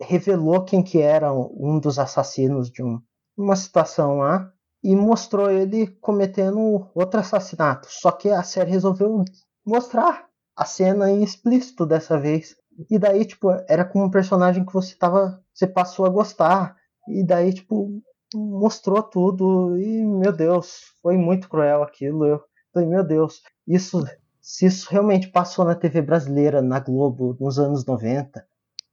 revelou 0.00 0.64
quem 0.64 0.82
que 0.82 1.00
era 1.00 1.32
um 1.32 1.78
dos 1.80 1.98
assassinos 1.98 2.70
de 2.70 2.82
um, 2.82 3.00
uma 3.36 3.56
situação 3.56 4.18
lá 4.18 4.52
e 4.82 4.94
mostrou 4.94 5.50
ele 5.50 5.86
cometendo 6.00 6.88
outro 6.94 7.20
assassinato. 7.20 7.88
Só 7.90 8.12
que 8.12 8.28
a 8.28 8.42
série 8.42 8.70
resolveu 8.70 9.24
mostrar 9.66 10.26
a 10.56 10.64
cena 10.64 11.10
em 11.10 11.22
explícito 11.22 11.84
dessa 11.86 12.18
vez. 12.18 12.56
E 12.90 12.98
daí, 12.98 13.24
tipo, 13.24 13.50
era 13.68 13.84
com 13.84 14.04
um 14.04 14.10
personagem 14.10 14.64
que 14.64 14.72
você 14.72 14.94
tava. 14.94 15.42
Você 15.52 15.66
passou 15.66 16.06
a 16.06 16.10
gostar. 16.10 16.76
E 17.08 17.24
daí, 17.24 17.52
tipo, 17.52 18.00
mostrou 18.34 19.02
tudo 19.02 19.78
e, 19.78 20.04
meu 20.04 20.32
Deus, 20.32 20.80
foi 21.02 21.16
muito 21.16 21.48
cruel 21.48 21.82
aquilo. 21.82 22.26
Eu 22.26 22.42
falei, 22.72 22.88
meu 22.88 23.04
Deus, 23.04 23.42
isso, 23.66 24.04
se 24.40 24.66
isso 24.66 24.88
realmente 24.90 25.28
passou 25.28 25.64
na 25.64 25.74
TV 25.74 26.02
brasileira, 26.02 26.60
na 26.60 26.80
Globo, 26.80 27.36
nos 27.40 27.58
anos 27.58 27.84
90, 27.84 28.46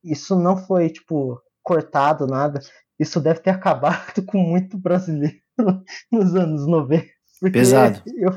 isso 0.04 0.38
não 0.38 0.58
foi, 0.58 0.90
tipo, 0.90 1.42
cortado, 1.64 2.28
nada. 2.28 2.60
Isso 3.00 3.20
deve 3.20 3.40
ter 3.40 3.50
acabado 3.56 4.24
com 4.26 4.38
muito 4.38 4.78
brasileiro 4.78 5.42
nos 6.12 6.36
anos 6.36 6.68
90. 6.68 7.06
Pesado. 7.52 8.02
Eu, 8.16 8.32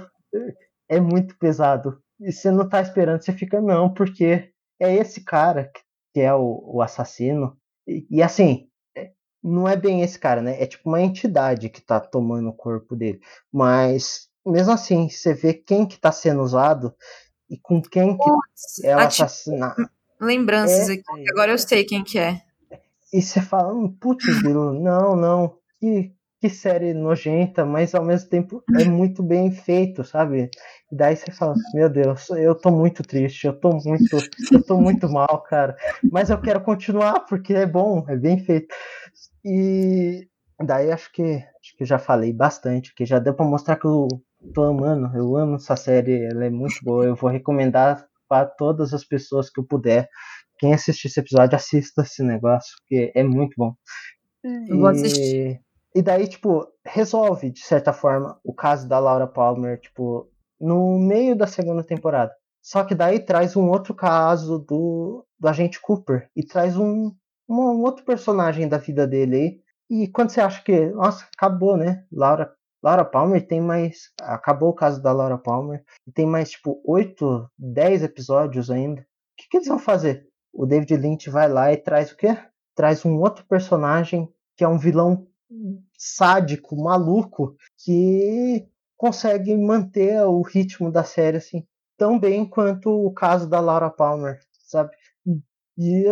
é 0.89 1.01
muito 1.01 1.37
pesado. 1.39 2.03
E 2.21 2.33
você 2.33 2.51
não 2.51 2.69
tá 2.69 2.81
esperando, 2.81 3.23
você 3.23 3.33
fica, 3.33 3.61
não, 3.61 3.93
porque 3.93 4.51
é 4.81 4.95
esse 4.95 5.23
cara 5.23 5.71
que 6.13 6.21
é 6.21 6.35
o, 6.35 6.63
o 6.65 6.83
assassino. 6.83 7.57
E, 7.87 8.07
e 8.11 8.23
assim, 8.23 8.68
não 9.43 9.69
é 9.69 9.77
bem 9.77 10.03
esse 10.03 10.19
cara, 10.19 10.43
né? 10.43 10.61
É 10.63 10.67
tipo 10.67 10.89
uma 10.89 11.01
entidade 11.01 11.69
que 11.69 11.81
tá 11.81 12.01
tomando 12.01 12.49
o 12.49 12.57
corpo 12.57 12.97
dele. 12.97 13.21
Mas, 13.53 14.29
mesmo 14.45 14.73
assim, 14.73 15.09
você 15.09 15.35
vê 15.35 15.55
quem 15.55 15.87
que 15.87 15.99
tá 15.99 16.13
sendo 16.13 16.43
usado 16.43 16.95
e 17.49 17.57
com 17.59 17.81
quem 17.81 18.17
que 18.17 18.25
Putz, 18.25 18.85
é 18.85 18.97
o 18.97 18.99
assassinato. 18.99 19.89
Lembranças 20.21 20.89
é, 20.89 20.95
aqui, 20.95 21.31
agora 21.31 21.53
eu 21.53 21.59
sei 21.59 21.85
quem 21.85 22.03
que 22.03 22.19
é. 22.19 22.43
E 23.13 23.23
você 23.23 23.41
fala, 23.41 23.73
hum, 23.73 23.89
putz, 23.89 24.43
não, 24.43 25.17
não, 25.17 25.55
que, 25.81 26.13
que 26.41 26.51
série 26.51 26.93
nojenta, 26.93 27.65
mas 27.65 27.95
ao 27.95 28.05
mesmo 28.05 28.29
tempo 28.29 28.63
é 28.77 28.85
muito 28.85 29.23
bem 29.23 29.51
feito, 29.51 30.05
sabe? 30.05 30.51
E 30.91 30.97
daí 30.97 31.17
você 31.17 31.31
fala, 31.31 31.55
meu 31.73 31.89
Deus, 31.89 32.29
eu 32.31 32.55
tô 32.55 32.71
muito 32.71 33.03
triste, 33.03 33.47
eu 33.47 33.59
tô 33.59 33.71
muito, 33.71 34.19
eu 34.53 34.63
tô 34.63 34.79
muito 34.79 35.09
mal, 35.09 35.43
cara. 35.43 35.77
Mas 36.11 36.29
eu 36.29 36.41
quero 36.41 36.61
continuar 36.61 37.21
porque 37.21 37.55
é 37.55 37.67
bom, 37.67 38.05
é 38.09 38.17
bem 38.17 38.39
feito. 38.45 38.75
E 39.45 40.29
daí 40.61 40.91
acho 40.91 41.13
que 41.13 41.23
acho 41.23 41.77
que 41.77 41.85
já 41.85 41.99
falei 41.99 42.33
bastante, 42.33 42.95
que 42.95 43.07
já 43.07 43.19
deu 43.19 43.35
para 43.35 43.47
mostrar 43.47 43.77
que 43.77 43.87
eu 43.87 44.09
tô 44.55 44.65
amando, 44.65 45.17
eu 45.17 45.37
amo 45.37 45.57
essa 45.57 45.77
série, 45.77 46.25
ela 46.25 46.45
é 46.45 46.51
muito 46.51 46.77
boa, 46.83 47.05
eu 47.05 47.15
vou 47.15 47.31
recomendar 47.31 48.07
para 48.29 48.47
todas 48.47 48.93
as 48.93 49.05
pessoas 49.05 49.51
que 49.51 49.61
eu 49.61 49.65
puder. 49.65 50.09
Quem 50.59 50.75
assistir 50.75 51.09
esse 51.09 51.21
episódio, 51.21 51.57
assista 51.57 52.03
esse 52.03 52.23
negócio, 52.23 52.77
porque 52.81 53.13
é 53.15 53.23
muito 53.23 53.55
bom. 53.57 53.75
Eu 54.45 54.77
e... 54.77 54.79
vou 54.79 54.89
assistir. 54.89 55.61
E 55.95 56.03
daí, 56.03 56.29
tipo, 56.29 56.67
resolve, 56.85 57.51
de 57.51 57.61
certa 57.61 57.93
forma, 57.93 58.39
o 58.45 58.55
caso 58.55 58.89
da 58.89 58.99
Laura 58.99 59.27
Palmer, 59.27 59.81
tipo, 59.81 60.31
no 60.61 60.99
meio 60.99 61.35
da 61.35 61.47
segunda 61.47 61.83
temporada. 61.83 62.33
Só 62.63 62.85
que 62.85 62.95
daí 62.95 63.21
traz 63.21 63.57
um 63.57 63.69
outro 63.71 63.95
caso 63.95 64.59
do, 64.59 65.25
do 65.39 65.49
agente 65.49 65.81
Cooper. 65.81 66.29
E 66.37 66.45
traz 66.45 66.77
um, 66.77 67.13
um 67.49 67.83
outro 67.83 68.05
personagem 68.05 68.69
da 68.69 68.79
vida 68.79 69.07
dele 69.07 69.37
aí. 69.37 69.61
E 69.91 70.09
quando 70.09 70.31
você 70.31 70.41
acha 70.41 70.63
que, 70.63 70.87
nossa, 70.91 71.27
acabou, 71.37 71.77
né? 71.77 72.05
Laura, 72.13 72.53
Laura 72.83 73.05
Palmer 73.05 73.47
tem 73.47 73.61
mais. 73.61 74.11
Acabou 74.21 74.71
o 74.71 74.75
caso 74.75 75.03
da 75.03 75.13
Laura 75.13 75.39
Palmer. 75.39 75.83
E 76.07 76.13
tem 76.13 76.27
mais, 76.27 76.51
tipo, 76.51 76.81
8, 76.85 77.51
10 77.59 78.03
episódios 78.03 78.71
ainda. 78.71 79.01
O 79.01 79.05
que, 79.37 79.49
que 79.49 79.57
eles 79.57 79.69
vão 79.69 79.79
fazer? 79.79 80.27
O 80.53 80.67
David 80.67 80.97
Lynch 80.97 81.31
vai 81.31 81.49
lá 81.49 81.73
e 81.73 81.77
traz 81.77 82.13
o 82.13 82.17
quê? 82.17 82.37
Traz 82.75 83.05
um 83.05 83.19
outro 83.19 83.45
personagem 83.47 84.29
que 84.57 84.65
é 84.65 84.69
um 84.69 84.79
vilão 84.79 85.27
sádico, 85.97 86.77
maluco, 86.77 87.57
que 87.79 88.69
consegue 88.97 89.57
manter 89.57 90.21
o 90.25 90.43
ritmo 90.43 90.91
da 90.91 91.05
série 91.05 91.39
assim 91.39 91.65
tão 91.99 92.19
bem 92.19 92.49
quanto 92.49 92.89
o 92.89 93.13
caso 93.13 93.49
da 93.49 93.61
Laura 93.61 93.91
Palmer, 93.91 94.39
sabe? 94.53 94.93
E, 95.77 96.05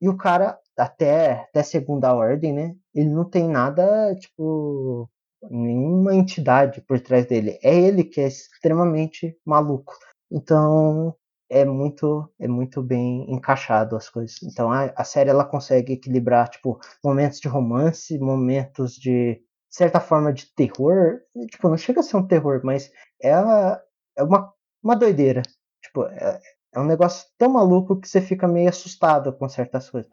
e 0.00 0.08
o 0.08 0.16
cara 0.16 0.58
até, 0.76 1.32
até 1.42 1.62
segunda 1.62 2.14
ordem, 2.14 2.52
né? 2.52 2.74
Ele 2.94 3.08
não 3.10 3.24
tem 3.28 3.48
nada, 3.48 4.14
tipo. 4.16 5.08
nenhuma 5.50 6.14
entidade 6.14 6.80
por 6.82 7.00
trás 7.00 7.26
dele. 7.26 7.58
É 7.62 7.74
ele 7.74 8.04
que 8.04 8.20
é 8.20 8.28
extremamente 8.28 9.36
maluco. 9.44 9.94
Então 10.30 11.14
é 11.50 11.64
muito 11.64 12.28
é 12.40 12.48
muito 12.48 12.82
bem 12.82 13.30
encaixado 13.30 13.96
as 13.96 14.08
coisas. 14.08 14.42
Então 14.42 14.72
a, 14.72 14.86
a 14.96 15.04
série 15.04 15.30
ela 15.30 15.44
consegue 15.44 15.92
equilibrar 15.94 16.48
tipo 16.48 16.78
momentos 17.04 17.40
de 17.40 17.48
romance, 17.48 18.18
momentos 18.18 18.94
de 18.94 19.42
certa 19.70 20.00
forma 20.00 20.32
de 20.32 20.46
terror. 20.54 21.20
Tipo, 21.50 21.68
não 21.68 21.76
chega 21.76 22.00
a 22.00 22.02
ser 22.02 22.16
um 22.16 22.26
terror, 22.26 22.60
mas 22.64 22.90
ela 23.20 23.80
é 24.16 24.22
uma, 24.22 24.52
uma 24.82 24.96
doideira. 24.96 25.42
Tipo, 25.82 26.04
é, 26.06 26.40
é 26.74 26.80
um 26.80 26.84
negócio 26.84 27.28
tão 27.36 27.50
maluco 27.50 28.00
que 28.00 28.08
você 28.08 28.20
fica 28.20 28.48
meio 28.48 28.68
assustado 28.68 29.32
com 29.32 29.48
certas 29.48 29.90
coisas. 29.90 30.10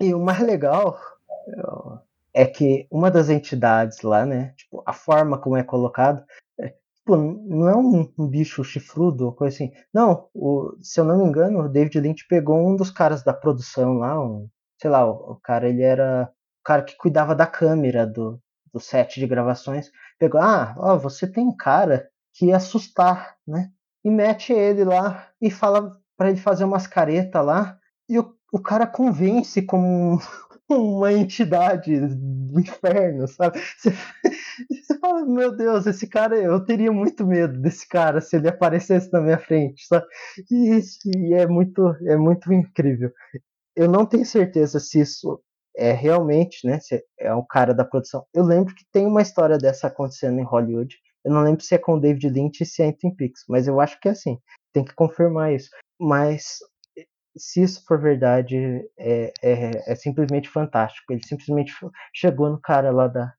E 0.00 0.14
o 0.14 0.20
mais 0.20 0.40
legal 0.40 0.98
é 2.32 2.46
que 2.46 2.86
uma 2.90 3.10
das 3.10 3.28
entidades 3.28 4.02
lá, 4.02 4.24
né? 4.24 4.54
Tipo, 4.56 4.82
a 4.86 4.92
forma 4.92 5.38
como 5.38 5.56
é 5.56 5.62
colocado, 5.62 6.24
é, 6.58 6.74
tipo, 6.94 7.16
não 7.16 7.68
é 7.68 7.76
um, 7.76 8.12
um, 8.18 8.28
bicho 8.28 8.64
chifrudo 8.64 9.26
ou 9.26 9.32
coisa 9.32 9.54
assim. 9.56 9.72
Não, 9.92 10.28
o, 10.34 10.76
se 10.80 11.00
eu 11.00 11.04
não 11.04 11.18
me 11.18 11.24
engano, 11.24 11.60
o 11.60 11.68
David 11.68 12.00
Lynch 12.00 12.26
pegou 12.28 12.56
um 12.66 12.76
dos 12.76 12.90
caras 12.90 13.22
da 13.22 13.34
produção 13.34 13.94
lá, 13.94 14.20
um, 14.20 14.48
sei 14.80 14.90
lá, 14.90 15.04
o, 15.06 15.32
o 15.32 15.36
cara 15.42 15.68
ele 15.68 15.82
era 15.82 16.30
o 16.60 16.64
cara 16.64 16.82
que 16.82 16.96
cuidava 16.96 17.34
da 17.34 17.46
câmera 17.46 18.06
do, 18.06 18.40
do 18.72 18.80
set 18.80 19.18
de 19.18 19.26
gravações. 19.26 19.90
Pegou, 20.18 20.40
ah, 20.40 20.74
ó, 20.78 20.96
você 20.96 21.26
tem 21.26 21.44
um 21.46 21.56
cara 21.56 22.08
que 22.32 22.52
assustar, 22.52 23.36
né? 23.46 23.70
E 24.04 24.10
mete 24.10 24.52
ele 24.52 24.84
lá 24.84 25.28
e 25.40 25.50
fala 25.50 25.92
para 26.16 26.30
ele 26.30 26.38
fazer 26.38 26.64
umas 26.64 26.86
caretas 26.86 27.44
lá. 27.44 27.78
E 28.08 28.18
o, 28.18 28.34
o 28.52 28.60
cara 28.60 28.86
convence 28.86 29.62
como 29.62 30.18
uma 30.68 31.12
entidade 31.12 31.98
do 31.98 32.60
inferno, 32.60 33.26
sabe? 33.28 33.58
Você, 33.58 33.90
você, 34.70 34.98
fala, 34.98 35.24
meu 35.26 35.54
Deus, 35.56 35.86
esse 35.86 36.06
cara, 36.06 36.36
eu 36.36 36.64
teria 36.64 36.92
muito 36.92 37.26
medo 37.26 37.60
desse 37.60 37.88
cara 37.88 38.20
se 38.20 38.36
ele 38.36 38.48
aparecesse 38.48 39.12
na 39.12 39.20
minha 39.20 39.38
frente, 39.38 39.86
sabe? 39.86 40.06
E, 40.50 40.80
e 41.06 41.34
é 41.34 41.46
muito, 41.46 41.94
é 42.06 42.16
muito 42.16 42.52
incrível. 42.52 43.10
Eu 43.74 43.88
não 43.88 44.04
tenho 44.04 44.26
certeza 44.26 44.78
se 44.78 45.00
isso 45.00 45.40
é 45.76 45.92
realmente, 45.92 46.66
né? 46.66 46.78
Se 46.80 47.02
é 47.18 47.34
o 47.34 47.44
cara 47.44 47.72
da 47.74 47.84
produção. 47.84 48.24
Eu 48.34 48.44
lembro 48.44 48.74
que 48.74 48.84
tem 48.92 49.06
uma 49.06 49.22
história 49.22 49.56
dessa 49.58 49.86
acontecendo 49.86 50.38
em 50.38 50.44
Hollywood. 50.44 50.96
Eu 51.24 51.32
não 51.32 51.42
lembro 51.42 51.62
se 51.62 51.74
é 51.74 51.78
com 51.78 51.94
o 51.94 52.00
David 52.00 52.28
Lynch 52.28 52.62
e 52.62 52.66
se 52.66 52.82
é 52.82 52.86
em 52.86 52.92
Twin 52.92 53.14
Peaks, 53.14 53.44
mas 53.48 53.68
eu 53.68 53.80
acho 53.80 53.98
que 54.00 54.08
é 54.08 54.12
assim. 54.12 54.38
Tem 54.72 54.84
que 54.84 54.94
confirmar 54.94 55.52
isso. 55.52 55.70
Mas 56.00 56.58
se 57.36 57.62
isso 57.62 57.84
for 57.86 58.00
verdade, 58.00 58.56
é, 58.98 59.32
é, 59.42 59.70
é, 59.86 59.94
simplesmente 59.94 60.48
fantástico. 60.48 61.12
Ele 61.12 61.24
simplesmente 61.24 61.72
chegou 62.14 62.50
no 62.50 62.60
cara 62.60 62.90
lá 62.90 63.08
da, 63.08 63.32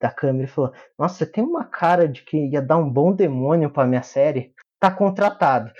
da 0.00 0.10
câmera 0.10 0.44
e 0.44 0.50
falou: 0.50 0.72
Nossa, 0.98 1.18
você 1.18 1.26
tem 1.26 1.44
uma 1.44 1.64
cara 1.64 2.08
de 2.08 2.22
que 2.22 2.36
ia 2.36 2.60
dar 2.60 2.76
um 2.76 2.90
bom 2.90 3.12
demônio 3.12 3.70
pra 3.70 3.86
minha 3.86 4.02
série? 4.02 4.52
Tá 4.80 4.90
contratado. 4.90 5.70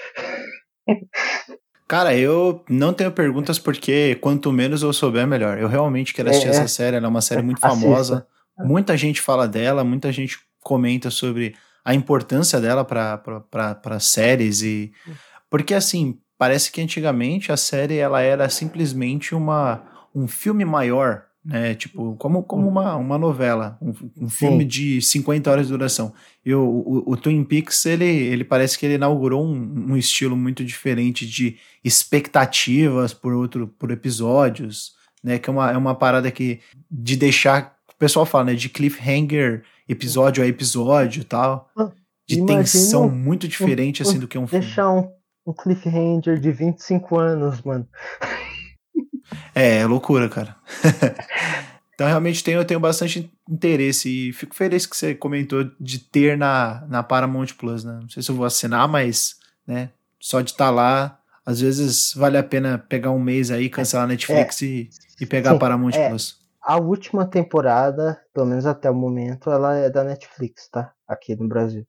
Cara, 1.87 2.15
eu 2.15 2.65
não 2.69 2.93
tenho 2.93 3.11
perguntas 3.11 3.59
porque 3.59 4.17
quanto 4.17 4.53
menos 4.53 4.83
eu 4.83 4.93
souber, 4.93 5.27
melhor. 5.27 5.59
Eu 5.59 5.69
realmente 5.69 6.13
quero 6.13 6.29
assistir 6.29 6.49
é, 6.49 6.51
essa 6.51 6.69
série, 6.69 6.97
ela 6.97 7.07
é 7.07 7.09
uma 7.09 7.23
série 7.23 7.41
muito 7.41 7.61
famosa. 7.61 8.27
Muita 8.59 8.97
gente 8.97 9.23
fala 9.23 9.47
dela, 9.47 9.85
muita 9.85 10.13
gente 10.13 10.39
comenta 10.61 11.11
sobre 11.11 11.55
a 11.85 11.95
importância 11.95 12.61
dela 12.61 12.85
para 12.85 14.01
séries 14.01 14.63
e 14.63 14.93
porque 15.49 15.75
assim 15.75 16.19
parece 16.37 16.71
que 16.71 16.81
antigamente 16.81 17.51
a 17.51 17.57
série 17.57 17.97
ela 17.97 18.21
era 18.21 18.49
simplesmente 18.49 19.35
uma 19.35 19.83
um 20.15 20.29
filme 20.29 20.65
maior 20.65 21.29
né? 21.49 21.75
Tipo, 21.75 22.15
como, 22.17 22.43
como 22.43 22.69
uma, 22.69 22.95
uma 22.97 23.17
novela, 23.17 23.79
um, 23.81 23.95
um 24.19 24.29
filme 24.29 24.67
de 24.67 25.01
50 25.01 25.51
horas 25.51 25.67
de 25.67 25.73
duração. 25.73 26.13
E 26.45 26.55
o, 26.55 26.61
o, 26.61 27.13
o, 27.13 27.17
Twin 27.17 27.43
Peaks, 27.43 27.87
ele, 27.87 28.05
ele 28.05 28.45
parece 28.45 28.79
que 28.79 28.85
ele 28.85 28.97
inaugurou 28.97 29.47
um, 29.47 29.93
um 29.93 29.97
estilo 29.97 30.37
muito 30.37 30.63
diferente 30.63 31.27
de 31.27 31.57
expectativas 31.83 33.15
por 33.15 33.33
outro 33.33 33.67
por 33.67 33.91
episódios, 33.91 34.93
né? 35.25 35.39
Que 35.39 35.49
é 35.49 35.53
uma, 35.53 35.71
é 35.73 35.77
uma 35.77 35.95
parada 35.95 36.31
que 36.31 36.61
de 36.91 37.17
deixar, 37.17 37.79
o 37.89 37.97
pessoal 37.97 38.27
fala, 38.27 38.45
né? 38.45 38.55
De 38.55 38.69
cliffhanger 38.69 39.65
episódio 39.89 40.43
a 40.43 40.47
episódio 40.47 41.23
e 41.23 41.25
tal. 41.25 41.71
Ah, 41.77 41.91
de 42.29 42.37
Imagina 42.37 42.59
tensão 42.59 43.09
muito 43.09 43.49
diferente, 43.49 44.03
assim, 44.03 44.19
do 44.19 44.29
que 44.29 44.37
um 44.37 44.47
filme. 44.47 44.65
Deixar 44.65 44.93
um, 44.93 45.11
um 45.47 45.53
cliffhanger 45.53 46.39
de 46.39 46.53
25 46.53 47.19
anos, 47.19 47.63
mano. 47.63 47.89
É, 49.55 49.79
é 49.79 49.87
loucura, 49.87 50.29
cara. 50.29 50.55
então, 51.95 52.07
realmente 52.07 52.45
tenho, 52.45 52.59
eu 52.59 52.65
tenho 52.65 52.81
bastante 52.81 53.33
interesse 53.49 54.29
e 54.29 54.33
fico 54.33 54.55
feliz 54.55 54.85
que 54.85 54.97
você 54.97 55.15
comentou 55.15 55.71
de 55.81 55.99
ter 55.99 56.37
na, 56.37 56.85
na 56.89 57.03
Paramount 57.03 57.49
Plus, 57.59 57.83
né? 57.83 57.99
Não 58.03 58.09
sei 58.09 58.23
se 58.23 58.31
eu 58.31 58.35
vou 58.37 58.45
assinar, 58.45 58.87
mas, 58.87 59.37
né, 59.67 59.91
só 60.21 60.41
de 60.41 60.51
estar 60.51 60.67
tá 60.67 60.71
lá, 60.71 61.19
às 61.45 61.61
vezes 61.61 62.13
vale 62.15 62.37
a 62.37 62.43
pena 62.43 62.79
pegar 62.79 63.11
um 63.11 63.21
mês 63.21 63.51
aí, 63.51 63.71
cancelar 63.71 64.05
a 64.05 64.09
Netflix 64.09 64.63
é, 64.63 64.67
e, 64.67 64.91
e 65.21 65.27
pegar 65.27 65.51
sim, 65.51 65.57
a 65.57 65.59
Paramount 65.59 65.95
é, 65.95 66.09
Plus. 66.09 66.38
A 66.69 66.77
última 66.77 67.25
temporada, 67.25 68.21
pelo 68.35 68.45
menos 68.45 68.67
até 68.67 68.91
o 68.91 68.95
momento, 68.95 69.51
ela 69.51 69.75
é 69.75 69.89
da 69.89 70.05
Netflix, 70.05 70.69
tá? 70.69 70.93
Aqui 71.09 71.35
no 71.35 71.49
Brasil. 71.49 71.87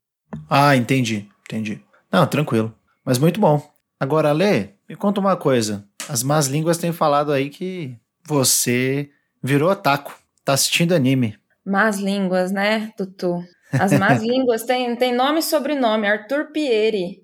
Ah, 0.48 0.74
entendi, 0.74 1.28
entendi. 1.42 1.84
Não, 2.10 2.26
tranquilo. 2.26 2.74
Mas 3.04 3.18
muito 3.18 3.38
bom. 3.38 3.60
Agora, 4.00 4.32
Lê, 4.32 4.70
me 4.88 4.96
conta 4.96 5.20
uma 5.20 5.36
coisa. 5.36 5.86
As 6.08 6.22
más 6.22 6.46
línguas 6.46 6.78
têm 6.78 6.92
falado 6.92 7.30
aí 7.30 7.50
que 7.50 7.94
você 8.26 9.10
virou 9.42 9.70
otaku, 9.70 10.14
tá 10.46 10.54
assistindo 10.54 10.94
anime. 10.94 11.38
Más 11.62 11.98
línguas, 11.98 12.50
né, 12.50 12.90
Tutu? 12.96 13.44
As 13.78 13.92
más 13.92 14.22
línguas 14.24 14.62
têm 14.64 14.96
tem 14.96 15.14
nome 15.14 15.40
e 15.40 15.42
sobrenome, 15.42 16.06
Arthur 16.06 16.52
Pieri. 16.52 17.20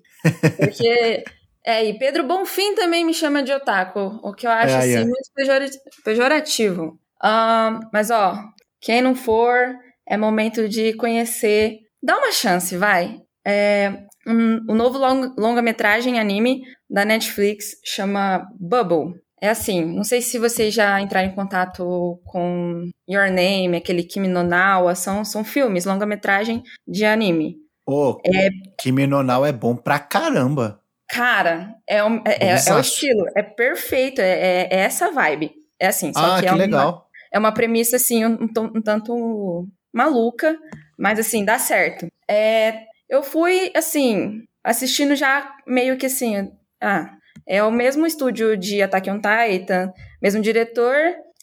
Porque. 0.57 1.23
É, 1.65 1.83
e 1.83 1.97
Pedro 1.97 2.23
Bonfim 2.23 2.75
também 2.75 3.03
me 3.03 3.15
chama 3.15 3.41
de 3.41 3.51
otaku, 3.51 4.19
o 4.21 4.31
que 4.31 4.45
eu 4.45 4.51
acho 4.51 4.75
é, 4.75 4.77
assim, 4.77 4.95
é. 4.95 5.05
muito 5.05 5.31
pejorativo. 6.05 6.99
Um, 7.23 7.79
mas 7.91 8.09
ó, 8.09 8.37
quem 8.81 9.01
não 9.01 9.15
for, 9.15 9.75
é 10.07 10.17
momento 10.17 10.67
de 10.67 10.93
conhecer. 10.93 11.79
Dá 12.01 12.17
uma 12.17 12.31
chance, 12.31 12.77
vai. 12.77 13.17
É, 13.45 14.03
um, 14.25 14.59
um 14.69 14.75
novo 14.75 14.97
long, 14.97 15.33
longa-metragem 15.37 16.19
anime 16.19 16.61
da 16.89 17.05
Netflix 17.05 17.77
chama 17.83 18.47
Bubble. 18.59 19.15
É 19.39 19.49
assim, 19.49 19.85
não 19.85 20.03
sei 20.03 20.21
se 20.21 20.39
vocês 20.39 20.73
já 20.73 20.99
entraram 20.99 21.29
em 21.29 21.35
contato 21.35 22.19
com 22.25 22.89
Your 23.07 23.29
Name, 23.29 23.77
aquele 23.77 24.03
Kimi 24.03 24.27
no 24.27 24.41
Nawa, 24.41 24.95
são, 24.95 25.23
são 25.23 25.43
filmes, 25.43 25.85
longa-metragem 25.85 26.63
de 26.87 27.05
anime. 27.05 27.55
Ô, 27.85 28.11
oh, 28.11 28.21
é, 28.25 28.49
Kimi 28.79 29.05
no 29.05 29.21
Nawa 29.21 29.47
é 29.47 29.51
bom 29.51 29.75
pra 29.75 29.99
caramba. 29.99 30.81
Cara, 31.07 31.75
é, 31.87 32.03
o, 32.03 32.15
é, 32.25 32.47
é, 32.47 32.55
é 32.67 32.73
o 32.73 32.79
estilo, 32.79 33.25
é 33.35 33.43
perfeito, 33.43 34.19
é, 34.19 34.27
é, 34.27 34.67
é, 34.71 34.79
essa 34.79 35.11
vibe. 35.11 35.53
É 35.79 35.87
assim, 35.87 36.11
só 36.11 36.19
ah, 36.19 36.39
que, 36.39 36.45
é 36.45 36.49
que 36.49 36.55
uma, 36.55 36.57
legal. 36.57 37.06
É 37.31 37.39
uma 37.39 37.53
premissa, 37.53 37.95
assim, 37.95 38.25
um, 38.25 38.37
um, 38.43 38.81
tanto 38.81 39.67
maluca, 39.93 40.57
mas 40.97 41.19
assim, 41.19 41.43
dá 41.43 41.57
certo. 41.59 42.07
É, 42.29 42.85
eu 43.09 43.23
fui, 43.23 43.71
assim, 43.75 44.43
assistindo 44.63 45.15
já 45.15 45.55
meio 45.65 45.97
que 45.97 46.05
assim, 46.05 46.51
ah, 46.81 47.09
é 47.45 47.63
o 47.63 47.71
mesmo 47.71 48.05
estúdio 48.05 48.57
de 48.57 48.81
Attack 48.81 49.09
on 49.09 49.19
Titan, 49.19 49.91
mesmo 50.21 50.41
diretor. 50.41 50.95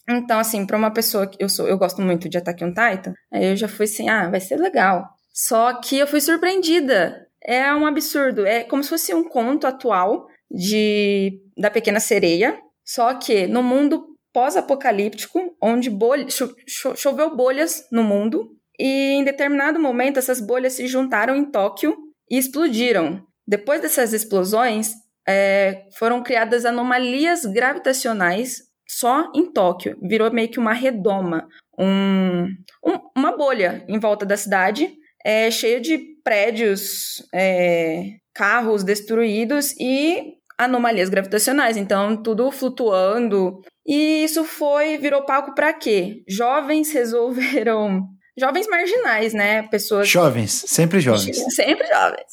Então, 0.08 0.38
assim, 0.38 0.66
para 0.66 0.76
uma 0.76 0.92
pessoa 0.92 1.26
que 1.26 1.42
eu 1.42 1.48
sou, 1.48 1.66
eu 1.66 1.78
gosto 1.78 2.02
muito 2.02 2.28
de 2.28 2.36
Attack 2.36 2.62
on 2.62 2.68
Titan, 2.68 3.14
aí 3.32 3.46
eu 3.50 3.56
já 3.56 3.68
fui 3.68 3.84
assim, 3.84 4.08
ah, 4.08 4.28
vai 4.28 4.40
ser 4.40 4.56
legal. 4.56 5.08
Só 5.32 5.74
que 5.80 5.98
eu 5.98 6.06
fui 6.06 6.20
surpreendida. 6.20 7.26
É 7.42 7.74
um 7.74 7.86
absurdo. 7.86 8.46
É 8.46 8.62
como 8.62 8.82
se 8.82 8.90
fosse 8.90 9.14
um 9.14 9.24
conto 9.24 9.66
atual 9.66 10.28
de 10.50 11.40
da 11.56 11.70
Pequena 11.70 12.00
Sereia, 12.00 12.58
só 12.84 13.14
que 13.14 13.46
no 13.46 13.62
mundo 13.62 14.13
pós-apocalíptico, 14.34 15.56
onde 15.62 15.88
bolha, 15.88 16.28
cho, 16.28 16.54
cho, 16.66 16.96
choveu 16.96 17.34
bolhas 17.34 17.86
no 17.90 18.02
mundo, 18.02 18.50
e 18.78 19.12
em 19.12 19.24
determinado 19.24 19.78
momento 19.78 20.18
essas 20.18 20.40
bolhas 20.40 20.74
se 20.74 20.88
juntaram 20.88 21.36
em 21.36 21.44
Tóquio 21.44 21.96
e 22.28 22.36
explodiram. 22.36 23.24
Depois 23.46 23.80
dessas 23.80 24.12
explosões, 24.12 24.92
é, 25.26 25.86
foram 25.96 26.22
criadas 26.22 26.64
anomalias 26.64 27.44
gravitacionais 27.46 28.62
só 28.88 29.30
em 29.34 29.50
Tóquio. 29.52 29.96
Virou 30.02 30.30
meio 30.32 30.48
que 30.48 30.58
uma 30.58 30.72
redoma, 30.72 31.46
um, 31.78 32.46
um, 32.84 32.98
uma 33.16 33.36
bolha 33.36 33.84
em 33.88 33.98
volta 33.98 34.26
da 34.26 34.36
cidade, 34.36 34.92
é, 35.24 35.50
cheia 35.50 35.80
de 35.80 35.98
prédios, 36.24 37.24
é, 37.32 38.16
carros 38.34 38.82
destruídos 38.82 39.72
e 39.78 40.34
anomalias 40.58 41.08
gravitacionais. 41.08 41.76
Então, 41.76 42.16
tudo 42.22 42.50
flutuando. 42.50 43.60
E 43.86 44.24
isso 44.24 44.44
foi, 44.44 44.98
virou 44.98 45.24
palco 45.24 45.54
para 45.54 45.72
quê? 45.72 46.22
Jovens 46.28 46.92
resolveram 46.92 48.02
jovens 48.38 48.66
marginais, 48.68 49.32
né? 49.32 49.62
Pessoas. 49.68 50.08
Jovens, 50.08 50.64
sempre 50.66 51.00
jovens. 51.00 51.36
Sempre 51.54 51.86
jovens. 51.86 52.26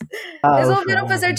Ah, 0.44 0.60
Resolveram 0.60 1.08
fazer 1.08 1.34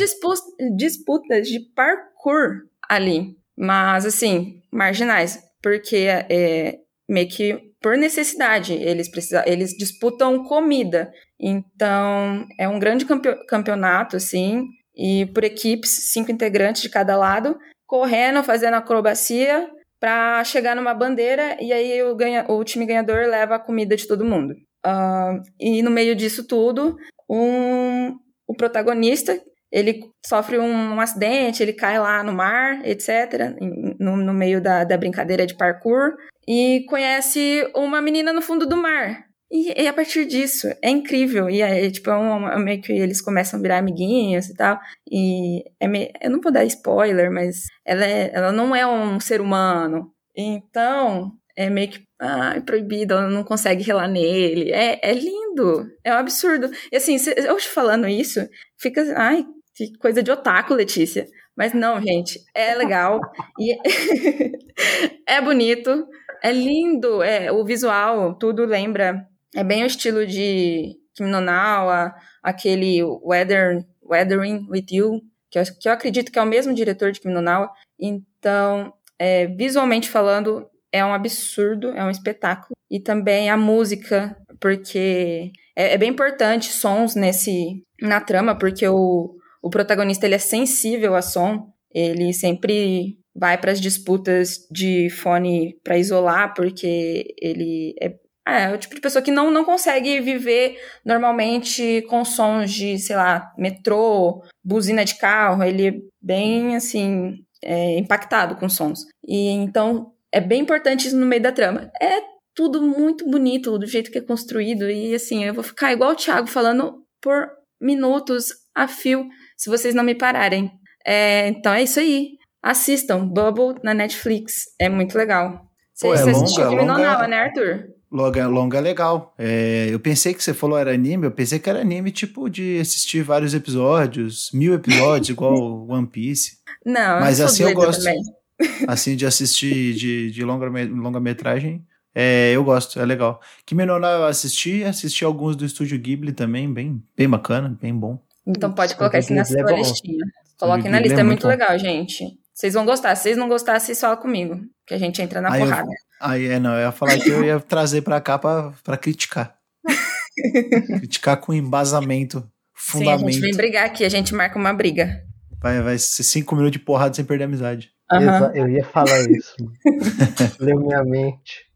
disputas 0.77 1.49
de 1.49 1.61
parkour 1.75 2.63
ali. 2.89 3.37
Mas, 3.57 4.07
assim, 4.07 4.61
marginais. 4.71 5.39
Porque 5.63 6.07
é, 6.29 6.79
meio 7.09 7.29
que 7.29 7.73
por 7.83 7.97
necessidade. 7.97 8.73
Eles 8.73 9.11
precisam, 9.11 9.43
eles 9.45 9.77
disputam 9.77 10.45
comida. 10.45 11.13
Então, 11.39 12.47
é 12.59 12.69
um 12.69 12.79
grande 12.79 13.05
campeonato, 13.49 14.17
assim, 14.17 14.65
e 14.97 15.27
por 15.27 15.45
equipes, 15.45 16.13
cinco 16.13 16.31
integrantes 16.31 16.83
de 16.83 16.89
cada 16.89 17.17
lado, 17.17 17.59
correndo, 17.87 18.43
fazendo 18.43 18.75
acrobacia 18.75 19.69
para 20.01 20.43
chegar 20.45 20.75
numa 20.75 20.95
bandeira 20.95 21.57
e 21.61 21.73
aí 21.73 22.03
o, 22.03 22.15
ganha, 22.17 22.45
o 22.49 22.65
time 22.65 22.85
ganhador 22.85 23.29
leva 23.29 23.55
a 23.55 23.61
comida 23.61 23.95
de 23.95 24.07
todo 24.07 24.25
mundo. 24.25 24.55
Uh, 24.85 25.41
e 25.61 25.81
no 25.83 25.91
meio 25.91 26.17
disso 26.17 26.47
tudo, 26.47 26.97
um, 27.31 28.17
o 28.47 28.55
protagonista 28.57 29.41
ele 29.71 30.01
sofre 30.27 30.59
um, 30.59 30.95
um, 30.95 31.01
acidente, 31.01 31.63
ele 31.63 31.73
cai 31.73 31.99
lá 31.99 32.23
no 32.23 32.33
mar, 32.33 32.87
etc., 32.87 33.57
no, 33.99 34.19
no 34.19 34.35
meio 34.35 34.61
da, 34.61 34.85
da 34.85 34.99
brincadeira 34.99 35.47
de 35.47 35.57
parkour, 35.57 36.13
e 36.47 36.85
conhece 36.89 37.67
uma 37.75 38.03
menina 38.03 38.35
no 38.35 38.43
fundo 38.43 38.67
do 38.67 38.77
mar. 38.77 39.25
E, 39.53 39.83
e, 39.83 39.87
a 39.87 39.93
partir 39.93 40.25
disso, 40.25 40.67
é 40.83 40.89
incrível. 40.89 41.51
E 41.51 41.63
aí, 41.63 41.91
tipo, 41.93 42.09
é, 42.09 42.17
um, 42.17 42.49
é 42.49 42.59
meio 42.59 42.81
que 42.81 42.91
eles 42.91 43.21
começam 43.21 43.59
a 43.59 43.63
virar 43.63 43.79
amiguinhos 43.79 44.49
e 44.49 44.55
tal. 44.55 44.81
E 45.11 45.63
é 45.79 45.87
meio, 45.87 46.11
eu 46.23 46.31
não 46.31 46.41
vou 46.41 46.51
dar 46.51 46.65
spoiler, 46.65 47.31
mas 47.31 47.67
ela, 47.85 48.03
é, 48.03 48.31
ela 48.33 48.51
não 48.51 48.75
é 48.75 48.87
um 48.87 49.21
ser 49.21 49.43
humano. 49.43 50.11
Então, 50.35 51.33
é 51.55 51.69
meio 51.69 51.91
que 51.91 52.03
ah, 52.19 52.55
é 52.57 52.61
proibido, 52.61 53.13
ela 53.13 53.29
não 53.29 53.45
consegue 53.45 53.83
relar 53.83 54.09
nele. 54.09 54.73
É, 54.73 54.99
é 55.03 55.13
lindo, 55.13 55.87
é 56.03 56.15
um 56.15 56.19
absurdo. 56.19 56.71
E 56.91 56.97
assim, 56.97 57.17
eu 57.37 57.57
te 57.59 57.69
falando 57.69 58.09
isso, 58.09 58.41
fica. 58.79 59.03
Ai, 59.19 59.45
que 59.75 59.93
coisa 59.99 60.23
de 60.23 60.31
otaku, 60.31 60.73
Letícia. 60.73 61.27
Mas 61.55 61.75
não, 61.75 62.01
gente, 62.01 62.41
é 62.55 62.75
legal. 62.75 63.21
e 63.59 63.77
é 65.29 65.41
bonito, 65.43 66.07
é 66.43 66.53
lindo, 66.53 67.23
é 67.23 67.53
o 67.53 67.65
visual, 67.65 68.35
tudo 68.39 68.65
lembra. 68.65 69.27
É 69.55 69.63
bem 69.63 69.83
o 69.83 69.87
estilo 69.87 70.27
de 70.27 70.97
Kim 71.15 71.27
Nonawa, 71.27 72.15
aquele 72.43 73.03
Weather, 73.03 73.85
Weathering 74.03 74.67
with 74.69 74.87
You, 74.91 75.21
que 75.51 75.59
eu, 75.59 75.63
que 75.79 75.89
eu 75.89 75.93
acredito 75.93 76.33
que 76.33 76.39
é 76.39 76.43
o 76.43 76.47
mesmo 76.47 76.75
diretor 76.75 77.13
de 77.13 77.21
Kim 77.21 77.29
Nonawa. 77.29 77.71
Então, 77.99 78.93
é, 79.19 79.47
visualmente 79.47 80.09
falando, 80.09 80.67
é 80.91 81.05
um 81.05 81.13
absurdo, 81.13 81.91
é 81.91 82.03
um 82.05 82.11
espetáculo. 82.11 82.75
E 82.91 82.99
também 82.99 83.51
a 83.51 83.57
música, 83.57 84.37
porque 84.61 85.53
é, 85.77 85.95
é 85.95 85.99
bem 85.99 86.11
importante 86.11 86.73
sons 86.73 87.15
nesse 87.15 87.85
na 88.01 88.21
trama, 88.21 88.59
porque 88.59 88.87
o, 88.89 89.37
o 89.63 89.71
protagonista 89.71 90.27
ele 90.27 90.35
é 90.35 90.39
sensível 90.39 91.15
a 91.15 91.23
som, 91.23 91.73
ele 91.95 92.33
sempre 92.33 93.19
vai 93.35 93.57
para 93.59 93.73
as 93.73 93.81
disputas 93.81 94.67
de 94.71 95.09
fone 95.11 95.79
para 95.83 95.99
isolar, 95.99 96.53
porque 96.55 97.35
ele 97.41 97.95
é, 98.01 98.15
é, 98.47 98.65
é, 98.65 98.75
o 98.75 98.79
tipo 98.79 98.95
de 98.95 99.01
pessoa 99.01 99.23
que 99.23 99.31
não, 99.31 99.51
não 99.51 99.65
consegue 99.65 100.21
viver 100.21 100.77
normalmente 101.05 102.03
com 102.09 102.25
sons 102.25 102.73
de, 102.73 102.99
sei 102.99 103.17
lá, 103.17 103.53
metrô, 103.57 104.43
buzina 104.65 105.05
de 105.05 105.17
carro, 105.17 105.63
ele 105.63 105.89
é 105.89 105.95
bem, 106.21 106.77
assim, 106.77 107.45
é, 107.63 107.99
impactado 107.99 108.57
com 108.57 108.69
sons. 108.69 109.07
E 109.27 109.49
então 109.49 110.13
é 110.31 110.41
bem 110.41 110.61
importante 110.61 111.07
isso 111.07 111.17
no 111.17 111.27
meio 111.27 111.43
da 111.43 111.53
trama. 111.53 111.91
É 112.01 112.21
tudo 112.55 112.83
muito 112.83 113.29
bonito 113.29 113.79
do 113.79 113.87
jeito 113.87 114.11
que 114.11 114.19
é 114.19 114.23
construído 114.23 114.91
e 114.91 115.15
assim, 115.15 115.45
eu 115.45 115.55
vou 115.55 115.65
ficar 115.65 115.93
igual 115.93 116.13
o 116.13 116.17
Thiago 116.17 116.47
falando 116.47 117.03
por 117.21 117.49
minutos 117.81 118.49
a 118.75 118.87
fio 118.87 119.27
se 119.57 119.71
vocês 119.71 119.95
não 119.95 120.05
me 120.05 120.15
pararem. 120.15 120.71
É, 121.07 121.49
então 121.49 121.73
é 121.73 121.83
isso 121.83 122.01
aí. 122.01 122.37
Assistam 122.63 123.27
Bubble 123.27 123.81
na 123.83 123.93
Netflix. 123.93 124.67
É 124.79 124.89
muito 124.89 125.17
legal. 125.17 125.67
Você, 125.93 126.07
Pô, 126.07 126.15
é 126.15 126.17
você 126.19 126.33
longa, 126.33 126.45
assistiu 126.45 126.71
longa, 126.71 127.29
né, 127.29 127.41
Arthur? 127.41 127.89
Longa, 128.13 128.47
longa 128.47 128.77
é 128.77 128.81
legal. 128.83 129.35
É, 129.39 129.89
eu 129.91 129.99
pensei 129.99 130.35
que 130.35 130.45
você 130.45 130.53
falou 130.53 130.79
era 130.79 130.93
anime, 130.93 131.25
eu 131.25 131.31
pensei 131.31 131.59
que 131.59 131.71
era 131.71 131.81
anime 131.81 132.11
tipo 132.11 132.51
de 132.51 132.79
assistir 132.79 133.23
vários 133.23 133.55
episódios, 133.55 134.51
mil 134.53 134.75
episódios, 134.75 135.31
igual 135.31 135.89
One 135.89 136.07
Piece. 136.07 136.59
Não, 136.85 137.21
Mas 137.21 137.41
eu 137.41 137.47
assim 137.47 137.63
eu 137.63 137.73
gosto. 137.73 138.05
Também. 138.05 138.21
Assim, 138.87 139.17
de 139.17 139.27
assistir 139.27 139.93
de, 139.95 140.31
de 140.31 140.45
longa-metragem. 140.45 141.73
Longa 141.73 141.85
é, 142.15 142.53
eu 142.53 142.63
gosto, 142.63 143.01
é 143.01 143.05
legal. 143.05 143.41
Kimi 143.65 143.85
no 143.85 143.95
eu 143.95 144.25
assisti, 144.25 144.85
assisti 144.85 145.25
alguns 145.25 145.57
do 145.57 145.65
Estúdio 145.65 145.99
Ghibli 145.99 146.33
também, 146.33 146.73
bem, 146.73 147.03
bem 147.17 147.29
bacana, 147.29 147.77
bem 147.81 147.95
bom. 147.95 148.23
Então 148.47 148.73
pode 148.73 148.95
colocar 148.97 149.19
isso 149.19 149.33
na 149.33 149.45
sua 149.45 149.61
é 149.61 149.77
listinha. 149.77 150.25
Coloquem 150.59 150.91
na 150.91 151.01
lista, 151.01 151.19
é, 151.19 151.21
é 151.21 151.25
muito, 151.25 151.49
legal, 151.49 151.77
gente. 151.79 152.39
Vocês 152.53 152.75
vão 152.75 152.85
gostar. 152.85 153.17
Se 153.17 153.25
vocês 153.25 153.37
não 153.37 153.49
gostarem, 153.49 153.81
vocês 153.81 153.99
falam 153.99 154.17
comigo, 154.17 154.61
que 154.87 154.95
a 154.95 154.99
gente 154.99 155.21
entra 155.21 155.41
na 155.41 155.53
aí 155.53 155.61
porrada. 155.61 155.89
Eu, 155.89 156.12
aí 156.23 156.47
é, 156.47 156.59
não, 156.59 156.75
eu 156.75 156.81
ia 156.81 156.93
falar 156.93 157.19
que 157.19 157.29
eu 157.29 157.45
ia 157.45 157.61
trazer 157.61 158.03
pra 158.03 158.21
cá 158.21 158.39
pra, 158.39 158.73
pra 158.83 158.97
criticar. 158.97 159.57
criticar 160.99 161.37
com 161.37 161.53
embasamento, 161.53 162.49
fundamento. 162.75 163.21
Sim, 163.21 163.27
a 163.27 163.31
gente 163.33 163.41
vem 163.41 163.57
brigar 163.57 163.87
aqui, 163.87 164.05
a 164.05 164.09
gente 164.09 164.35
marca 164.35 164.59
uma 164.59 164.73
briga. 164.73 165.23
Vai, 165.61 165.81
vai 165.81 165.99
ser 165.99 166.23
cinco 166.23 166.57
minutos 166.57 166.79
de 166.79 166.85
porrada 166.85 167.15
sem 167.15 167.25
perder 167.25 167.45
a 167.45 167.47
amizade. 167.47 167.91
Uhum. 168.11 168.55
Eu 168.55 168.69
ia 168.69 168.85
falar 168.85 169.31
isso. 169.31 169.57
Leu 170.61 170.81
minha 170.81 171.03
mente. 171.05 171.67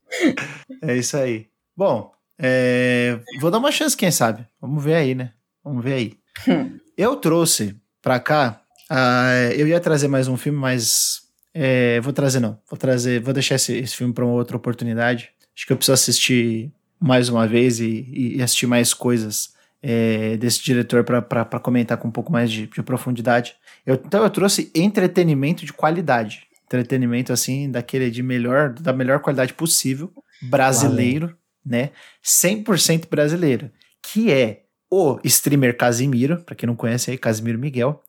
É 0.82 0.96
isso 0.96 1.16
aí. 1.16 1.46
Bom, 1.76 2.12
é, 2.38 3.18
vou 3.40 3.50
dar 3.50 3.58
uma 3.58 3.72
chance, 3.72 3.96
quem 3.96 4.10
sabe. 4.10 4.46
Vamos 4.60 4.82
ver 4.82 4.94
aí, 4.94 5.14
né? 5.14 5.32
Vamos 5.64 5.82
ver 5.82 5.94
aí. 5.94 6.14
Hum. 6.48 6.78
Eu 6.96 7.16
trouxe 7.16 7.76
pra 8.02 8.20
cá. 8.20 8.60
Uh, 8.90 9.52
eu 9.56 9.66
ia 9.66 9.80
trazer 9.80 10.08
mais 10.08 10.28
um 10.28 10.36
filme, 10.36 10.58
mas. 10.58 11.22
É, 11.58 11.98
vou 12.02 12.12
trazer, 12.12 12.38
não. 12.38 12.58
Vou 12.68 12.78
trazer. 12.78 13.18
Vou 13.20 13.32
deixar 13.32 13.54
esse, 13.54 13.74
esse 13.74 13.96
filme 13.96 14.12
pra 14.12 14.26
uma 14.26 14.34
outra 14.34 14.58
oportunidade. 14.58 15.30
Acho 15.56 15.66
que 15.66 15.72
eu 15.72 15.76
preciso 15.76 15.94
assistir 15.94 16.70
mais 17.00 17.30
uma 17.30 17.46
vez 17.46 17.80
e, 17.80 18.06
e 18.12 18.42
assistir 18.42 18.66
mais 18.66 18.92
coisas 18.92 19.54
é, 19.82 20.36
desse 20.36 20.62
diretor 20.62 21.02
para 21.02 21.58
comentar 21.58 21.96
com 21.96 22.08
um 22.08 22.10
pouco 22.10 22.30
mais 22.30 22.50
de, 22.50 22.66
de 22.66 22.82
profundidade. 22.82 23.54
Eu, 23.86 23.94
então 23.94 24.22
eu 24.22 24.28
trouxe 24.28 24.70
entretenimento 24.74 25.64
de 25.64 25.72
qualidade. 25.72 26.46
Entretenimento 26.66 27.32
assim, 27.32 27.70
daquele 27.70 28.10
de 28.10 28.22
melhor, 28.22 28.74
da 28.74 28.92
melhor 28.92 29.20
qualidade 29.20 29.54
possível, 29.54 30.12
brasileiro, 30.42 31.26
Valeu. 31.26 31.38
né? 31.64 31.90
100% 32.22 33.08
brasileiro, 33.08 33.70
que 34.02 34.30
é 34.30 34.64
o 34.90 35.18
streamer 35.24 35.74
Casimiro, 35.76 36.42
para 36.42 36.54
quem 36.54 36.66
não 36.66 36.76
conhece 36.76 37.10
aí, 37.10 37.16
Casimiro 37.16 37.58
Miguel, 37.58 38.02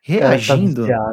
reagindo, 0.00 0.86
tá 0.86 1.12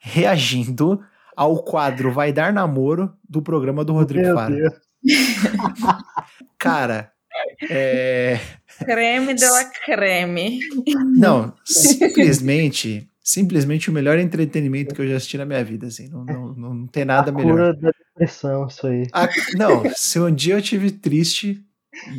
reagindo 0.00 1.00
ao 1.38 1.62
quadro 1.62 2.10
Vai 2.10 2.32
Dar 2.32 2.52
Namoro 2.52 3.14
do 3.28 3.40
programa 3.40 3.84
do 3.84 3.92
Rodrigo 3.92 4.34
Faro. 4.34 4.56
Cara, 6.58 7.12
é... 7.70 8.40
Creme 8.84 9.34
de 9.34 9.44
la 9.44 9.64
creme. 9.84 10.58
Não, 11.16 11.54
simplesmente, 11.64 13.08
simplesmente 13.22 13.88
o 13.88 13.92
melhor 13.92 14.18
entretenimento 14.18 14.92
que 14.92 15.00
eu 15.00 15.08
já 15.08 15.16
assisti 15.16 15.38
na 15.38 15.46
minha 15.46 15.62
vida, 15.62 15.86
assim, 15.86 16.08
não, 16.08 16.24
não, 16.24 16.54
não 16.54 16.86
tem 16.88 17.04
nada 17.04 17.30
a 17.30 17.32
melhor. 17.32 17.52
Cura 17.52 17.74
da 17.74 17.90
depressão, 17.90 18.66
isso 18.66 18.88
aí. 18.88 19.06
A, 19.12 19.28
não, 19.56 19.84
se 19.94 20.18
um 20.18 20.34
dia 20.34 20.54
eu 20.54 20.62
tive 20.62 20.90
triste, 20.90 21.64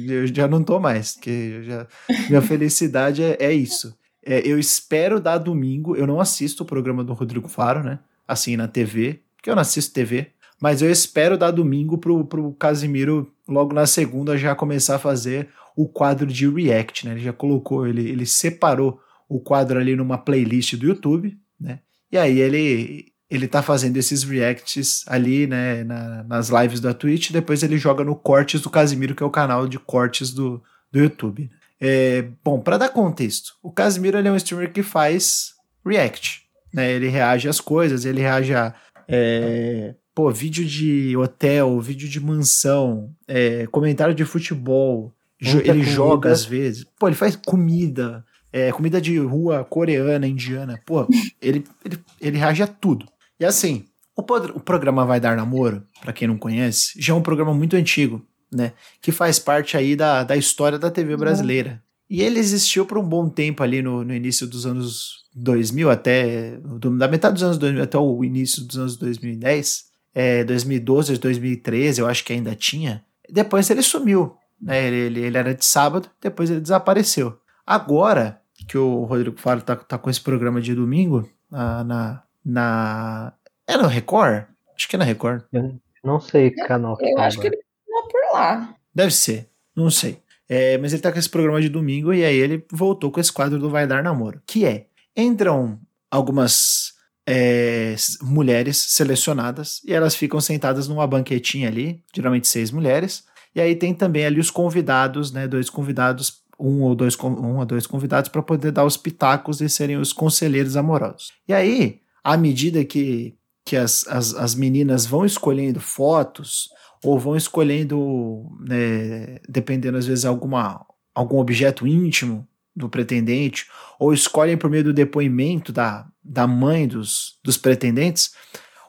eu 0.08 0.28
já 0.28 0.48
não 0.48 0.64
tô 0.64 0.80
mais, 0.80 1.16
porque 1.16 1.62
já, 1.64 1.86
minha 2.30 2.42
felicidade 2.42 3.22
é, 3.22 3.36
é 3.38 3.52
isso. 3.52 3.94
É, 4.26 4.48
eu 4.48 4.58
espero 4.58 5.20
dar 5.20 5.40
domingo, 5.40 5.94
eu 5.98 6.08
não 6.08 6.22
assisto 6.22 6.64
o 6.64 6.66
programa 6.66 7.04
do 7.04 7.12
Rodrigo 7.12 7.50
Faro, 7.50 7.84
né? 7.84 8.00
Assim, 8.30 8.56
na 8.56 8.68
TV, 8.68 9.22
porque 9.36 9.50
eu 9.50 9.56
não 9.56 9.62
assisto 9.62 9.94
TV, 9.94 10.28
mas 10.62 10.82
eu 10.82 10.92
espero 10.92 11.38
dar 11.38 11.52
domingo 11.52 11.98
pro, 11.98 12.24
pro 12.26 12.54
Casimiro, 12.54 13.34
logo 13.48 13.74
na 13.74 13.86
segunda, 13.86 14.38
já 14.38 14.54
começar 14.54 14.96
a 14.96 15.00
fazer 15.00 15.50
o 15.76 15.88
quadro 15.88 16.28
de 16.28 16.48
react, 16.48 17.06
né? 17.06 17.14
Ele 17.14 17.22
já 17.22 17.34
colocou, 17.34 17.88
ele, 17.88 18.08
ele 18.08 18.26
separou 18.26 19.02
o 19.28 19.40
quadro 19.40 19.80
ali 19.80 19.96
numa 19.96 20.18
playlist 20.18 20.76
do 20.76 20.86
YouTube, 20.86 21.38
né? 21.60 21.80
E 22.12 22.18
aí 22.18 22.40
ele 22.40 23.10
ele 23.30 23.48
tá 23.48 23.62
fazendo 23.62 23.96
esses 23.96 24.24
reacts 24.24 25.04
ali, 25.06 25.46
né, 25.46 25.84
na, 25.84 26.24
nas 26.24 26.50
lives 26.50 26.80
da 26.80 26.96
Twitch, 26.96 27.30
depois 27.30 27.62
ele 27.62 27.78
joga 27.78 28.04
no 28.04 28.16
Cortes 28.16 28.60
do 28.60 28.72
Casimiro, 28.72 29.14
que 29.14 29.22
é 29.22 29.26
o 29.26 29.30
canal 29.30 29.68
de 29.68 29.78
cortes 29.78 30.32
do, 30.32 30.64
do 30.92 31.00
YouTube. 31.00 31.48
É, 31.80 32.28
bom, 32.44 32.60
para 32.60 32.80
dar 32.80 32.90
contexto, 32.90 33.54
o 33.62 33.72
Casimiro 33.72 34.18
é 34.18 34.32
um 34.32 34.36
streamer 34.36 34.74
que 34.74 34.82
faz 34.82 35.54
react, 35.86 36.49
né, 36.74 36.92
ele 36.92 37.08
reage 37.08 37.48
às 37.48 37.60
coisas, 37.60 38.06
ele 38.06 38.22
reage 38.22 38.54
a 38.54 38.74
é, 39.08 39.96
pô, 40.14 40.30
vídeo 40.30 40.66
de 40.66 41.18
hotel, 41.18 41.80
vídeo 41.80 42.08
de 42.08 42.20
mansão, 42.20 43.10
é, 43.28 43.66
comentário 43.68 44.14
de 44.14 44.24
futebol, 44.24 45.14
jo 45.40 45.60
ele 45.60 45.70
comida. 45.70 45.90
joga 45.90 46.32
às 46.32 46.46
vezes, 46.46 46.86
pô, 47.00 47.08
ele 47.08 47.16
faz 47.16 47.36
comida, 47.36 48.24
é, 48.54 48.72
comida 48.72 49.02
de 49.02 49.18
rua 49.18 49.64
coreana, 49.64 50.28
indiana, 50.28 50.80
pô, 50.86 51.08
ele, 51.42 51.66
ele, 51.84 52.00
ele 52.22 52.38
reage 52.38 52.62
a 52.62 52.68
tudo. 52.68 53.06
E 53.40 53.46
assim, 53.46 53.86
o, 54.16 54.22
o 54.22 54.60
programa 54.60 55.06
Vai 55.06 55.20
Dar 55.20 55.36
Namoro, 55.36 55.84
para 56.02 56.14
quem 56.14 56.28
não 56.28 56.38
conhece, 56.38 56.94
já 57.02 57.14
é 57.14 57.16
um 57.16 57.22
programa 57.22 57.54
muito 57.54 57.76
antigo, 57.76 58.22
né? 58.52 58.74
Que 59.02 59.12
faz 59.12 59.40
parte 59.40 59.78
aí 59.78 59.96
da, 59.96 60.24
da 60.24 60.36
história 60.36 60.78
da 60.78 60.92
TV 60.92 61.14
uhum. 61.14 61.20
brasileira. 61.20 61.82
E 62.10 62.22
ele 62.22 62.40
existiu 62.40 62.86
por 62.86 62.98
um 62.98 63.08
bom 63.08 63.30
tempo 63.30 63.62
ali 63.62 63.82
no, 63.82 64.04
no 64.04 64.14
início 64.14 64.48
dos 64.48 64.66
anos 64.66 65.26
2000 65.36 65.90
até 65.92 66.58
do, 66.58 66.98
da 66.98 67.08
metade 67.08 67.36
dos 67.36 67.44
anos 67.44 67.58
2000 67.58 67.84
até 67.84 67.98
o 67.98 68.24
início 68.24 68.66
dos 68.66 68.78
anos 68.78 68.98
2010, 68.98 69.86
é, 70.14 70.44
2012, 70.44 71.18
2013, 71.18 72.02
eu 72.02 72.08
acho 72.08 72.24
que 72.26 72.34
ainda 72.34 72.56
tinha. 72.56 73.06
Depois 73.30 73.70
ele 73.70 73.84
sumiu. 73.84 74.36
Né? 74.60 74.88
Ele, 74.88 74.98
ele, 74.98 75.20
ele 75.22 75.38
era 75.38 75.54
de 75.54 75.64
sábado, 75.64 76.10
depois 76.20 76.50
ele 76.50 76.62
desapareceu. 76.62 77.40
Agora 77.66 78.42
que 78.68 78.78
o 78.78 79.04
Rodrigo 79.04 79.40
Faro 79.40 79.62
tá, 79.62 79.76
tá 79.76 79.98
com 79.98 80.10
esse 80.10 80.20
programa 80.20 80.60
de 80.60 80.74
domingo, 80.74 81.30
na, 81.50 81.84
na, 81.84 82.24
na. 82.44 83.34
É 83.68 83.78
no 83.78 83.88
Record? 83.88 84.46
Acho 84.76 84.90
que 84.90 84.96
é 84.96 85.00
na 85.00 85.06
Record. 85.06 85.44
Eu 85.52 85.80
não 86.04 86.20
sei 86.20 86.52
que 86.52 86.64
canal 86.66 86.98
que 86.98 87.06
Eu 87.06 87.16
tá 87.16 87.26
acho 87.26 87.40
que 87.40 87.48
ele 87.48 87.58
tá 87.58 88.08
por 88.10 88.34
lá. 88.34 88.76
Deve 88.94 89.14
ser, 89.14 89.50
não 89.76 89.90
sei. 89.90 90.22
É, 90.50 90.80
mas 90.80 90.92
ele 90.92 91.02
tá 91.02 91.12
com 91.12 91.20
esse 91.20 91.30
programa 91.30 91.62
de 91.62 91.70
domingo 91.70 92.12
e 92.12 92.26
aí 92.26 92.36
ele 92.36 92.66
voltou 92.72 93.12
com 93.12 93.20
esse 93.20 93.32
quadro 93.32 93.60
do 93.60 93.70
Vai 93.70 93.86
Dar 93.86 94.04
Namoro. 94.04 94.42
Que 94.48 94.66
é, 94.66 94.88
entram 95.16 95.80
algumas 96.10 96.94
é, 97.28 97.96
mulheres 98.24 98.78
selecionadas 98.78 99.80
e 99.86 99.94
elas 99.94 100.16
ficam 100.16 100.42
sentadas 100.42 100.88
numa 100.88 101.06
banquetinha 101.06 101.68
ali, 101.68 102.04
geralmente 102.14 102.48
seis 102.48 102.72
mulheres. 102.72 103.24
E 103.54 103.62
aí 103.62 103.76
tem 103.76 103.94
também 103.94 104.26
ali 104.26 104.40
os 104.40 104.50
convidados, 104.50 105.32
né? 105.32 105.48
Dois 105.48 105.70
convidados, 105.70 106.42
um 106.60 106.82
ou 106.82 106.96
dois, 106.96 107.16
um 107.20 107.58
ou 107.58 107.66
dois 107.66 107.86
convidados 107.86 108.30
para 108.30 108.42
poder 108.42 108.72
dar 108.72 108.86
os 108.86 108.98
pitacos 108.98 109.62
e 109.62 109.70
serem 109.70 109.98
os 109.98 110.12
conselheiros 110.12 110.76
amorosos. 110.76 111.32
E 111.48 111.54
aí, 111.54 112.02
à 112.24 112.36
medida 112.36 112.84
que, 112.84 113.36
que 113.64 113.76
as, 113.76 114.08
as, 114.08 114.34
as 114.34 114.56
meninas 114.56 115.06
vão 115.06 115.24
escolhendo 115.24 115.80
fotos 115.80 116.70
ou 117.04 117.18
vão 117.18 117.36
escolhendo, 117.36 118.46
né, 118.60 119.40
dependendo 119.48 119.98
às 119.98 120.06
vezes 120.06 120.26
alguma 120.26 120.86
algum 121.14 121.38
objeto 121.38 121.86
íntimo 121.88 122.48
do 122.76 122.88
pretendente, 122.88 123.68
ou 124.00 124.14
escolhem 124.14 124.58
por 124.58 124.70
meio 124.70 124.86
do 124.86 124.94
depoimento 124.94 125.74
da, 125.74 126.08
da 126.24 126.48
mãe 126.48 126.88
dos, 126.88 127.38
dos 127.44 127.58
pretendentes, 127.58 128.34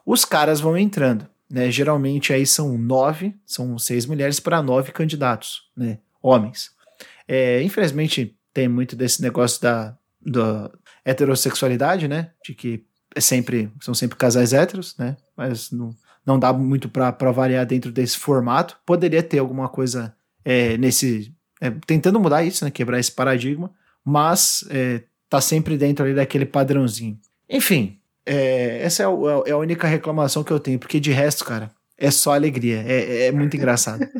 os 0.05 0.23
caras 0.23 0.61
vão 0.61 0.77
entrando. 0.77 1.27
Né? 1.49 1.69
Geralmente 1.69 2.31
aí 2.31 2.45
são 2.47 2.77
nove, 2.77 3.35
são 3.45 3.77
seis 3.77 4.05
mulheres 4.05 4.39
para 4.39 4.61
nove 4.61 4.93
candidatos, 4.93 5.63
né? 5.75 5.99
homens. 6.21 6.71
É, 7.27 7.61
infelizmente 7.61 8.37
tem 8.53 8.67
muito 8.67 8.95
desse 8.95 9.21
negócio 9.21 9.61
da, 9.61 9.97
da 10.21 10.71
heterossexualidade, 11.03 12.07
né? 12.07 12.31
De 12.43 12.53
que 12.53 12.85
é 13.15 13.19
sempre, 13.19 13.71
são 13.81 13.93
sempre 13.93 14.17
casais 14.17 14.53
héteros, 14.53 14.95
né? 14.97 15.17
Mas 15.35 15.71
não, 15.71 15.93
não 16.25 16.37
dá 16.39 16.51
muito 16.53 16.87
para 16.89 17.31
variar 17.31 17.65
dentro 17.65 17.91
desse 17.91 18.17
formato. 18.17 18.77
Poderia 18.85 19.23
ter 19.23 19.39
alguma 19.39 19.67
coisa 19.69 20.15
é, 20.45 20.77
nesse. 20.77 21.33
é, 21.59 21.71
tentando 21.85 22.19
mudar 22.19 22.43
isso, 22.43 22.63
né? 22.65 22.71
Quebrar 22.71 22.99
esse 22.99 23.11
paradigma, 23.11 23.71
mas 24.05 24.63
é, 24.69 25.03
tá 25.29 25.39
sempre 25.41 25.77
dentro 25.77 26.05
ali 26.05 26.13
daquele 26.13 26.45
padrãozinho. 26.45 27.19
Enfim, 27.49 27.99
é, 28.25 28.81
essa 28.83 29.03
é, 29.03 29.07
o- 29.07 29.43
é 29.45 29.51
a 29.51 29.57
única 29.57 29.87
reclamação 29.87 30.43
que 30.43 30.51
eu 30.51 30.59
tenho, 30.59 30.77
porque 30.79 30.99
de 30.99 31.11
resto, 31.11 31.43
cara, 31.45 31.71
é 31.97 32.09
só 32.11 32.33
alegria. 32.33 32.83
É, 32.87 33.27
é 33.27 33.31
muito 33.31 33.55
engraçado. 33.55 34.07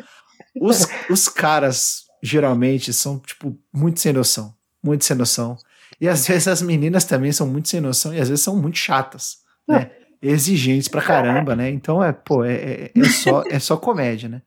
Os, 0.60 0.86
os 1.10 1.30
caras, 1.30 2.04
geralmente, 2.22 2.91
são, 2.91 3.18
tipo, 3.20 3.58
muito 3.74 3.99
sem 4.02 4.12
noção. 4.12 4.54
Muito 4.84 5.06
sem 5.06 5.16
noção. 5.16 5.56
E 5.99 6.10
às 6.10 6.28
vezes 6.28 6.47
as 6.47 6.62
meninas 6.62 7.06
também 7.06 7.32
são 7.32 7.47
muito 7.47 7.70
sem 7.70 7.80
noção 7.80 8.14
e 8.14 8.20
às 8.20 8.28
vezes 8.28 8.43
são 8.43 8.58
muito 8.58 8.78
chatas, 8.78 9.38
né? 9.68 9.91
Exigentes 10.22 10.88
pra 10.88 11.01
caramba, 11.01 11.55
né? 11.55 11.69
Então 11.69 12.03
é, 12.03 12.11
pô, 12.11 12.43
é, 12.43 12.53
é, 12.53 12.91
é 12.95 13.03
só, 13.05 13.43
é 13.49 13.59
só 13.59 13.76
comédia, 13.78 14.30
né? 14.30 14.41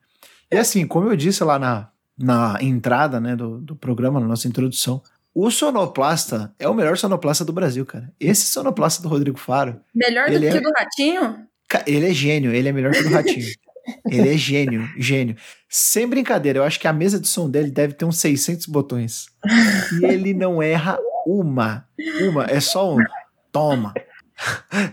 E 0.51 0.57
assim, 0.57 0.87
como 0.87 1.09
eu 1.09 1.15
disse 1.15 1.43
lá 1.43 1.59
na, 1.59 1.89
na 2.17 2.57
entrada 2.61 3.19
né, 3.19 3.35
do, 3.35 3.57
do 3.59 3.75
programa, 3.75 4.19
na 4.19 4.27
nossa 4.27 4.47
introdução, 4.47 5.01
o 5.33 5.51
sonoplasta 5.51 6.53
é 6.57 6.69
o 6.69 6.73
melhor 6.73 6.97
sonoplasta 6.97 7.43
do 7.43 7.51
Brasil, 7.51 7.85
cara. 7.85 8.09
Esse 8.19 8.45
sonoplasta 8.45 9.03
do 9.03 9.09
Rodrigo 9.09 9.37
Faro, 9.37 9.81
Melhor 9.93 10.29
do 10.29 10.39
que 10.39 10.47
é- 10.47 10.55
o 10.55 10.61
do 10.61 10.71
Ratinho? 10.77 11.47
Ele 11.85 12.09
é 12.09 12.13
gênio, 12.13 12.53
ele 12.53 12.69
é 12.69 12.71
melhor 12.71 12.93
que 12.93 12.99
o 12.99 13.03
do 13.03 13.09
Ratinho. 13.13 13.45
ele 14.09 14.29
é 14.33 14.37
gênio, 14.37 14.87
gênio. 14.97 15.35
Sem 15.67 16.07
brincadeira, 16.07 16.59
eu 16.59 16.63
acho 16.63 16.79
que 16.79 16.87
a 16.87 16.93
mesa 16.93 17.19
de 17.19 17.27
som 17.27 17.49
dele 17.49 17.69
deve 17.69 17.93
ter 17.93 18.05
uns 18.05 18.17
600 18.19 18.65
botões. 18.67 19.25
E 19.99 20.05
ele 20.05 20.33
não 20.33 20.61
erra 20.63 20.97
uma. 21.25 21.85
Uma, 22.21 22.45
é 22.45 22.59
só 22.61 22.95
um 22.95 23.03
toma. 23.51 23.93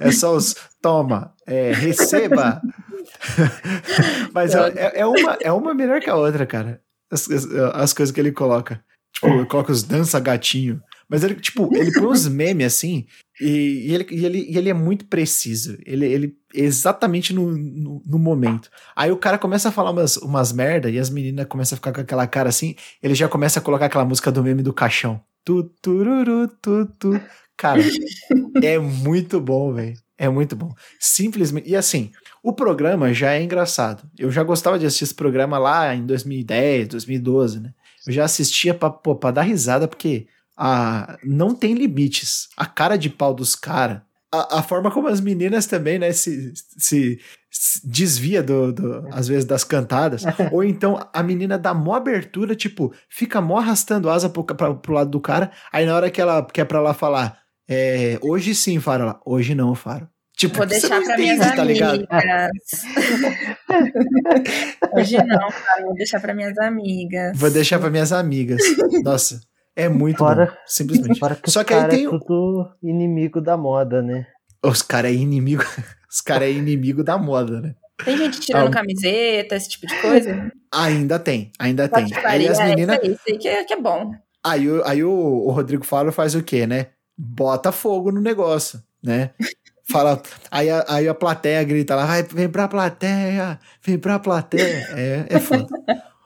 É 0.01 0.11
só 0.13 0.35
os 0.35 0.55
toma, 0.83 1.33
é, 1.47 1.73
receba. 1.73 2.61
Mas 4.33 4.55
é, 4.55 4.59
é- 4.77 5.01
é 5.01 5.07
uma, 5.07 5.39
é 5.41 5.53
uma 5.53 5.75
melhor 5.75 6.01
que 6.01 6.11
a 6.11 6.17
outra, 6.17 6.47
cara. 6.47 6.81
As, 7.11 7.31
as- 7.31 7.47
as 7.75 7.93
coisas 7.93 8.13
que 8.15 8.21
ele 8.21 8.33
coloca. 8.33 8.83
Tipo, 9.13 9.29
ele 9.29 9.47
coloca 9.47 9.73
os 9.73 9.83
dança 9.83 10.19
gatinho. 10.19 10.83
Mas 11.09 11.23
ele, 11.23 11.35
tipo, 11.35 11.69
ele 11.77 11.93
põe 11.93 12.07
uns 12.07 12.27
memes 12.27 12.67
assim, 12.69 13.05
e, 13.39 13.87
e 13.91 13.95
ele, 13.95 14.07
e, 14.11 14.25
ele, 14.25 14.47
e 14.51 14.57
ele 14.57 14.71
é 14.71 14.75
muito 14.75 15.05
preciso. 15.05 15.77
Ele, 15.85 16.07
ele 16.07 16.35
exatamente 16.55 17.35
no, 17.35 17.51
no, 17.53 18.03
no 18.07 18.19
momento. 18.19 18.71
Aí 18.97 19.11
o 19.13 19.17
cara 19.19 19.37
começa 19.37 19.69
a 19.69 19.73
falar 19.73 19.91
umas, 19.91 20.17
umas 20.17 20.53
merda 20.53 20.89
e 20.89 20.99
as 20.99 21.11
meninas 21.11 21.45
começam 21.47 21.77
a 21.77 21.79
ficar 21.79 21.93
com 21.93 22.01
aquela 22.01 22.27
cara 22.27 22.49
assim. 22.49 22.75
Ele 23.03 23.15
já 23.15 23.29
começa 23.29 23.59
a 23.59 23.63
colocar 23.63 23.87
aquela 23.87 24.07
música 24.07 24.33
do 24.33 24.43
meme 24.43 24.63
do 24.63 24.73
caixão. 24.73 25.21
Tu, 25.45 25.65
tururu, 25.83 26.49
tu, 26.63 26.87
tu. 26.99 27.21
Cara, 27.59 27.83
é 28.63 28.79
muito 28.79 29.39
bom, 29.39 29.75
velho. 29.75 29.95
É 30.19 30.29
muito 30.29 30.55
bom. 30.55 30.73
Simplesmente. 31.01 31.69
E 31.69 31.75
assim, 31.75 32.11
o 32.43 32.53
programa 32.53 33.13
já 33.13 33.33
é 33.33 33.43
engraçado. 33.43 34.03
Eu 34.19 34.31
já 34.31 34.43
gostava 34.43 34.79
de 34.79 34.87
assistir 34.87 35.05
esse 35.05 35.15
programa 35.15 35.59
lá 35.59 35.95
em 35.95 36.05
2010, 36.07 36.89
2012, 36.89 37.61
né? 37.61 37.71
Eu 38.07 38.13
já 38.13 38.25
assistia 38.25 38.75
pra, 38.75 38.91
pô, 38.91 39.15
pra 39.17 39.31
dar 39.31 39.43
risada, 39.43 39.89
porque 39.89 40.27
a, 40.57 41.17
não 41.25 41.55
tem 41.55 41.75
limites. 41.75 42.49
A 42.57 42.67
cara 42.67 42.97
de 42.97 43.09
pau 43.11 43.33
dos 43.35 43.55
caras. 43.57 44.01
A, 44.35 44.59
a 44.59 44.63
forma 44.63 44.91
como 44.91 45.09
as 45.09 45.21
meninas 45.21 45.67
também, 45.67 45.99
né, 45.99 46.11
se, 46.13 46.53
se, 46.79 47.19
se 47.51 47.87
desvia 47.87 48.43
do, 48.43 48.73
do- 48.73 49.09
às 49.13 49.29
vezes 49.29 49.45
das 49.45 49.63
cantadas. 49.65 50.25
Ou 50.53 50.65
então 50.65 51.07
a 51.13 51.23
menina 51.23 51.59
dá 51.59 51.75
mó 51.75 51.95
abertura, 51.95 52.55
tipo, 52.55 52.93
fica 53.11 53.41
mó 53.41 53.59
arrastando 53.59 54.09
asa 54.09 54.29
pro, 54.31 54.43
pra, 54.45 54.75
pro 54.75 54.95
lado 54.95 55.11
do 55.11 55.21
cara. 55.21 55.51
Aí 55.73 55.85
na 55.85 55.95
hora 55.95 56.11
que 56.11 56.21
ela 56.21 56.43
quer 56.47 56.65
pra 56.65 56.81
lá 56.81 56.95
falar, 56.95 57.42
é, 57.73 58.19
hoje 58.23 58.55
sim, 58.55 58.79
Faro, 58.81 59.05
ela, 59.05 59.21
hoje 59.25 59.55
não, 59.55 59.75
Faro. 59.75 60.09
Tipo, 60.37 60.57
Vou 60.59 60.67
você 60.69 60.81
deixar 60.81 61.01
entende, 61.01 61.23
minhas 61.23 61.39
tá 61.55 61.63
ligado? 61.65 62.07
amigas. 62.11 62.51
Hoje 64.93 65.17
não, 65.19 65.49
cara. 65.51 65.83
Vou 65.85 65.95
deixar 65.95 66.21
pra 66.21 66.35
minhas 66.35 66.59
amigas. 66.59 67.39
Vou 67.39 67.51
deixar 67.51 67.79
pra 67.79 67.91
minhas 67.91 68.13
amigas. 68.13 68.61
Nossa, 69.05 69.41
é 69.77 69.89
muito 69.89 70.19
Fora- 70.19 70.47
bom, 70.47 70.53
simplesmente. 70.67 71.19
Fora 71.19 71.37
que 71.37 71.51
Só 71.51 71.63
que 71.65 71.73
aí 71.75 71.81
caras 71.81 71.95
tem 71.97 72.05
é 72.05 72.09
o- 72.09 72.19
tudo 72.19 72.71
inimigo 72.83 73.41
da 73.41 73.57
moda, 73.57 74.03
né? 74.03 74.27
Os 74.65 74.83
caras 74.83 75.11
é 75.11 75.15
inimigo, 75.15 75.63
os 76.11 76.21
caras 76.21 76.49
é 76.49 76.53
inimigo 76.53 77.03
da 77.03 77.19
moda, 77.19 77.61
né? 77.61 77.75
Tem 78.05 78.17
gente 78.17 78.41
tirando 78.41 78.69
Ah, 78.69 78.71
camiseta, 78.71 79.55
esse 79.55 79.69
tipo 79.69 79.87
de 79.87 79.95
coisa? 80.01 80.51
Ainda 80.75 81.19
tem, 81.19 81.53
ainda 81.59 81.89
tem. 81.89 82.07
Aí 82.25 82.49
as 82.49 82.59
é, 82.59 82.69
meninas, 82.69 82.97
isso 82.97 83.07
aí, 83.07 83.13
isso 83.13 83.23
aí 83.29 83.39
que 83.39 83.49
é, 83.49 83.65
que 83.65 83.75
é 83.75 83.81
bom. 83.81 84.11
aí, 84.45 84.69
o, 84.69 84.85
aí 84.85 85.05
o, 85.05 85.11
o 85.11 85.51
Rodrigo 85.53 85.85
Faro 85.85 86.11
faz 86.11 86.35
o 86.35 86.43
quê, 86.43 86.67
né? 86.67 86.89
Bota 87.17 87.71
fogo 87.73 88.11
no 88.11 88.21
negócio, 88.21 88.83
né? 89.03 89.31
Fala, 89.91 90.23
aí 90.51 90.71
a, 90.71 90.85
aí 90.89 91.09
a 91.09 91.15
plateia 91.15 91.63
grita 91.65 91.95
lá, 91.95 92.07
vai, 92.07 92.23
vem 92.23 92.49
pra 92.49 92.69
plateia, 92.69 93.59
vem 93.83 93.99
pra 93.99 94.19
plateia. 94.19 94.87
É, 94.91 95.27
é 95.29 95.41
foda. 95.41 95.67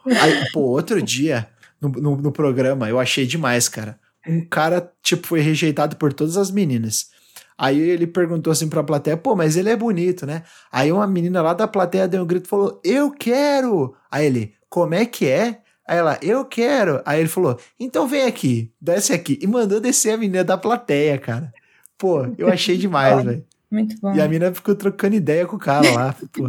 Aí, 0.06 0.52
pô, 0.52 0.60
outro 0.60 1.02
dia, 1.02 1.48
no, 1.80 1.88
no, 1.88 2.16
no 2.16 2.32
programa, 2.32 2.88
eu 2.88 3.00
achei 3.00 3.26
demais, 3.26 3.68
cara. 3.68 3.98
Um 4.26 4.44
cara, 4.44 4.92
tipo, 5.02 5.26
foi 5.26 5.40
rejeitado 5.40 5.96
por 5.96 6.12
todas 6.12 6.36
as 6.36 6.50
meninas. 6.50 7.10
Aí 7.58 7.80
ele 7.80 8.06
perguntou 8.06 8.52
assim 8.52 8.68
pra 8.68 8.82
plateia, 8.84 9.16
pô, 9.16 9.34
mas 9.34 9.56
ele 9.56 9.70
é 9.70 9.76
bonito, 9.76 10.26
né? 10.26 10.42
Aí 10.70 10.92
uma 10.92 11.06
menina 11.06 11.40
lá 11.40 11.54
da 11.54 11.66
plateia 11.66 12.06
deu 12.06 12.22
um 12.22 12.26
grito 12.26 12.46
e 12.46 12.48
falou, 12.48 12.80
eu 12.84 13.10
quero! 13.10 13.94
Aí 14.10 14.26
ele, 14.26 14.54
como 14.68 14.94
é 14.94 15.06
que 15.06 15.26
é? 15.26 15.62
Aí 15.86 15.98
ela, 15.98 16.18
eu 16.20 16.44
quero! 16.44 17.00
Aí 17.04 17.20
ele 17.20 17.28
falou, 17.28 17.58
então 17.78 18.08
vem 18.08 18.22
aqui, 18.22 18.72
desce 18.80 19.12
aqui. 19.12 19.38
E 19.40 19.46
mandou 19.46 19.80
descer 19.80 20.14
a 20.14 20.16
menina 20.16 20.42
da 20.42 20.58
plateia, 20.58 21.16
cara. 21.18 21.52
Pô, 21.96 22.26
eu 22.36 22.48
achei 22.48 22.76
demais, 22.78 23.24
velho. 23.24 23.44
Muito 23.70 23.96
bom. 24.00 24.14
E 24.14 24.20
a 24.20 24.24
menina 24.28 24.52
ficou 24.52 24.74
trocando 24.74 25.14
ideia 25.14 25.46
com 25.46 25.56
o 25.56 25.60
cara 25.60 25.90
lá. 25.92 26.16
Pô, 26.32 26.44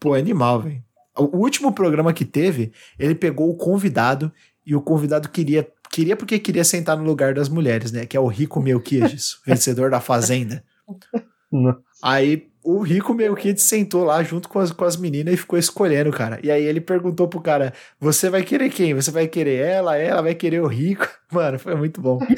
pô 0.00 0.14
animal, 0.14 0.60
velho. 0.60 0.82
O 1.16 1.38
último 1.38 1.72
programa 1.72 2.12
que 2.12 2.24
teve, 2.24 2.72
ele 2.98 3.14
pegou 3.14 3.50
o 3.50 3.56
convidado 3.56 4.30
e 4.64 4.74
o 4.74 4.80
convidado 4.80 5.28
queria. 5.28 5.68
Queria 5.90 6.14
porque 6.14 6.38
queria 6.38 6.64
sentar 6.64 6.96
no 6.96 7.04
lugar 7.04 7.32
das 7.34 7.48
mulheres, 7.48 7.90
né? 7.90 8.04
Que 8.04 8.16
é 8.16 8.20
o 8.20 8.26
Rico 8.26 8.60
Melquiades, 8.60 9.38
vencedor 9.44 9.90
da 9.90 10.00
Fazenda. 10.00 10.62
Não. 11.50 11.76
Aí 12.02 12.48
o 12.70 12.82
Rico 12.82 13.14
Melquiades 13.14 13.62
sentou 13.62 14.04
lá 14.04 14.22
junto 14.22 14.48
com 14.48 14.58
as, 14.58 14.70
com 14.72 14.84
as 14.84 14.96
meninas 14.96 15.32
e 15.34 15.36
ficou 15.38 15.58
escolhendo, 15.58 16.10
cara. 16.12 16.38
E 16.42 16.50
aí 16.50 16.62
ele 16.64 16.80
perguntou 16.80 17.26
pro 17.28 17.40
cara: 17.40 17.72
Você 18.00 18.28
vai 18.28 18.42
querer 18.42 18.68
quem? 18.70 18.92
Você 18.94 19.10
vai 19.10 19.26
querer 19.26 19.56
ela? 19.64 19.96
Ela 19.96 20.20
vai 20.22 20.34
querer 20.34 20.60
o 20.60 20.66
Rico? 20.66 21.08
Mano, 21.32 21.58
foi 21.58 21.74
muito 21.74 22.00
bom. 22.00 22.18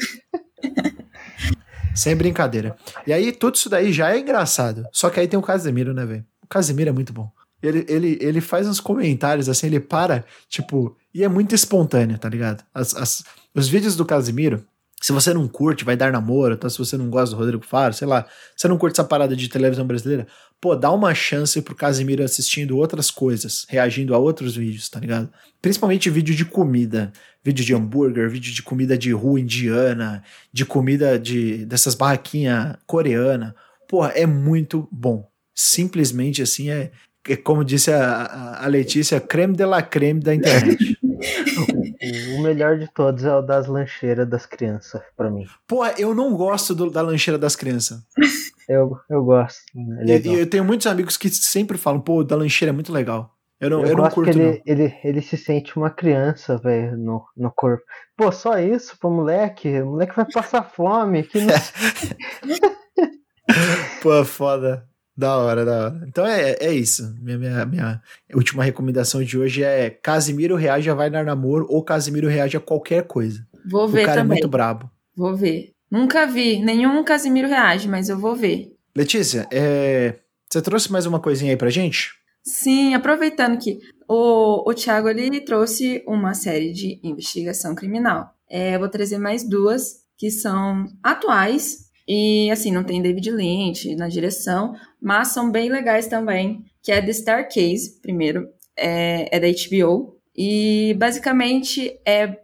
Sem 1.93 2.15
brincadeira. 2.15 2.75
E 3.05 3.11
aí, 3.11 3.31
tudo 3.31 3.55
isso 3.55 3.69
daí 3.69 3.91
já 3.91 4.11
é 4.15 4.19
engraçado. 4.19 4.85
Só 4.93 5.09
que 5.09 5.19
aí 5.19 5.27
tem 5.27 5.37
o 5.37 5.41
Casemiro, 5.43 5.93
né, 5.93 6.05
velho? 6.05 6.25
O 6.43 6.47
Casemiro 6.47 6.89
é 6.89 6.93
muito 6.93 7.11
bom. 7.11 7.29
Ele, 7.61 7.85
ele, 7.87 8.17
ele 8.21 8.41
faz 8.41 8.67
uns 8.67 8.79
comentários 8.79 9.47
assim, 9.49 9.67
ele 9.67 9.79
para, 9.79 10.23
tipo, 10.49 10.97
e 11.13 11.23
é 11.23 11.27
muito 11.27 11.53
espontâneo, 11.53 12.17
tá 12.17 12.27
ligado? 12.29 12.63
As, 12.73 12.95
as- 12.95 13.23
os 13.53 13.67
vídeos 13.67 13.95
do 13.95 14.05
Casemiro, 14.05 14.65
se 15.01 15.11
você 15.11 15.33
não 15.33 15.47
curte, 15.47 15.83
vai 15.83 15.97
dar 15.97 16.11
namoro, 16.11 16.53
então 16.53 16.69
se 16.69 16.77
você 16.77 16.95
não 16.95 17.09
gosta 17.09 17.35
do 17.35 17.39
Rodrigo 17.39 17.65
Faro, 17.65 17.91
sei 17.91 18.07
lá, 18.07 18.27
você 18.55 18.67
não 18.67 18.77
curte 18.77 18.93
essa 18.93 19.03
parada 19.03 19.35
de 19.35 19.49
televisão 19.49 19.85
brasileira, 19.85 20.27
pô, 20.61 20.75
dá 20.75 20.91
uma 20.91 21.15
chance 21.15 21.59
pro 21.59 21.73
Casimiro 21.73 22.23
assistindo 22.23 22.77
outras 22.77 23.09
coisas, 23.09 23.65
reagindo 23.67 24.13
a 24.13 24.19
outros 24.19 24.55
vídeos, 24.55 24.87
tá 24.87 24.99
ligado? 24.99 25.27
Principalmente 25.59 26.07
vídeo 26.11 26.35
de 26.35 26.45
comida, 26.45 27.11
vídeo 27.43 27.65
de 27.65 27.73
hambúrguer, 27.73 28.29
vídeo 28.29 28.53
de 28.53 28.61
comida 28.61 28.95
de 28.95 29.11
rua 29.11 29.39
indiana, 29.39 30.23
de 30.53 30.65
comida 30.65 31.17
de 31.17 31.65
dessas 31.65 31.95
barraquinhas 31.95 32.77
coreana. 32.85 33.55
Porra, 33.87 34.09
é 34.09 34.27
muito 34.27 34.87
bom. 34.91 35.27
Simplesmente 35.55 36.43
assim 36.43 36.69
é, 36.69 36.91
é 37.27 37.35
como 37.35 37.65
disse 37.65 37.91
a, 37.91 38.63
a 38.63 38.67
Letícia, 38.67 39.19
creme 39.19 39.55
de 39.55 39.65
la 39.65 39.81
creme 39.81 40.19
da 40.19 40.35
internet. 40.35 40.95
O 42.35 42.41
melhor 42.41 42.77
de 42.77 42.91
todos 42.91 43.23
é 43.23 43.35
o 43.35 43.41
das 43.41 43.67
lancheiras 43.67 44.27
das 44.27 44.45
crianças, 44.45 45.01
para 45.15 45.29
mim. 45.29 45.45
Porra, 45.67 45.93
eu 45.97 46.15
não 46.15 46.35
gosto 46.35 46.73
do, 46.73 46.89
da 46.89 47.01
lancheira 47.01 47.37
das 47.37 47.55
crianças. 47.55 48.01
Eu, 48.67 48.97
eu 49.09 49.23
gosto. 49.23 49.61
É 50.07 50.17
e, 50.17 50.39
eu 50.39 50.49
tenho 50.49 50.63
muitos 50.63 50.87
amigos 50.87 51.17
que 51.17 51.29
sempre 51.29 51.77
falam, 51.77 51.99
pô, 51.99 52.23
da 52.23 52.35
lancheira 52.35 52.71
é 52.71 52.73
muito 52.73 52.91
legal. 52.91 53.35
Eu 53.59 53.69
não, 53.69 53.81
eu, 53.81 53.89
eu 53.89 53.97
não 53.97 54.09
curto, 54.09 54.31
que 54.31 54.39
ele, 54.39 54.51
não. 54.51 54.61
Ele, 54.65 54.95
ele 55.03 55.21
se 55.21 55.37
sente 55.37 55.77
uma 55.77 55.91
criança, 55.91 56.57
velho, 56.57 56.97
no, 56.97 57.23
no 57.37 57.51
corpo. 57.51 57.83
Pô, 58.17 58.31
só 58.31 58.57
isso 58.57 58.97
pro 58.97 59.11
moleque? 59.11 59.81
O 59.81 59.91
moleque 59.91 60.15
vai 60.15 60.25
passar 60.25 60.63
fome. 60.63 61.23
Que 61.23 61.41
não... 61.41 61.53
pô, 64.01 64.25
foda. 64.25 64.87
Da 65.21 65.37
hora, 65.37 65.63
da 65.63 65.85
hora. 65.85 66.03
Então 66.07 66.25
é, 66.25 66.53
é 66.59 66.73
isso. 66.73 67.15
Minha, 67.21 67.37
minha, 67.37 67.65
minha 67.67 68.01
última 68.33 68.63
recomendação 68.63 69.23
de 69.23 69.37
hoje 69.37 69.63
é 69.63 69.91
Casimiro 69.91 70.55
reage 70.55 70.89
a 70.89 70.95
Vai 70.95 71.11
Dar 71.11 71.23
Namoro 71.23 71.67
ou 71.69 71.83
Casimiro 71.83 72.27
reage 72.27 72.57
a 72.57 72.59
qualquer 72.59 73.05
coisa. 73.05 73.45
Vou 73.63 73.87
ver 73.87 74.01
o 74.01 74.05
cara 74.07 74.21
também. 74.21 74.39
é 74.39 74.41
muito 74.41 74.49
brabo. 74.49 74.89
Vou 75.15 75.35
ver. 75.35 75.73
Nunca 75.91 76.25
vi 76.25 76.59
nenhum 76.59 77.03
Casimiro 77.03 77.47
reage, 77.47 77.87
mas 77.87 78.09
eu 78.09 78.17
vou 78.17 78.35
ver. 78.35 78.75
Letícia, 78.95 79.47
é... 79.53 80.15
você 80.49 80.59
trouxe 80.59 80.91
mais 80.91 81.05
uma 81.05 81.19
coisinha 81.19 81.51
aí 81.51 81.57
pra 81.57 81.69
gente? 81.69 82.09
Sim, 82.43 82.95
aproveitando 82.95 83.59
que 83.59 83.77
o, 84.09 84.67
o 84.67 84.73
Thiago 84.73 85.07
ele 85.07 85.39
trouxe 85.41 86.03
uma 86.07 86.33
série 86.33 86.73
de 86.73 86.99
investigação 87.03 87.75
criminal. 87.75 88.33
É, 88.49 88.73
eu 88.73 88.79
vou 88.79 88.89
trazer 88.89 89.19
mais 89.19 89.47
duas 89.47 89.97
que 90.17 90.31
são 90.31 90.87
atuais 91.03 91.90
e 92.07 92.49
assim, 92.51 92.71
não 92.71 92.83
tem 92.83 93.01
David 93.01 93.31
Lynch 93.31 93.95
na 93.95 94.07
direção, 94.07 94.75
mas 95.01 95.29
são 95.29 95.51
bem 95.51 95.69
legais 95.69 96.07
também, 96.07 96.63
que 96.81 96.91
é 96.91 97.01
The 97.01 97.13
Star 97.13 97.47
Case, 97.47 97.99
primeiro, 98.01 98.47
é, 98.77 99.35
é 99.35 99.39
da 99.39 99.47
HBO, 99.47 100.17
e 100.35 100.95
basicamente 100.97 101.99
é 102.05 102.37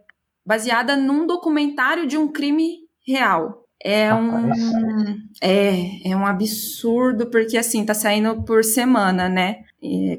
baseada 0.46 0.96
num 0.96 1.26
documentário 1.26 2.06
de 2.06 2.16
um 2.16 2.28
crime 2.28 2.78
real. 3.06 3.64
É 3.80 4.12
um, 4.12 4.50
é, 5.40 6.10
é 6.10 6.16
um 6.16 6.26
absurdo, 6.26 7.30
porque 7.30 7.56
assim, 7.56 7.84
tá 7.84 7.94
saindo 7.94 8.42
por 8.42 8.64
semana, 8.64 9.28
né? 9.28 9.62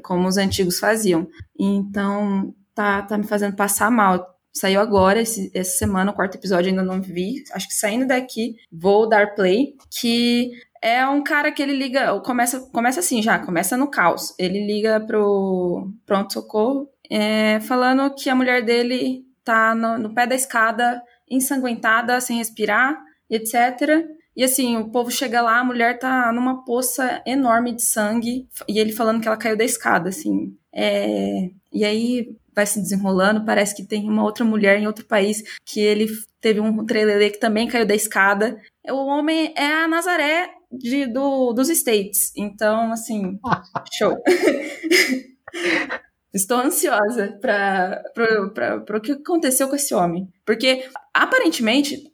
como 0.02 0.26
os 0.26 0.36
antigos 0.36 0.78
faziam. 0.78 1.28
Então, 1.58 2.54
tá, 2.74 3.02
tá 3.02 3.18
me 3.18 3.24
fazendo 3.24 3.56
passar 3.56 3.90
mal. 3.90 4.26
Saiu 4.52 4.80
agora, 4.80 5.20
esse, 5.20 5.50
essa 5.54 5.78
semana, 5.78 6.10
o 6.10 6.14
quarto 6.14 6.36
episódio 6.36 6.70
ainda 6.70 6.82
não 6.82 7.00
vi. 7.00 7.44
Acho 7.52 7.68
que 7.68 7.74
saindo 7.74 8.06
daqui, 8.06 8.56
vou 8.70 9.08
dar 9.08 9.34
play. 9.34 9.74
Que 10.00 10.50
é 10.82 11.06
um 11.06 11.22
cara 11.22 11.52
que 11.52 11.62
ele 11.62 11.76
liga. 11.76 12.18
Começa, 12.20 12.60
começa 12.72 13.00
assim 13.00 13.22
já, 13.22 13.38
começa 13.38 13.76
no 13.76 13.88
caos. 13.88 14.34
Ele 14.38 14.66
liga 14.66 15.00
pro 15.00 15.92
pronto-socorro, 16.06 16.88
é, 17.10 17.60
falando 17.60 18.14
que 18.14 18.30
a 18.30 18.34
mulher 18.34 18.64
dele 18.64 19.24
tá 19.44 19.74
no, 19.74 19.98
no 19.98 20.14
pé 20.14 20.26
da 20.26 20.34
escada, 20.34 21.02
ensanguentada, 21.28 22.20
sem 22.20 22.38
respirar, 22.38 22.98
etc. 23.28 24.06
E 24.36 24.44
assim, 24.44 24.76
o 24.76 24.90
povo 24.90 25.10
chega 25.10 25.42
lá, 25.42 25.58
a 25.58 25.64
mulher 25.64 25.98
tá 25.98 26.32
numa 26.32 26.64
poça 26.64 27.22
enorme 27.26 27.72
de 27.72 27.82
sangue, 27.82 28.48
e 28.66 28.78
ele 28.78 28.92
falando 28.92 29.20
que 29.20 29.28
ela 29.28 29.36
caiu 29.36 29.56
da 29.56 29.64
escada, 29.64 30.08
assim. 30.08 30.56
É... 30.72 31.50
E 31.72 31.84
aí 31.84 32.36
vai 32.54 32.66
se 32.66 32.80
desenrolando, 32.80 33.44
parece 33.44 33.74
que 33.74 33.84
tem 33.84 34.08
uma 34.08 34.22
outra 34.22 34.44
mulher 34.44 34.78
em 34.78 34.86
outro 34.86 35.04
país 35.04 35.42
que 35.64 35.80
ele 35.80 36.08
teve 36.40 36.60
um 36.60 36.84
trailer 36.84 37.30
que 37.32 37.38
também 37.38 37.68
caiu 37.68 37.86
da 37.86 37.94
escada. 37.94 38.60
O 38.88 39.06
homem 39.06 39.52
é 39.56 39.66
a 39.66 39.88
Nazaré 39.88 40.50
de, 40.70 41.06
do, 41.06 41.52
dos 41.52 41.68
States. 41.68 42.32
Então, 42.36 42.92
assim, 42.92 43.38
show. 43.92 44.16
Estou 46.32 46.58
ansiosa 46.58 47.36
para 47.40 48.96
o 48.96 49.00
que 49.00 49.12
aconteceu 49.12 49.68
com 49.68 49.74
esse 49.74 49.92
homem. 49.92 50.28
Porque, 50.46 50.88
aparentemente, 51.12 52.04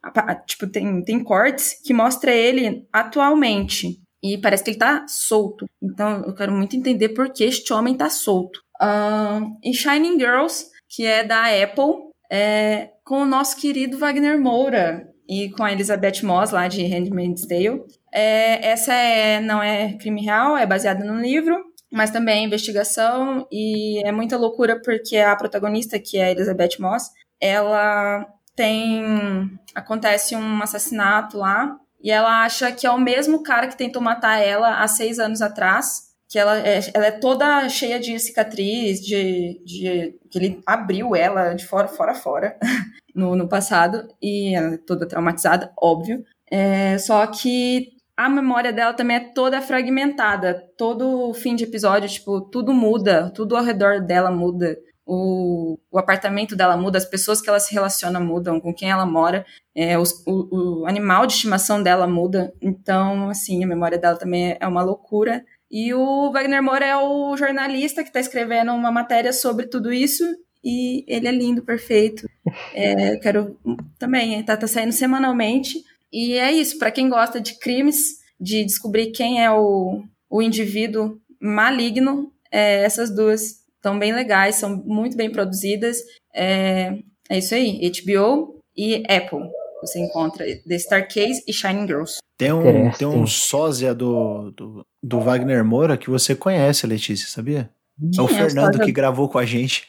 tipo, 0.46 0.66
tem, 0.66 1.02
tem 1.02 1.22
cortes 1.22 1.78
que 1.84 1.92
mostra 1.92 2.32
ele 2.32 2.86
atualmente. 2.90 4.00
E 4.22 4.38
parece 4.38 4.64
que 4.64 4.70
ele 4.70 4.78
tá 4.78 5.06
solto. 5.06 5.66
Então, 5.82 6.24
eu 6.24 6.34
quero 6.34 6.50
muito 6.50 6.74
entender 6.74 7.10
por 7.10 7.30
que 7.30 7.44
este 7.44 7.72
homem 7.72 7.94
tá 7.94 8.08
solto. 8.08 8.60
Uh, 8.80 9.56
em 9.62 9.72
Shining 9.72 10.18
Girls, 10.18 10.66
que 10.88 11.04
é 11.06 11.24
da 11.24 11.44
Apple, 11.44 12.10
é, 12.30 12.90
com 13.04 13.22
o 13.22 13.26
nosso 13.26 13.56
querido 13.56 13.98
Wagner 13.98 14.38
Moura 14.38 15.08
e 15.28 15.50
com 15.50 15.64
a 15.64 15.72
Elizabeth 15.72 16.22
Moss, 16.22 16.50
lá 16.50 16.68
de 16.68 16.84
Handmaid's 16.84 17.46
Tale. 17.46 17.82
É, 18.12 18.68
essa 18.68 18.92
é, 18.92 19.40
não 19.40 19.62
é 19.62 19.94
crime 19.94 20.22
real, 20.22 20.56
é 20.56 20.66
baseada 20.66 21.04
no 21.04 21.20
livro 21.20 21.56
mas 21.90 22.10
também 22.10 22.42
é 22.42 22.46
investigação 22.46 23.46
e 23.50 24.06
é 24.06 24.12
muita 24.12 24.36
loucura 24.36 24.80
porque 24.82 25.16
a 25.16 25.36
protagonista, 25.36 25.98
que 25.98 26.18
é 26.18 26.24
a 26.24 26.30
Elizabeth 26.30 26.76
Moss, 26.78 27.10
ela 27.40 28.26
tem 28.54 29.58
acontece 29.74 30.34
um 30.34 30.62
assassinato 30.62 31.38
lá 31.38 31.76
e 32.02 32.10
ela 32.10 32.44
acha 32.44 32.72
que 32.72 32.86
é 32.86 32.90
o 32.90 32.98
mesmo 32.98 33.42
cara 33.42 33.66
que 33.66 33.76
tentou 33.76 34.02
matar 34.02 34.38
ela 34.40 34.80
há 34.80 34.88
seis 34.88 35.18
anos 35.18 35.42
atrás, 35.42 36.05
que 36.28 36.38
ela 36.38 36.58
é, 36.58 36.80
ela 36.92 37.06
é 37.06 37.10
toda 37.12 37.68
cheia 37.68 38.00
de 38.00 38.18
cicatriz, 38.18 39.00
de, 39.00 39.62
de 39.64 40.18
que 40.30 40.38
ele 40.38 40.62
abriu 40.66 41.14
ela 41.14 41.54
de 41.54 41.64
fora, 41.66 41.86
fora, 41.86 42.14
fora 42.14 42.58
no, 43.14 43.36
no 43.36 43.48
passado 43.48 44.08
e 44.20 44.54
ela 44.54 44.74
é 44.74 44.78
toda 44.78 45.06
traumatizada, 45.06 45.72
óbvio. 45.80 46.24
É, 46.50 46.98
só 46.98 47.26
que 47.26 47.96
a 48.16 48.28
memória 48.28 48.72
dela 48.72 48.94
também 48.94 49.16
é 49.18 49.32
toda 49.32 49.60
fragmentada. 49.60 50.64
Todo 50.76 51.34
fim 51.34 51.54
de 51.54 51.64
episódio, 51.64 52.08
tipo, 52.08 52.40
tudo 52.40 52.72
muda, 52.72 53.30
tudo 53.34 53.56
ao 53.56 53.62
redor 53.62 54.00
dela 54.00 54.30
muda. 54.30 54.76
O, 55.04 55.78
o 55.90 55.98
apartamento 55.98 56.56
dela 56.56 56.76
muda, 56.76 56.98
as 56.98 57.04
pessoas 57.04 57.40
que 57.40 57.48
ela 57.48 57.60
se 57.60 57.72
relaciona 57.72 58.18
mudam, 58.18 58.58
com 58.58 58.74
quem 58.74 58.90
ela 58.90 59.06
mora, 59.06 59.46
é, 59.72 59.96
os, 59.96 60.24
o, 60.26 60.80
o 60.80 60.86
animal 60.86 61.26
de 61.26 61.34
estimação 61.34 61.80
dela 61.80 62.08
muda. 62.08 62.52
Então, 62.60 63.28
assim, 63.28 63.62
a 63.62 63.68
memória 63.68 63.98
dela 63.98 64.16
também 64.16 64.56
é 64.58 64.66
uma 64.66 64.82
loucura. 64.82 65.44
E 65.70 65.92
o 65.92 66.30
Wagner 66.32 66.62
Moura 66.62 66.86
é 66.86 66.96
o 66.96 67.36
jornalista 67.36 68.02
que 68.02 68.08
está 68.08 68.20
escrevendo 68.20 68.72
uma 68.72 68.92
matéria 68.92 69.32
sobre 69.32 69.66
tudo 69.66 69.92
isso. 69.92 70.24
E 70.64 71.04
ele 71.06 71.28
é 71.28 71.32
lindo, 71.32 71.62
perfeito. 71.62 72.28
É, 72.74 73.16
quero 73.16 73.58
também, 73.98 74.42
tá, 74.42 74.56
tá 74.56 74.66
saindo 74.66 74.92
semanalmente. 74.92 75.82
E 76.12 76.34
é 76.34 76.50
isso, 76.52 76.78
para 76.78 76.90
quem 76.90 77.08
gosta 77.08 77.40
de 77.40 77.58
crimes, 77.58 78.18
de 78.40 78.64
descobrir 78.64 79.12
quem 79.12 79.42
é 79.42 79.50
o, 79.50 80.02
o 80.30 80.42
indivíduo 80.42 81.20
maligno, 81.40 82.32
é, 82.50 82.82
essas 82.84 83.14
duas 83.14 83.60
estão 83.76 83.98
bem 83.98 84.12
legais, 84.12 84.56
são 84.56 84.82
muito 84.84 85.16
bem 85.16 85.30
produzidas. 85.30 85.98
É, 86.34 86.98
é 87.28 87.38
isso 87.38 87.54
aí, 87.54 87.80
HBO 87.90 88.60
e 88.76 89.02
Apple. 89.08 89.48
Você 89.80 90.00
encontra 90.00 90.44
The 90.66 90.78
Star 90.78 91.06
Case 91.06 91.42
e 91.46 91.52
Shining 91.52 91.86
Girls. 91.86 92.18
Tem 92.38 92.52
um, 92.52 92.90
tem 92.90 93.06
um 93.06 93.26
sósia 93.26 93.94
do, 93.94 94.50
do, 94.50 94.86
do 95.02 95.20
Wagner 95.20 95.64
Moura 95.64 95.96
que 95.96 96.10
você 96.10 96.34
conhece, 96.34 96.86
Letícia, 96.86 97.28
sabia? 97.28 97.70
é 98.16 98.20
o 98.20 98.28
Fernando 98.28 98.78
que 98.80 98.92
gravou 98.92 99.28
com 99.28 99.38
a 99.38 99.46
gente. 99.46 99.86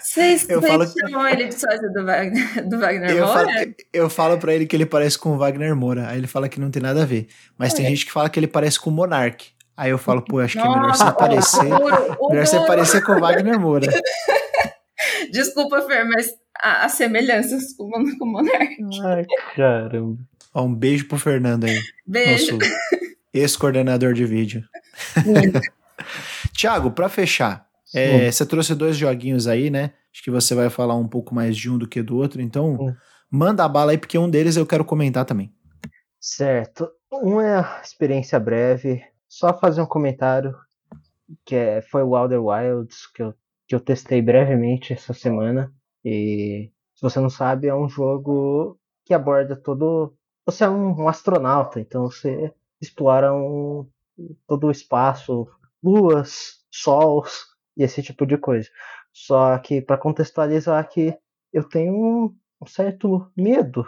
Vocês 0.00 0.46
eu 0.48 0.62
falo 0.62 0.86
chamam 0.86 1.28
ele 1.28 1.48
de 1.48 1.54
sócio 1.54 1.92
do 1.92 2.04
Wagner, 2.04 2.68
do 2.68 2.78
Wagner 2.78 3.10
eu 3.10 3.26
Moura? 3.26 3.44
Falo, 3.44 3.74
eu 3.92 4.10
falo 4.10 4.38
pra 4.38 4.54
ele 4.54 4.66
que 4.66 4.76
ele 4.76 4.86
parece 4.86 5.18
com 5.18 5.30
o 5.30 5.36
Wagner 5.36 5.74
Moura. 5.74 6.08
Aí 6.08 6.18
ele 6.18 6.28
fala 6.28 6.48
que 6.48 6.60
não 6.60 6.70
tem 6.70 6.80
nada 6.80 7.02
a 7.02 7.06
ver. 7.06 7.26
Mas 7.58 7.72
é. 7.72 7.76
tem 7.78 7.86
gente 7.86 8.06
que 8.06 8.12
fala 8.12 8.30
que 8.30 8.38
ele 8.38 8.46
parece 8.46 8.78
com 8.78 8.90
o 8.90 8.92
Monark. 8.92 9.50
Aí 9.76 9.90
eu 9.90 9.98
falo, 9.98 10.22
pô, 10.22 10.38
acho 10.38 10.60
que 10.60 10.64
é 10.64 10.68
melhor 10.68 10.94
você 10.94 11.12
parecer. 11.12 11.64
melhor 11.64 12.46
você 12.46 12.60
parecer 12.66 13.04
com 13.04 13.12
o 13.12 13.20
Wagner 13.20 13.58
Moura. 13.58 13.88
Desculpa, 15.32 15.82
Fer, 15.82 16.04
mas 16.08 16.30
as 16.62 16.92
semelhanças 16.92 17.74
com, 17.74 17.90
com 17.90 18.24
o 18.24 18.32
Monark. 18.32 18.76
Ai, 19.04 19.26
caramba. 19.56 20.18
Ó, 20.54 20.64
um 20.64 20.74
beijo 20.74 21.08
pro 21.08 21.18
Fernando 21.18 21.64
aí. 21.64 21.78
Beijo. 22.06 22.58
Nosso 22.58 22.72
ex-coordenador 23.32 24.12
de 24.12 24.24
vídeo. 24.24 24.64
Tiago, 26.52 26.90
pra 26.90 27.08
fechar, 27.08 27.66
é, 27.94 28.30
você 28.30 28.44
trouxe 28.44 28.74
dois 28.74 28.96
joguinhos 28.96 29.46
aí, 29.46 29.70
né? 29.70 29.92
Acho 30.12 30.22
que 30.22 30.30
você 30.30 30.54
vai 30.54 30.68
falar 30.68 30.94
um 30.96 31.08
pouco 31.08 31.34
mais 31.34 31.56
de 31.56 31.70
um 31.70 31.78
do 31.78 31.88
que 31.88 32.02
do 32.02 32.16
outro, 32.16 32.42
então 32.42 32.76
Sim. 32.76 32.94
manda 33.30 33.64
a 33.64 33.68
bala 33.68 33.92
aí, 33.92 33.98
porque 33.98 34.18
um 34.18 34.28
deles 34.28 34.56
eu 34.56 34.66
quero 34.66 34.84
comentar 34.84 35.24
também. 35.24 35.52
Certo. 36.20 36.90
Um 37.12 37.40
é 37.40 37.56
a 37.56 37.80
experiência 37.82 38.38
breve, 38.38 39.02
só 39.28 39.58
fazer 39.58 39.80
um 39.80 39.86
comentário, 39.86 40.54
que 41.44 41.54
é, 41.54 41.82
foi 41.82 42.02
o 42.02 42.14
Outer 42.14 42.42
Wilds, 42.42 43.06
que 43.14 43.22
eu, 43.22 43.34
que 43.66 43.74
eu 43.74 43.80
testei 43.80 44.20
brevemente 44.20 44.92
essa 44.92 45.14
semana. 45.14 45.72
E 46.04 46.70
se 46.94 47.02
você 47.02 47.20
não 47.20 47.30
sabe, 47.30 47.68
é 47.68 47.74
um 47.74 47.88
jogo 47.88 48.78
que 49.04 49.14
aborda 49.14 49.56
todo. 49.56 50.14
Você 50.44 50.64
é 50.64 50.68
um, 50.68 51.02
um 51.02 51.08
astronauta, 51.08 51.80
então 51.80 52.10
você 52.10 52.52
explora 52.80 53.32
um, 53.32 53.86
todo 54.46 54.66
o 54.66 54.70
espaço, 54.70 55.48
luas, 55.82 56.60
sols 56.70 57.46
e 57.76 57.82
esse 57.82 58.02
tipo 58.02 58.26
de 58.26 58.36
coisa. 58.36 58.68
Só 59.12 59.58
que 59.58 59.80
para 59.80 59.98
contextualizar 59.98 60.80
aqui, 60.80 61.14
eu 61.52 61.64
tenho 61.64 61.94
um, 61.94 62.36
um 62.60 62.66
certo 62.66 63.30
medo 63.36 63.86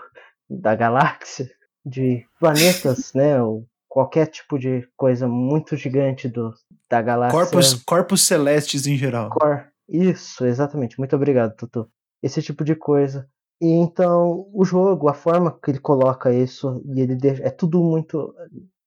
da 0.49 0.75
galáxia, 0.75 1.51
de 1.85 2.27
planetas, 2.39 3.12
né? 3.15 3.41
Ou 3.43 3.67
qualquer 3.89 4.27
tipo 4.27 4.59
de 4.59 4.89
coisa 4.97 5.27
muito 5.27 5.77
gigante 5.77 6.29
do, 6.29 6.53
da 6.89 7.01
galáxia. 7.01 7.39
Corpos, 7.39 7.75
corpos 7.75 8.23
celestes 8.23 8.87
em 8.87 8.97
geral. 8.97 9.31
Cor... 9.31 9.67
Isso, 9.89 10.45
exatamente. 10.45 10.99
Muito 10.99 11.15
obrigado, 11.15 11.55
Tutu. 11.57 11.89
Esse 12.25 12.41
tipo 12.41 12.64
de 12.64 12.75
coisa. 12.75 13.29
E 13.61 13.66
então, 13.68 14.49
o 14.53 14.64
jogo, 14.64 15.09
a 15.09 15.14
forma 15.14 15.53
que 15.62 15.70
ele 15.70 15.79
coloca 15.79 16.33
isso, 16.33 16.83
e 16.87 17.01
ele 17.03 17.14
deixa, 17.14 17.43
é 17.43 17.51
tudo 17.51 17.83
muito. 17.83 18.35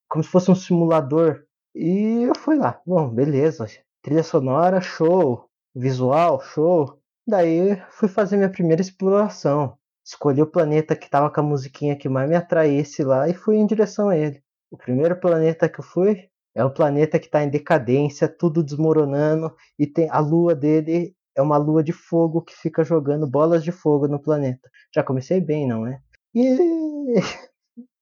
como 0.09 0.23
se 0.23 0.29
fosse 0.29 0.49
um 0.49 0.55
simulador. 0.55 1.43
E 1.75 2.23
eu 2.23 2.33
fui 2.35 2.57
lá. 2.57 2.81
Bom, 2.85 3.09
beleza. 3.09 3.67
Trilha 4.01 4.23
sonora, 4.23 4.81
show. 4.81 5.47
Visual, 5.75 6.41
show. 6.41 6.99
Daí 7.27 7.79
fui 7.91 8.07
fazer 8.07 8.37
minha 8.37 8.49
primeira 8.49 8.81
exploração. 8.81 9.77
Escolhi 10.03 10.41
o 10.41 10.47
planeta 10.47 10.95
que 10.95 11.09
tava 11.09 11.29
com 11.29 11.41
a 11.41 11.43
musiquinha 11.43 11.95
que 11.95 12.09
mais 12.09 12.27
me 12.27 12.35
atraísse 12.35 13.03
lá 13.03 13.29
e 13.29 13.35
fui 13.35 13.57
em 13.57 13.67
direção 13.67 14.09
a 14.09 14.17
ele. 14.17 14.41
O 14.71 14.77
primeiro 14.77 15.19
planeta 15.19 15.69
que 15.69 15.79
eu 15.79 15.83
fui 15.83 16.27
é 16.55 16.65
o 16.65 16.73
planeta 16.73 17.19
que 17.19 17.27
está 17.27 17.43
em 17.43 17.49
decadência, 17.49 18.27
tudo 18.27 18.63
desmoronando 18.63 19.55
e 19.77 19.85
tem 19.85 20.09
a 20.09 20.19
lua 20.19 20.55
dele 20.55 21.15
é 21.37 21.41
uma 21.41 21.57
lua 21.57 21.83
de 21.83 21.93
fogo 21.93 22.41
que 22.41 22.55
fica 22.55 22.83
jogando 22.83 23.27
bolas 23.27 23.63
de 23.63 23.71
fogo 23.71 24.07
no 24.07 24.19
planeta. 24.19 24.69
Já 24.93 25.03
comecei 25.03 25.39
bem, 25.39 25.67
não 25.67 25.85
é? 25.85 26.01
E, 26.33 26.57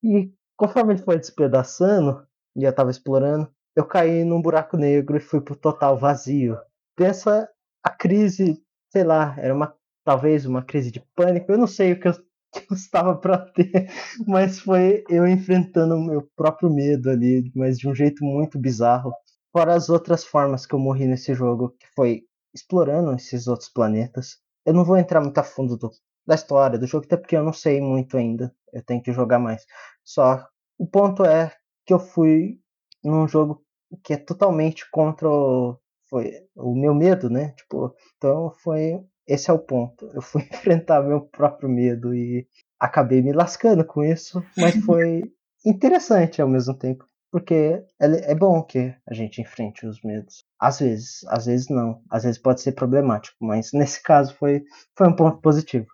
e 0.02 0.34
conforme 0.56 0.94
ele 0.94 1.04
foi 1.04 1.20
despedaçando 1.20 2.26
e 2.56 2.64
eu 2.64 2.70
estava 2.70 2.90
explorando, 2.90 3.50
eu 3.76 3.86
caí 3.86 4.24
num 4.24 4.42
buraco 4.42 4.78
negro 4.78 5.18
e 5.18 5.20
fui 5.20 5.42
pro 5.42 5.56
total 5.56 5.98
vazio. 5.98 6.58
Pensa 6.96 7.50
a 7.84 7.90
crise, 7.90 8.64
sei 8.90 9.04
lá, 9.04 9.36
era 9.38 9.54
uma 9.54 9.76
talvez 10.06 10.46
uma 10.46 10.64
crise 10.64 10.92
de 10.92 11.04
pânico, 11.16 11.52
eu 11.52 11.58
não 11.58 11.68
sei 11.68 11.92
o 11.92 12.00
que 12.00 12.08
eu, 12.08 12.14
que 12.54 12.72
eu 12.72 12.76
estava 12.76 13.18
para 13.18 13.38
ter, 13.38 13.90
mas 14.26 14.60
foi 14.60 15.04
eu 15.10 15.28
enfrentando 15.28 15.96
o 15.96 16.06
meu 16.06 16.22
próprio 16.38 16.70
medo 16.70 17.10
ali, 17.10 17.52
mas 17.54 17.78
de 17.78 17.90
um 17.90 17.94
jeito 17.94 18.24
muito 18.24 18.58
bizarro. 18.58 19.12
Fora 19.52 19.74
as 19.74 19.90
outras 19.90 20.24
formas 20.24 20.66
que 20.66 20.74
eu 20.74 20.80
morri 20.80 21.06
nesse 21.06 21.34
jogo, 21.34 21.76
que 21.80 21.88
foi 21.96 22.24
explorando 22.56 23.14
esses 23.14 23.48
outros 23.48 23.70
planetas. 23.70 24.38
Eu 24.66 24.74
não 24.74 24.86
vou 24.86 24.98
entrar 24.98 25.22
muito 25.22 25.38
a 25.38 25.44
fundo 25.44 25.78
do, 25.78 25.92
da 26.26 26.36
história 26.36 26.80
do 26.80 26.88
jogo, 26.88 27.06
até 27.06 27.18
porque 27.18 27.36
eu 27.36 27.44
não 27.44 27.54
sei 27.54 27.82
muito 27.82 28.18
ainda. 28.18 28.56
Eu 28.74 28.84
tenho 28.84 29.04
que 29.04 29.12
jogar 29.14 29.38
mais. 29.38 29.66
Só 30.04 30.48
o 30.78 30.88
ponto 30.88 31.24
é 31.26 31.52
que 31.86 31.94
eu 31.94 32.00
fui 32.00 32.60
num 33.04 33.28
jogo 33.28 33.64
que 34.04 34.14
é 34.14 34.18
totalmente 34.18 34.90
contra 34.90 35.30
o, 35.30 35.78
foi 36.10 36.32
o 36.56 36.74
meu 36.74 36.96
medo, 36.96 37.30
né? 37.30 37.52
Tipo, 37.52 37.94
então 38.18 38.52
foi 38.64 39.00
esse 39.28 39.50
é 39.50 39.54
o 39.54 39.60
ponto. 39.60 40.10
Eu 40.14 40.22
fui 40.22 40.42
enfrentar 40.52 41.04
meu 41.04 41.22
próprio 41.22 41.70
medo 41.70 42.16
e 42.16 42.48
acabei 42.80 43.22
me 43.22 43.34
lascando 43.34 43.86
com 43.86 44.04
isso, 44.04 44.44
mas 44.58 44.76
foi 44.86 45.24
interessante 45.66 46.42
ao 46.42 46.48
mesmo 46.48 46.74
tempo, 46.76 47.06
porque 47.36 47.84
é, 48.00 48.32
é 48.32 48.34
bom 48.34 48.64
que 48.64 48.96
a 49.06 49.14
gente 49.14 49.42
enfrente 49.42 49.86
os 49.86 50.02
medos. 50.02 50.46
Às 50.58 50.80
vezes, 50.80 51.26
às 51.28 51.46
vezes 51.46 51.68
não, 51.68 52.02
às 52.10 52.24
vezes 52.24 52.40
pode 52.40 52.62
ser 52.62 52.72
problemático, 52.72 53.36
mas 53.42 53.72
nesse 53.76 54.02
caso 54.02 54.34
foi, 54.36 54.64
foi 54.98 55.10
um 55.10 55.14
ponto 55.14 55.42
positivo. 55.42 55.86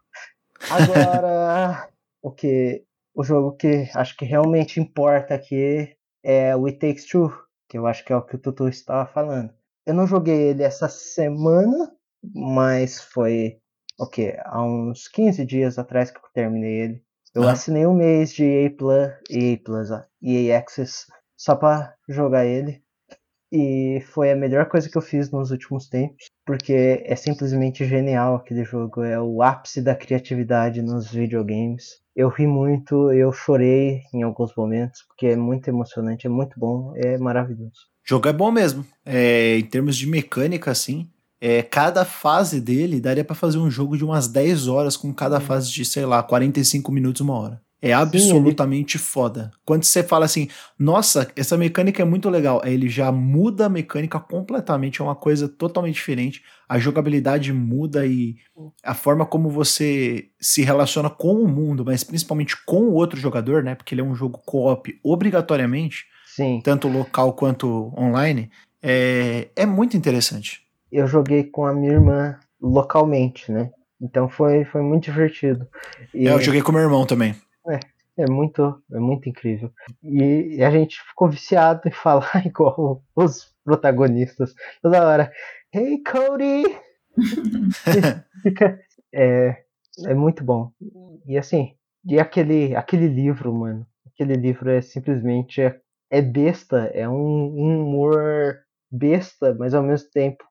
Agora, 0.70 1.89
o 2.22 2.32
que 2.32 2.86
o 3.16 3.24
jogo 3.24 3.58
que 3.58 3.89
acho 3.96 4.16
que 4.18 4.24
realmente 4.24 4.80
importa 4.80 5.34
aqui 5.34 5.98
é 6.24 6.56
o 6.56 6.68
It 6.68 6.78
Takes 6.78 7.08
Two, 7.08 7.34
que 7.68 7.76
eu 7.76 7.88
acho 7.88 8.06
que 8.06 8.14
é 8.14 8.16
o 8.16 8.22
que 8.22 8.36
o 8.36 8.39
Tutu 8.39 8.68
estava 8.68 9.12
falando. 9.12 9.52
Eu 9.84 9.96
não 9.96 10.06
joguei 10.06 10.50
ele 10.50 10.62
essa 10.62 10.88
semana, 10.88 11.92
mas 12.24 13.02
foi 13.02 13.58
o 13.98 14.04
okay, 14.04 14.36
Há 14.46 14.64
uns 14.64 15.08
15 15.08 15.44
dias 15.44 15.80
atrás 15.80 16.12
que 16.12 16.20
eu 16.20 16.30
terminei 16.36 16.82
ele. 16.82 17.04
Eu 17.34 17.48
ah. 17.48 17.54
assinei 17.54 17.88
um 17.88 17.96
mês 17.96 18.32
de 18.32 18.44
EA 18.44 18.70
Plus, 18.70 19.10
EA 19.32 19.58
Plus, 19.58 19.89
EA 20.22 20.60
Access 20.60 21.08
só 21.42 21.56
para 21.56 21.96
jogar 22.08 22.46
ele. 22.46 22.84
E 23.52 24.00
foi 24.14 24.32
a 24.32 24.36
melhor 24.36 24.68
coisa 24.68 24.88
que 24.88 24.98
eu 24.98 25.02
fiz 25.02 25.30
nos 25.32 25.50
últimos 25.50 25.89
tempos, 25.89 26.28
porque 26.46 27.04
é 27.04 27.16
simplesmente 27.16 27.84
genial 27.84 28.36
aquele 28.36 28.64
jogo, 28.64 29.02
é 29.02 29.20
o 29.20 29.42
ápice 29.42 29.82
da 29.82 29.96
criatividade 29.96 30.82
nos 30.82 31.12
videogames. 31.12 32.00
Eu 32.16 32.30
ri 32.30 32.46
muito, 32.46 33.12
eu 33.12 33.34
chorei 33.34 34.04
em 34.14 34.22
alguns 34.22 34.56
momentos, 34.56 35.02
porque 35.08 35.28
é 35.28 35.36
muito 35.36 35.68
emocionante, 35.68 36.28
é 36.28 36.30
muito 36.30 36.58
bom, 36.58 36.94
é 36.96 37.18
maravilhoso. 37.18 37.89
O 38.06 38.10
jogo 38.10 38.30
é 38.30 38.34
bom 38.34 38.52
mesmo. 38.52 38.86
É, 39.06 39.58
em 39.58 39.66
termos 39.66 39.98
de 39.98 40.08
mecânica, 40.08 40.72
assim, 40.72 41.10
é, 41.42 41.62
cada 41.64 42.06
fase 42.06 42.62
dele 42.62 43.02
daria 43.02 43.26
para 43.26 43.36
fazer 43.36 43.58
um 43.58 43.70
jogo 43.70 43.98
de 43.98 44.06
umas 44.06 44.28
10 44.28 44.68
horas 44.68 44.96
com 44.96 45.14
cada 45.14 45.39
fase 45.42 45.72
de, 45.72 45.84
sei 45.84 46.06
lá, 46.06 46.22
45 46.24 46.92
minutos, 46.92 47.22
uma 47.22 47.38
hora. 47.38 47.62
É 47.82 47.94
absolutamente 47.94 48.98
Sim, 48.98 49.04
ele... 49.04 49.12
foda. 49.12 49.52
Quando 49.66 49.84
você 49.84 50.04
fala 50.04 50.26
assim, 50.26 50.48
nossa, 50.78 51.32
essa 51.36 51.58
mecânica 51.58 52.02
é 52.02 52.06
muito 52.06 52.30
legal, 52.30 52.62
aí 52.64 52.74
ele 52.74 52.88
já 52.88 53.12
muda 53.12 53.66
a 53.66 53.70
mecânica 53.70 54.20
completamente, 54.20 55.02
é 55.02 55.04
uma 55.04 55.16
coisa 55.16 55.50
totalmente 55.50 55.96
diferente. 55.96 56.44
A 56.70 56.78
jogabilidade 56.78 57.52
muda 57.52 58.06
e 58.06 58.36
a 58.84 58.94
forma 58.94 59.26
como 59.26 59.50
você 59.50 60.30
se 60.40 60.62
relaciona 60.62 61.10
com 61.10 61.34
o 61.34 61.48
mundo, 61.48 61.84
mas 61.84 62.04
principalmente 62.04 62.56
com 62.66 62.84
o 62.84 62.94
outro 62.94 63.20
jogador, 63.20 63.64
né? 63.64 63.74
Porque 63.74 63.96
ele 63.96 64.02
é 64.02 64.06
um 64.06 64.16
jogo 64.16 64.42
co-op 64.46 65.00
obrigatoriamente, 65.04 66.06
Sim. 66.36 66.62
tanto 66.64 66.88
local 66.88 67.34
quanto 67.34 67.94
online, 67.98 68.52
é, 68.82 69.50
é 69.56 69.66
muito 69.66 69.98
interessante 69.98 70.62
eu 70.92 71.08
joguei 71.08 71.44
com 71.44 71.66
a 71.66 71.74
minha 71.74 71.94
irmã 71.94 72.38
localmente, 72.62 73.52
né? 73.52 73.72
Então 74.02 74.28
foi, 74.28 74.66
foi 74.66 74.82
muito 74.82 75.06
divertido. 75.06 75.68
E, 76.14 76.28
é, 76.28 76.34
eu 76.34 76.42
joguei 76.42 76.62
com 76.62 76.72
meu 76.72 76.82
irmão 76.82 77.06
também. 77.06 77.36
É, 77.68 77.80
é 78.24 78.26
muito, 78.30 78.82
é 78.91 78.99
muito 78.99 79.30
incrível. 79.30 79.72
E, 80.03 80.57
e 80.57 80.64
a 80.64 80.70
gente 80.70 81.01
ficou 81.01 81.30
viciado 81.30 81.82
em 81.88 81.91
falar 81.91 82.45
igual 82.45 83.03
os 83.16 83.53
protagonistas 83.64 84.53
toda 84.82 85.05
hora. 85.05 85.32
Hey 85.74 86.01
Cody! 86.03 86.64
Fica, 88.41 88.80
é, 89.14 89.64
é 90.05 90.14
muito 90.14 90.43
bom. 90.43 90.72
E 91.26 91.38
assim, 91.38 91.76
e 92.05 92.20
aquele, 92.20 92.76
aquele 92.76 93.07
livro, 93.07 93.53
mano. 93.53 93.86
Aquele 94.07 94.34
livro 94.34 94.70
é 94.70 94.82
simplesmente 94.82 95.62
é, 95.62 95.80
é 96.09 96.22
besta, 96.22 96.91
é 96.93 97.07
um, 97.07 97.14
um 97.14 97.84
humor 97.84 98.59
besta, 98.91 99.53
mas 99.53 99.74
ao 99.74 99.84
mesmo 99.84 100.09
tempo 100.12 100.43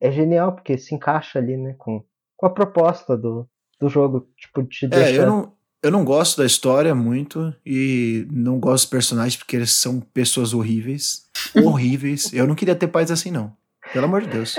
é 0.00 0.10
genial, 0.10 0.54
porque 0.54 0.78
se 0.78 0.94
encaixa 0.94 1.38
ali, 1.38 1.56
né, 1.56 1.74
com, 1.78 2.04
com 2.36 2.46
a 2.46 2.50
proposta 2.50 3.16
do, 3.16 3.48
do 3.80 3.88
jogo. 3.88 4.28
Tipo, 4.36 4.62
te 4.64 4.86
é, 4.92 5.16
eu 5.16 5.26
não, 5.26 5.57
eu 5.82 5.90
não 5.90 6.04
gosto 6.04 6.38
da 6.38 6.46
história 6.46 6.94
muito 6.94 7.54
e 7.64 8.26
não 8.30 8.58
gosto 8.58 8.84
dos 8.84 8.90
personagens 8.90 9.36
porque 9.36 9.56
eles 9.56 9.72
são 9.72 10.00
pessoas 10.00 10.52
horríveis. 10.52 11.26
horríveis. 11.54 12.32
Eu 12.32 12.46
não 12.46 12.54
queria 12.54 12.74
ter 12.74 12.88
pais 12.88 13.10
assim, 13.10 13.30
não. 13.30 13.56
Pelo 13.92 14.06
amor 14.06 14.22
de 14.22 14.28
Deus. 14.28 14.56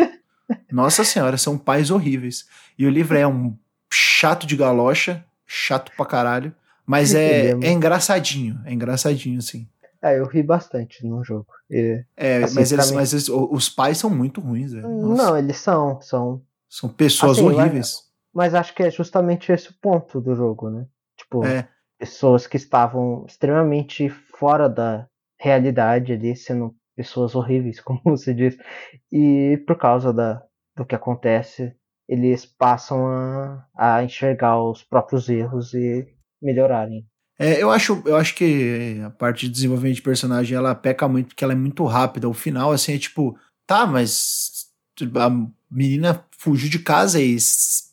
Nossa 0.71 1.03
senhora, 1.03 1.37
são 1.37 1.57
pais 1.57 1.91
horríveis. 1.91 2.47
E 2.77 2.85
o 2.85 2.89
livro 2.89 3.17
é 3.17 3.27
um 3.27 3.55
chato 3.91 4.47
de 4.47 4.55
galocha, 4.55 5.23
chato 5.45 5.91
pra 5.95 6.05
caralho. 6.05 6.53
Mas 6.85 7.13
é, 7.13 7.51
é 7.61 7.71
engraçadinho, 7.71 8.59
é 8.65 8.73
engraçadinho, 8.73 9.39
assim. 9.39 9.67
É, 10.01 10.17
eu 10.17 10.25
ri 10.25 10.41
bastante 10.41 11.05
no 11.05 11.23
jogo. 11.23 11.47
E, 11.69 12.03
é, 12.15 12.43
assim, 12.43 12.55
mas, 12.55 12.71
eles, 12.71 12.89
mim... 12.89 12.95
mas 12.95 13.13
eles, 13.13 13.29
os 13.29 13.67
pais 13.67 13.97
são 13.97 14.09
muito 14.09 14.39
ruins, 14.39 14.71
velho. 14.71 14.87
Não, 14.87 15.37
eles 15.37 15.57
são, 15.57 16.01
são. 16.01 16.41
São 16.69 16.87
pessoas 16.87 17.37
assim, 17.37 17.47
horríveis. 17.47 18.07
Mas, 18.33 18.53
mas 18.53 18.55
acho 18.55 18.73
que 18.73 18.83
é 18.83 18.89
justamente 18.89 19.51
esse 19.51 19.69
o 19.69 19.73
ponto 19.81 20.21
do 20.21 20.33
jogo, 20.33 20.69
né? 20.69 20.85
Tipo, 21.29 21.45
é. 21.45 21.69
pessoas 21.99 22.47
que 22.47 22.57
estavam 22.57 23.23
extremamente 23.27 24.09
fora 24.09 24.67
da 24.67 25.07
realidade 25.39 26.11
ali, 26.11 26.35
sendo 26.35 26.75
pessoas 26.95 27.35
horríveis, 27.35 27.79
como 27.79 28.01
você 28.03 28.33
disse. 28.33 28.57
E 29.11 29.63
por 29.67 29.77
causa 29.77 30.11
da, 30.11 30.41
do 30.75 30.83
que 30.83 30.95
acontece, 30.95 31.71
eles 32.07 32.47
passam 32.47 33.07
a, 33.07 33.67
a 33.77 34.03
enxergar 34.03 34.59
os 34.59 34.83
próprios 34.83 35.29
erros 35.29 35.75
e 35.75 36.07
melhorarem. 36.41 37.05
É, 37.37 37.61
eu, 37.61 37.69
acho, 37.69 38.01
eu 38.05 38.17
acho 38.17 38.35
que 38.35 38.99
a 39.05 39.11
parte 39.11 39.45
de 39.45 39.53
desenvolvimento 39.53 39.95
de 39.95 40.01
personagem 40.01 40.57
ela 40.57 40.75
peca 40.75 41.07
muito 41.07 41.27
porque 41.27 41.43
ela 41.43 41.53
é 41.53 41.55
muito 41.55 41.85
rápida. 41.85 42.27
O 42.27 42.33
final, 42.33 42.71
assim, 42.71 42.95
é 42.95 42.97
tipo, 42.97 43.37
tá, 43.65 43.85
mas 43.85 44.67
a 45.15 45.29
menina 45.71 46.25
fugiu 46.37 46.69
de 46.69 46.79
casa 46.79 47.21
e 47.21 47.37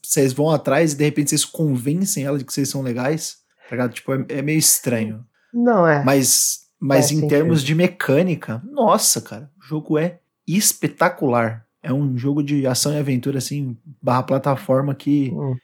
vocês 0.08 0.32
vão 0.32 0.50
atrás 0.50 0.92
e 0.92 0.96
de 0.96 1.04
repente 1.04 1.30
vocês 1.30 1.44
convencem 1.44 2.24
ela 2.24 2.38
de 2.38 2.44
que 2.44 2.52
vocês 2.52 2.68
são 2.68 2.82
legais. 2.82 3.38
Tá 3.68 3.88
tipo, 3.88 4.14
é, 4.14 4.24
é, 4.28 4.42
meio 4.42 4.58
estranho. 4.58 5.24
Não 5.52 5.86
é. 5.86 6.04
Mas, 6.04 6.60
mas 6.80 7.10
em 7.10 7.26
termos 7.26 7.62
de 7.62 7.74
mecânica, 7.74 8.62
nossa, 8.70 9.20
cara, 9.20 9.50
o 9.58 9.66
jogo 9.66 9.98
é 9.98 10.20
espetacular. 10.46 11.66
É 11.82 11.92
um 11.92 12.16
jogo 12.16 12.42
de 12.42 12.66
ação 12.66 12.92
e 12.92 12.98
aventura, 12.98 13.38
assim, 13.38 13.76
barra 14.02 14.22
plataforma 14.22 14.94
que. 14.94 15.30
Hum 15.32 15.56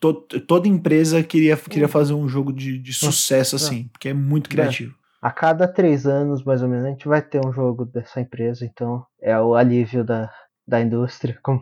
to, 0.00 0.14
toda 0.46 0.68
empresa 0.68 1.22
queria, 1.22 1.56
queria 1.56 1.88
fazer 1.88 2.14
um 2.14 2.28
jogo 2.28 2.52
de, 2.52 2.78
de 2.78 2.92
sucesso 2.92 3.56
assim, 3.56 3.88
porque 3.88 4.08
é 4.08 4.14
muito 4.14 4.48
criativo. 4.48 4.94
A 5.20 5.30
cada 5.30 5.66
três 5.66 6.06
anos, 6.06 6.44
mais 6.44 6.62
ou 6.62 6.68
menos, 6.68 6.86
a 6.86 6.90
gente 6.90 7.08
vai 7.08 7.20
ter 7.20 7.44
um 7.44 7.52
jogo 7.52 7.84
dessa 7.84 8.20
empresa, 8.20 8.64
então 8.64 9.04
é 9.20 9.38
o 9.38 9.54
alívio 9.54 10.04
da, 10.04 10.30
da 10.66 10.80
indústria. 10.80 11.38
Como... 11.42 11.60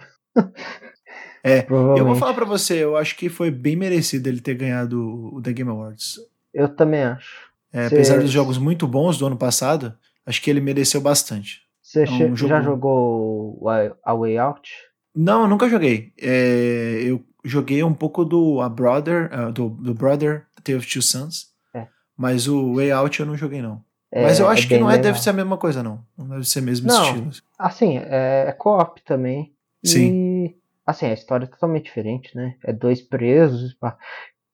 É, 1.46 1.64
eu 1.70 2.04
vou 2.04 2.16
falar 2.16 2.34
para 2.34 2.44
você, 2.44 2.82
eu 2.82 2.96
acho 2.96 3.16
que 3.16 3.28
foi 3.28 3.52
bem 3.52 3.76
merecido 3.76 4.28
ele 4.28 4.40
ter 4.40 4.54
ganhado 4.54 5.30
o 5.32 5.40
The 5.40 5.52
Game 5.52 5.70
Awards. 5.70 6.18
Eu 6.52 6.68
também 6.68 7.04
acho. 7.04 7.46
É, 7.72 7.86
apesar 7.86 8.18
dos 8.18 8.30
jogos 8.30 8.58
muito 8.58 8.86
bons 8.86 9.16
do 9.16 9.26
ano 9.26 9.36
passado, 9.36 9.94
acho 10.24 10.42
que 10.42 10.50
ele 10.50 10.60
mereceu 10.60 11.00
bastante. 11.00 11.60
Você 11.80 12.02
é 12.02 12.24
um 12.24 12.34
jogo... 12.34 12.48
já 12.48 12.60
jogou 12.60 13.60
a 14.02 14.14
Way 14.14 14.38
Out? 14.38 14.72
Não, 15.14 15.46
nunca 15.46 15.68
joguei. 15.68 16.12
É, 16.20 17.00
eu 17.04 17.22
joguei 17.44 17.82
um 17.84 17.94
pouco 17.94 18.24
do 18.24 18.60
A 18.60 18.68
Brother, 18.68 19.30
uh, 19.32 19.52
do, 19.52 19.68
do 19.68 19.94
Brother 19.94 20.46
Tale 20.64 20.78
of 20.78 20.92
Two 20.92 21.00
Sons, 21.00 21.52
é. 21.72 21.86
mas 22.16 22.48
o 22.48 22.74
Way 22.74 22.90
Out 22.90 23.20
eu 23.20 23.26
não 23.26 23.36
joguei 23.36 23.62
não. 23.62 23.84
É, 24.10 24.22
mas 24.22 24.40
eu 24.40 24.48
acho 24.48 24.66
que 24.66 24.78
não 24.78 24.90
é, 24.90 24.98
deve 24.98 25.20
ser 25.20 25.30
a 25.30 25.32
mesma 25.32 25.56
coisa 25.56 25.82
não. 25.82 26.04
Não 26.18 26.28
deve 26.28 26.48
ser 26.48 26.60
mesmo 26.60 26.88
não, 26.88 27.04
estilo. 27.04 27.30
Assim, 27.58 27.98
é, 27.98 28.46
é 28.48 28.52
co-op 28.52 29.00
também. 29.02 29.52
Sim. 29.84 30.12
E, 30.12 30.56
assim, 30.86 31.06
a 31.06 31.12
história 31.12 31.44
é 31.44 31.48
totalmente 31.48 31.86
diferente, 31.86 32.34
né? 32.36 32.56
É 32.64 32.72
dois 32.72 33.02
presos, 33.02 33.76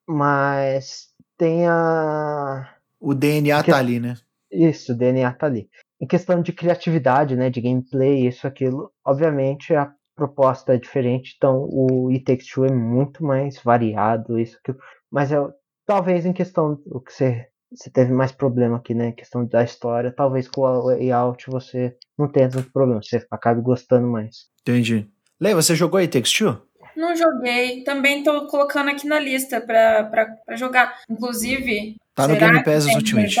mas 0.07 1.09
tem 1.37 1.67
a 1.67 2.75
o 2.99 3.13
DNA 3.13 3.61
que... 3.63 3.71
tá 3.71 3.77
ali, 3.77 3.99
né? 3.99 4.15
Isso, 4.51 4.93
o 4.93 4.95
DNA 4.95 5.33
tá 5.33 5.45
ali. 5.45 5.69
Em 6.01 6.07
questão 6.07 6.41
de 6.41 6.53
criatividade, 6.53 7.35
né, 7.35 7.49
de 7.49 7.59
gameplay, 7.61 8.27
isso, 8.27 8.47
aquilo, 8.47 8.91
obviamente 9.05 9.73
a 9.73 9.91
proposta 10.15 10.73
é 10.73 10.77
diferente, 10.77 11.33
então 11.35 11.67
o 11.69 12.09
It 12.09 12.23
Takes 12.23 12.47
Two 12.47 12.65
é 12.65 12.71
muito 12.71 13.23
mais 13.23 13.61
variado, 13.61 14.39
isso, 14.39 14.57
aquilo. 14.57 14.77
Mas 15.11 15.31
é, 15.31 15.37
talvez 15.85 16.25
em 16.25 16.33
questão, 16.33 16.79
o 16.85 16.99
que 17.01 17.11
você, 17.11 17.47
você 17.73 17.89
teve 17.89 18.11
mais 18.13 18.31
problema 18.31 18.77
aqui, 18.77 18.93
né, 18.93 19.07
em 19.07 19.15
questão 19.15 19.45
da 19.45 19.63
história, 19.63 20.13
talvez 20.15 20.47
com 20.47 20.61
o 20.61 20.87
layout 20.87 21.49
você 21.49 21.97
não 22.17 22.31
tenha 22.31 22.49
tanto 22.49 22.71
problema, 22.71 23.01
você 23.01 23.25
acabe 23.29 23.61
gostando 23.61 24.07
mais. 24.07 24.49
Entendi. 24.61 25.09
Lê, 25.43 25.53
você 25.53 25.75
jogou 25.75 25.99
It 25.99 26.17
Takes 26.17 26.31
Two? 26.31 26.57
Não 26.95 27.13
joguei. 27.17 27.83
Também 27.83 28.23
tô 28.23 28.47
colocando 28.47 28.89
aqui 28.89 29.05
na 29.05 29.19
lista 29.19 29.59
pra, 29.59 30.05
pra, 30.05 30.25
pra 30.25 30.55
jogar. 30.55 31.01
Inclusive. 31.09 31.97
Tá 32.15 32.29
no 32.29 32.37
Game 32.37 32.63
Pass 32.63 32.85
Ultimate. 32.85 33.35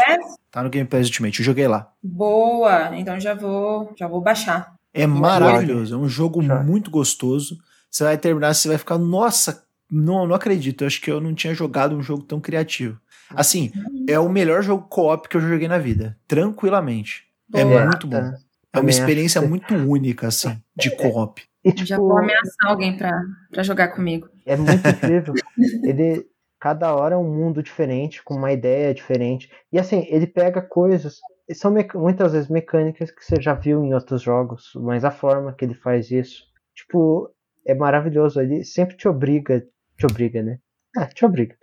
Tá 0.51 0.61
no 0.61 0.69
Game 0.69 0.85
Pass 0.85 1.05
Ultimate. 1.05 1.39
Eu 1.39 1.45
joguei 1.45 1.65
lá. 1.65 1.89
Boa. 2.03 2.93
Então 2.97 3.17
já 3.17 3.33
vou, 3.33 3.93
já 3.97 4.05
vou 4.05 4.19
baixar. 4.19 4.73
É 4.93 5.07
maravilhoso. 5.07 5.95
É 5.95 5.97
um 5.97 6.09
jogo 6.09 6.41
muito 6.41 6.91
gostoso. 6.91 7.57
Você 7.89 8.03
vai 8.03 8.17
terminar, 8.17 8.53
você 8.53 8.67
vai 8.67 8.77
ficar, 8.77 8.97
nossa, 8.97 9.63
não, 9.89 10.27
não 10.27 10.35
acredito. 10.35 10.83
Eu 10.83 10.87
acho 10.87 10.99
que 10.99 11.09
eu 11.09 11.21
não 11.21 11.33
tinha 11.33 11.53
jogado 11.53 11.95
um 11.95 12.03
jogo 12.03 12.23
tão 12.23 12.41
criativo. 12.41 12.99
Assim, 13.29 13.71
é 14.09 14.19
o 14.19 14.27
melhor 14.27 14.61
jogo 14.61 14.85
co-op 14.89 15.29
que 15.29 15.37
eu 15.37 15.41
joguei 15.41 15.69
na 15.69 15.77
vida. 15.77 16.17
Tranquilamente. 16.27 17.23
É 17.53 17.63
Boa. 17.63 17.81
É 17.81 17.85
muito 17.85 18.07
bom. 18.07 18.33
É 18.73 18.79
uma 18.81 18.89
experiência 18.89 19.41
muito 19.41 19.73
única, 19.73 20.27
assim, 20.27 20.61
de 20.75 20.93
co-op. 20.97 21.41
E, 21.63 21.71
tipo, 21.71 21.87
Já 21.87 21.97
vou 21.97 22.17
ameaçar 22.17 22.69
alguém 22.69 22.97
pra, 22.97 23.21
pra 23.51 23.63
jogar 23.63 23.89
comigo. 23.89 24.29
É 24.45 24.55
muito 24.57 24.87
incrível. 24.87 25.33
ele, 25.83 26.25
cada 26.59 26.93
hora 26.93 27.15
é 27.15 27.17
um 27.17 27.31
mundo 27.31 27.63
diferente, 27.63 28.23
com 28.23 28.35
uma 28.35 28.51
ideia 28.51 28.93
diferente. 28.93 29.49
E 29.71 29.79
assim, 29.79 30.05
ele 30.09 30.27
pega 30.27 30.61
coisas. 30.61 31.19
São 31.53 31.73
muitas 31.95 32.33
vezes 32.33 32.49
mecânicas 32.49 33.11
que 33.11 33.23
você 33.23 33.41
já 33.41 33.53
viu 33.53 33.83
em 33.83 33.93
outros 33.93 34.21
jogos, 34.21 34.71
mas 34.75 35.05
a 35.05 35.11
forma 35.11 35.53
que 35.53 35.65
ele 35.65 35.73
faz 35.73 36.11
isso, 36.11 36.43
tipo, 36.75 37.29
é 37.65 37.73
maravilhoso. 37.73 38.41
Ele 38.41 38.63
sempre 38.63 38.97
te 38.97 39.07
obriga, 39.07 39.65
te 39.97 40.05
obriga, 40.05 40.41
né? 40.41 40.59
É, 40.97 41.05
te 41.05 41.25
obriga 41.25 41.55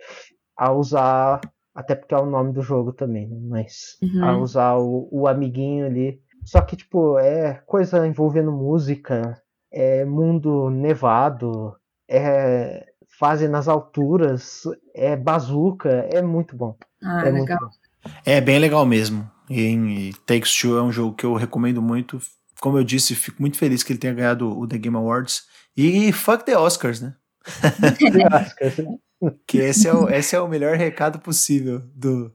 a 0.61 0.71
usar, 0.71 1.41
até 1.73 1.95
porque 1.95 2.13
é 2.13 2.17
o 2.17 2.27
nome 2.27 2.53
do 2.53 2.61
jogo 2.61 2.93
também, 2.93 3.27
né? 3.27 3.37
Mas 3.41 3.97
uhum. 4.01 4.23
a 4.23 4.37
usar 4.37 4.75
o, 4.75 5.09
o 5.11 5.27
amiguinho 5.27 5.87
ali. 5.87 6.21
Só 6.45 6.61
que, 6.61 6.75
tipo, 6.75 7.17
é 7.17 7.55
coisa 7.65 8.05
envolvendo 8.05 8.51
música, 8.51 9.41
é 9.71 10.03
mundo 10.03 10.69
nevado, 10.69 11.75
é 12.09 12.85
fase 13.17 13.47
nas 13.47 13.67
alturas, 13.67 14.63
é 14.93 15.15
bazuca, 15.15 16.07
é 16.11 16.21
muito 16.21 16.55
bom. 16.55 16.75
Ah, 17.03 17.23
é 17.25 17.31
legal. 17.31 17.59
Bom. 17.59 18.11
É 18.25 18.41
bem 18.41 18.59
legal 18.59 18.85
mesmo. 18.85 19.29
E 19.49 20.13
Takes 20.25 20.57
Two 20.57 20.77
é 20.77 20.81
um 20.81 20.91
jogo 20.91 21.15
que 21.15 21.25
eu 21.25 21.35
recomendo 21.35 21.81
muito. 21.81 22.19
Como 22.59 22.77
eu 22.77 22.83
disse, 22.83 23.15
fico 23.15 23.41
muito 23.41 23.57
feliz 23.57 23.83
que 23.83 23.93
ele 23.93 23.99
tenha 23.99 24.13
ganhado 24.13 24.49
o 24.49 24.67
The 24.67 24.77
Game 24.77 24.97
Awards. 24.97 25.43
E 25.77 26.11
fuck 26.11 26.43
the 26.43 26.57
Oscars, 26.57 26.99
né? 26.99 27.15
que 29.47 29.59
esse 29.59 29.87
é, 29.87 29.93
o, 29.93 30.09
esse 30.09 30.35
é 30.35 30.41
o 30.41 30.47
melhor 30.47 30.75
recado 30.75 31.19
possível 31.19 31.81
do, 31.95 32.31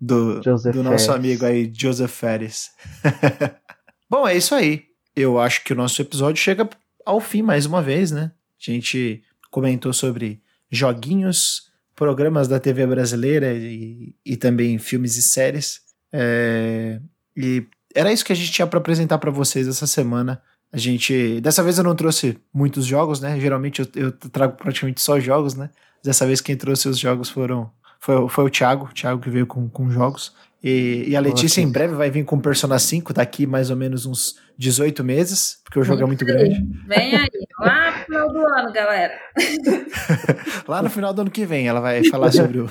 do, 0.00 0.40
do 0.40 0.82
nosso 0.82 1.12
amigo 1.12 1.44
aí, 1.44 1.70
Joseph 1.74 2.10
Ferris. 2.10 2.70
Bom, 4.08 4.26
é 4.26 4.36
isso 4.36 4.54
aí 4.54 4.89
eu 5.14 5.38
acho 5.38 5.64
que 5.64 5.72
o 5.72 5.76
nosso 5.76 6.00
episódio 6.00 6.42
chega 6.42 6.68
ao 7.04 7.20
fim 7.20 7.42
mais 7.42 7.66
uma 7.66 7.82
vez, 7.82 8.10
né? 8.10 8.32
A 8.60 8.70
gente 8.70 9.22
comentou 9.50 9.92
sobre 9.92 10.40
joguinhos, 10.70 11.70
programas 11.96 12.48
da 12.48 12.60
TV 12.60 12.86
brasileira 12.86 13.52
e, 13.52 14.14
e 14.24 14.36
também 14.36 14.78
filmes 14.78 15.16
e 15.16 15.22
séries. 15.22 15.80
É, 16.12 17.00
e 17.36 17.66
era 17.94 18.12
isso 18.12 18.24
que 18.24 18.32
a 18.32 18.36
gente 18.36 18.52
tinha 18.52 18.66
para 18.66 18.78
apresentar 18.78 19.18
para 19.18 19.30
vocês 19.30 19.66
essa 19.66 19.86
semana. 19.86 20.40
A 20.72 20.78
gente. 20.78 21.40
Dessa 21.40 21.62
vez 21.62 21.78
eu 21.78 21.84
não 21.84 21.96
trouxe 21.96 22.38
muitos 22.54 22.86
jogos, 22.86 23.20
né? 23.20 23.38
Geralmente 23.40 23.80
eu, 23.80 23.88
eu 23.96 24.12
trago 24.12 24.56
praticamente 24.56 25.00
só 25.00 25.18
jogos, 25.18 25.54
né? 25.54 25.70
Dessa 26.02 26.26
vez 26.26 26.40
quem 26.40 26.56
trouxe 26.56 26.88
os 26.88 26.98
jogos 26.98 27.28
foram. 27.28 27.70
Foi, 27.98 28.28
foi 28.28 28.44
o 28.44 28.50
Thiago, 28.50 28.86
o 28.86 28.94
Thiago 28.94 29.20
que 29.20 29.28
veio 29.28 29.46
com, 29.46 29.68
com 29.68 29.90
jogos. 29.90 30.32
E, 30.62 31.04
e 31.08 31.16
a 31.16 31.20
Letícia 31.20 31.62
em 31.62 31.70
breve 31.70 31.94
vai 31.94 32.10
vir 32.10 32.24
com 32.24 32.38
Persona 32.38 32.78
5, 32.78 33.14
daqui 33.14 33.46
mais 33.46 33.70
ou 33.70 33.76
menos 33.76 34.04
uns 34.04 34.36
18 34.58 35.02
meses, 35.02 35.58
porque 35.64 35.78
o 35.78 35.84
jogo 35.84 36.02
é 36.02 36.06
muito 36.06 36.24
grande. 36.24 36.62
Vem 36.86 37.16
aí, 37.16 37.28
lá 37.58 37.90
no 37.90 38.04
final 38.04 38.32
do 38.32 38.38
ano, 38.38 38.72
galera. 38.72 39.18
lá 40.68 40.82
no 40.82 40.90
final 40.90 41.14
do 41.14 41.22
ano 41.22 41.30
que 41.30 41.46
vem 41.46 41.66
ela 41.66 41.80
vai 41.80 42.04
falar 42.04 42.30
sobre 42.30 42.60
o 42.60 42.70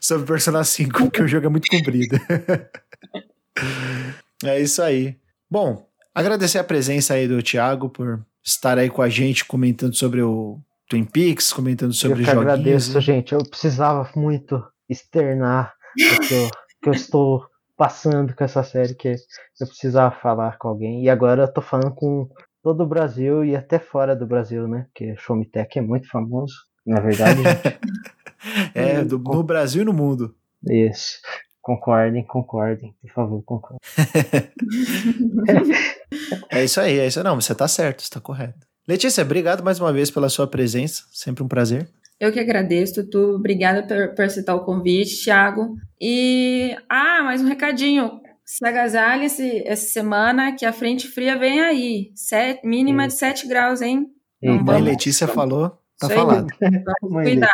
sobre 0.00 0.26
Persona 0.26 0.64
5, 0.64 1.04
porque 1.04 1.22
o 1.22 1.28
jogo 1.28 1.46
é 1.46 1.48
muito 1.48 1.68
comprido. 1.68 2.18
é 4.44 4.60
isso 4.60 4.82
aí. 4.82 5.16
Bom, 5.50 5.86
agradecer 6.14 6.58
a 6.58 6.64
presença 6.64 7.14
aí 7.14 7.26
do 7.26 7.42
Thiago 7.42 7.88
por 7.88 8.24
estar 8.42 8.78
aí 8.78 8.90
com 8.90 9.02
a 9.02 9.08
gente 9.08 9.44
comentando 9.44 9.94
sobre 9.94 10.22
o 10.22 10.58
Twin 10.88 11.04
Peaks, 11.04 11.52
comentando 11.52 11.92
sobre 11.92 12.22
eu 12.22 12.26
joguinhos. 12.26 12.34
Eu 12.34 12.52
agradeço, 12.52 13.00
gente. 13.00 13.32
Eu 13.32 13.42
precisava 13.44 14.08
muito 14.14 14.62
externar 14.88 15.72
o 15.98 16.20
que 16.20 16.34
eu 16.34 16.50
que 16.82 16.88
eu 16.88 16.92
estou 16.92 17.46
passando 17.76 18.34
com 18.34 18.44
essa 18.44 18.62
série 18.62 18.94
que 18.94 19.08
eu 19.08 19.66
precisava 19.66 20.14
falar 20.14 20.58
com 20.58 20.68
alguém. 20.68 21.02
E 21.02 21.08
agora 21.08 21.44
eu 21.44 21.52
tô 21.52 21.62
falando 21.62 21.94
com 21.94 22.28
todo 22.62 22.82
o 22.82 22.86
Brasil 22.86 23.44
e 23.44 23.56
até 23.56 23.78
fora 23.78 24.14
do 24.14 24.26
Brasil, 24.26 24.68
né? 24.68 24.86
Porque 24.88 25.16
Showmetech 25.16 25.78
é 25.78 25.82
muito 25.82 26.08
famoso, 26.08 26.54
na 26.86 27.00
verdade. 27.00 27.40
é, 28.74 29.02
do, 29.02 29.18
no 29.18 29.42
Brasil 29.42 29.82
e 29.82 29.84
no 29.84 29.92
mundo. 29.92 30.34
Isso. 30.68 31.20
Concordem, 31.62 32.24
concordem, 32.24 32.94
por 33.00 33.10
favor, 33.10 33.42
concordem. 33.44 33.78
é 36.50 36.64
isso 36.64 36.80
aí, 36.80 36.98
é 36.98 37.06
isso. 37.06 37.22
Não, 37.22 37.40
você 37.40 37.54
tá 37.54 37.68
certo, 37.68 38.02
você 38.02 38.10
tá 38.10 38.20
correto. 38.20 38.66
Letícia, 38.88 39.22
obrigado 39.22 39.62
mais 39.62 39.78
uma 39.78 39.92
vez 39.92 40.10
pela 40.10 40.28
sua 40.28 40.46
presença, 40.46 41.04
sempre 41.12 41.44
um 41.44 41.48
prazer. 41.48 41.88
Eu 42.20 42.30
que 42.30 42.38
agradeço, 42.38 43.02
Tutu. 43.02 43.36
Obrigada 43.36 43.82
por, 43.82 44.14
por 44.14 44.26
aceitar 44.26 44.54
o 44.54 44.62
convite, 44.62 45.24
Thiago. 45.24 45.74
E, 45.98 46.76
ah, 46.86 47.22
mais 47.24 47.40
um 47.40 47.46
recadinho. 47.46 48.20
Se 48.44 48.66
agasalhe 48.66 49.24
esse, 49.24 49.66
essa 49.66 49.86
semana 49.86 50.54
que 50.54 50.66
a 50.66 50.72
frente 50.72 51.08
fria 51.08 51.38
vem 51.38 51.60
aí. 51.60 52.12
Sete, 52.14 52.66
mínima 52.66 53.08
de 53.08 53.14
7 53.14 53.48
graus, 53.48 53.80
hein? 53.80 54.08
Não 54.42 54.62
Mãe 54.62 54.82
Letícia 54.82 55.26
falou, 55.26 55.70
tá 55.98 56.08
Sei. 56.08 56.16
falado. 56.16 56.48
Vamos 57.00 57.22
cuidar. 57.22 57.52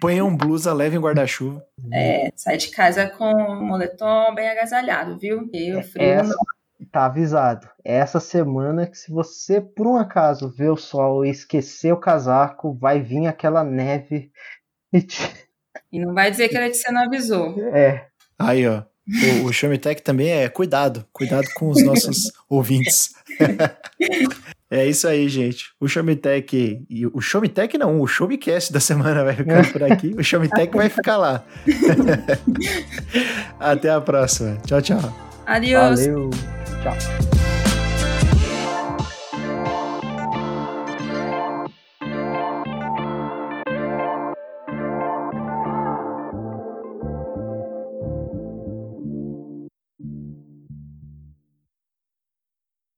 Ponha 0.00 0.22
um 0.24 0.36
blusa, 0.36 0.72
leve 0.72 0.96
um 0.96 1.00
guarda-chuva. 1.00 1.60
É, 1.92 2.30
sai 2.36 2.56
de 2.56 2.68
casa 2.68 3.08
com 3.08 3.32
um 3.32 3.66
moletom 3.66 4.32
bem 4.32 4.48
agasalhado, 4.48 5.18
viu? 5.18 5.48
E 5.52 5.74
o 5.74 5.82
frio 5.82 6.04
essa, 6.04 6.36
tá 6.92 7.06
avisado. 7.06 7.68
É 7.84 7.96
essa 7.96 8.20
semana 8.20 8.86
que 8.86 8.96
se 8.96 9.10
você 9.10 9.60
por 9.60 9.86
um 9.86 9.96
acaso 9.96 10.48
ver 10.48 10.70
o 10.70 10.76
sol 10.76 11.24
e 11.24 11.30
esquecer 11.30 11.92
o 11.92 12.00
casaco, 12.00 12.74
vai 12.74 13.00
vir 13.00 13.26
aquela 13.26 13.64
neve 13.64 14.30
e, 14.92 15.02
te... 15.02 15.22
e 15.90 15.98
não 15.98 16.14
vai 16.14 16.30
dizer 16.30 16.48
que 16.48 16.56
a 16.56 16.60
Letícia 16.60 16.92
não 16.92 17.04
avisou. 17.04 17.54
É. 17.74 18.06
Aí, 18.38 18.66
ó. 18.66 18.82
O, 19.08 19.48
o 19.48 20.02
também 20.02 20.30
é 20.30 20.48
cuidado. 20.48 21.06
Cuidado 21.12 21.46
com 21.54 21.70
os 21.70 21.82
nossos 21.84 22.32
ouvintes. 22.50 23.14
é 24.68 24.84
isso 24.84 25.06
aí, 25.06 25.28
gente. 25.28 25.66
O 25.78 25.86
Showmetech 25.86 26.84
e 26.90 27.06
o 27.06 27.20
Showmetech 27.20 27.78
não, 27.78 28.00
o 28.00 28.06
Showmecast 28.08 28.72
da 28.72 28.80
semana 28.80 29.22
vai 29.22 29.36
ficar 29.36 29.72
por 29.72 29.84
aqui. 29.84 30.12
O 30.18 30.24
Showmetech 30.24 30.76
vai 30.76 30.88
ficar 30.88 31.18
lá. 31.18 31.44
Até 33.60 33.90
a 33.90 34.00
próxima. 34.00 34.56
Tchau, 34.66 34.82
tchau. 34.82 35.26
Adiós. 35.46 36.04
Valeu. 36.04 36.55
Tchau. 36.86 37.35